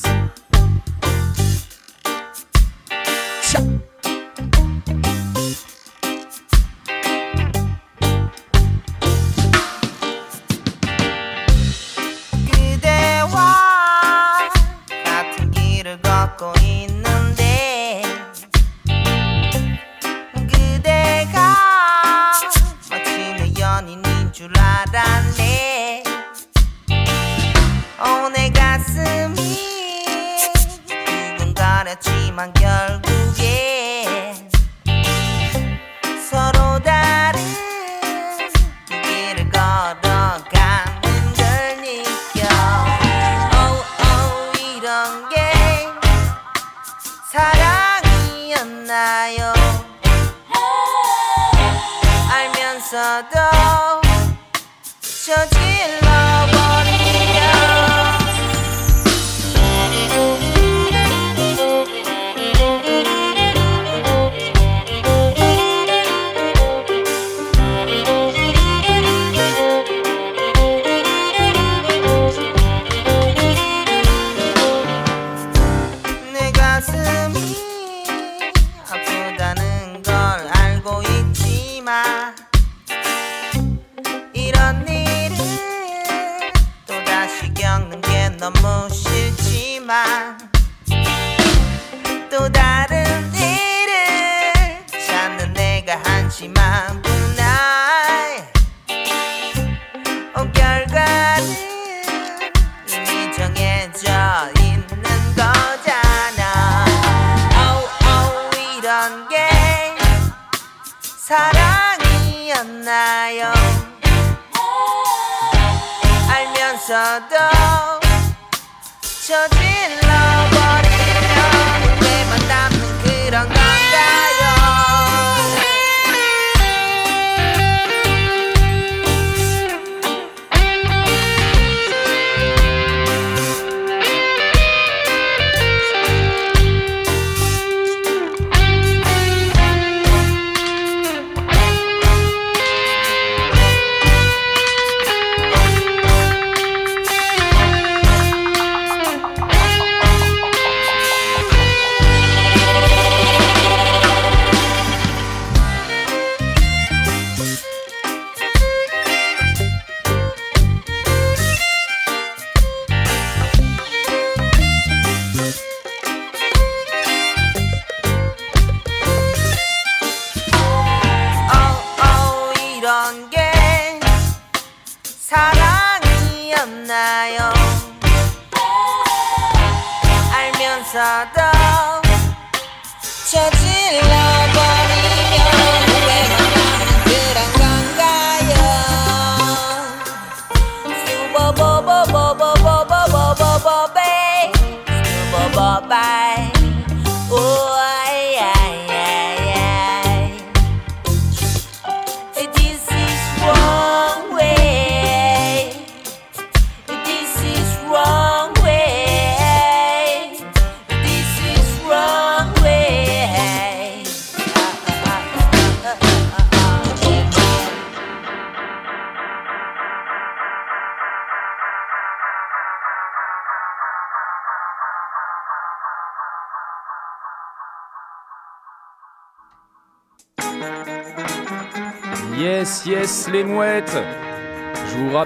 그 3.53 3.92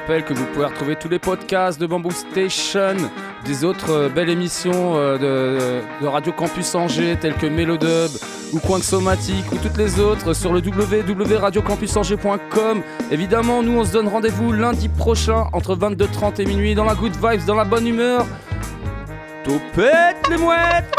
rappelle 0.06 0.24
que 0.24 0.34
vous 0.34 0.46
pouvez 0.54 0.66
retrouver 0.66 0.94
tous 0.94 1.08
les 1.08 1.18
podcasts 1.18 1.80
de 1.80 1.86
Bamboo 1.86 2.12
Station, 2.12 2.94
des 3.44 3.64
autres 3.64 3.90
euh, 3.90 4.08
belles 4.08 4.28
émissions 4.28 4.94
euh, 4.94 5.18
de, 5.18 5.80
de 6.00 6.06
Radio 6.06 6.30
Campus 6.30 6.76
Angers, 6.76 7.16
telles 7.20 7.34
que 7.34 7.46
Mélodub 7.46 8.12
ou 8.52 8.60
Coin 8.60 8.80
Somatique 8.80 9.50
ou 9.50 9.56
toutes 9.56 9.76
les 9.76 9.98
autres 9.98 10.32
sur 10.32 10.52
le 10.52 10.60
www.radiocampusangers.com. 10.60 12.82
Évidemment, 13.10 13.64
nous 13.64 13.80
on 13.80 13.84
se 13.84 13.94
donne 13.94 14.06
rendez-vous 14.06 14.52
lundi 14.52 14.88
prochain 14.88 15.48
entre 15.52 15.74
22h30 15.74 16.40
et 16.40 16.44
minuit 16.44 16.76
dans 16.76 16.84
la 16.84 16.94
good 16.94 17.16
vibes, 17.16 17.44
dans 17.44 17.56
la 17.56 17.64
bonne 17.64 17.88
humeur. 17.88 18.24
Topette 19.42 20.28
les 20.30 20.36
mouettes 20.36 20.94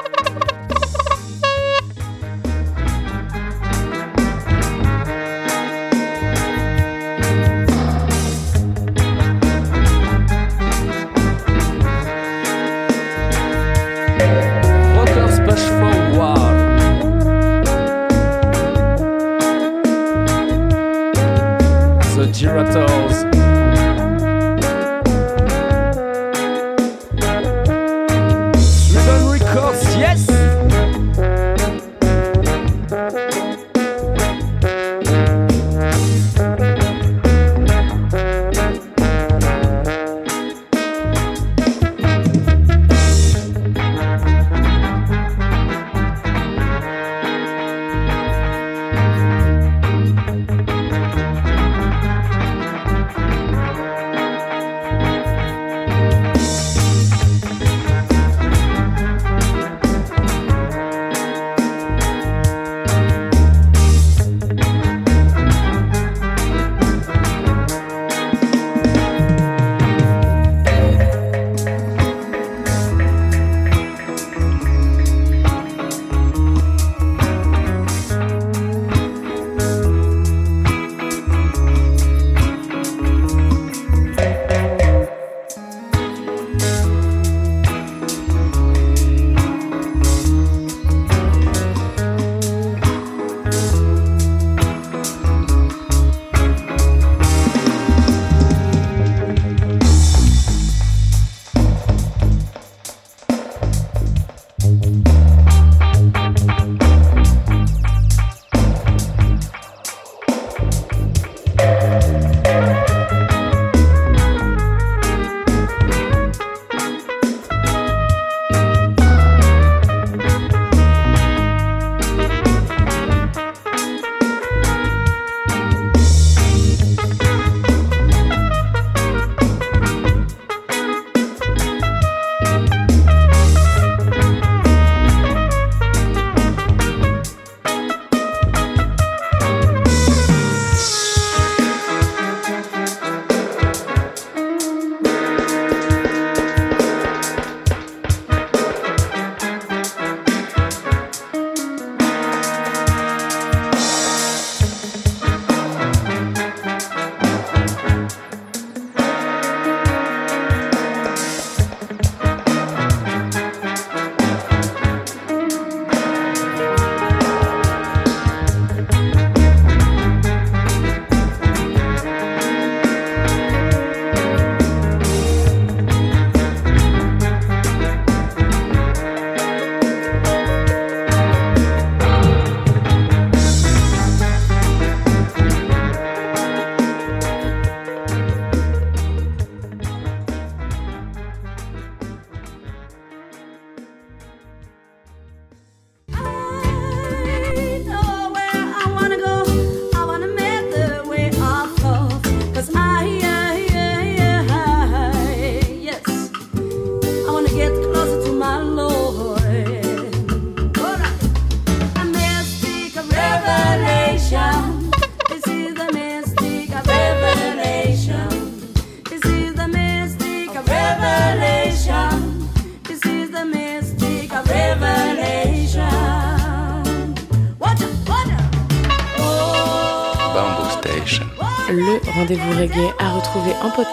Girata 22.38 22.86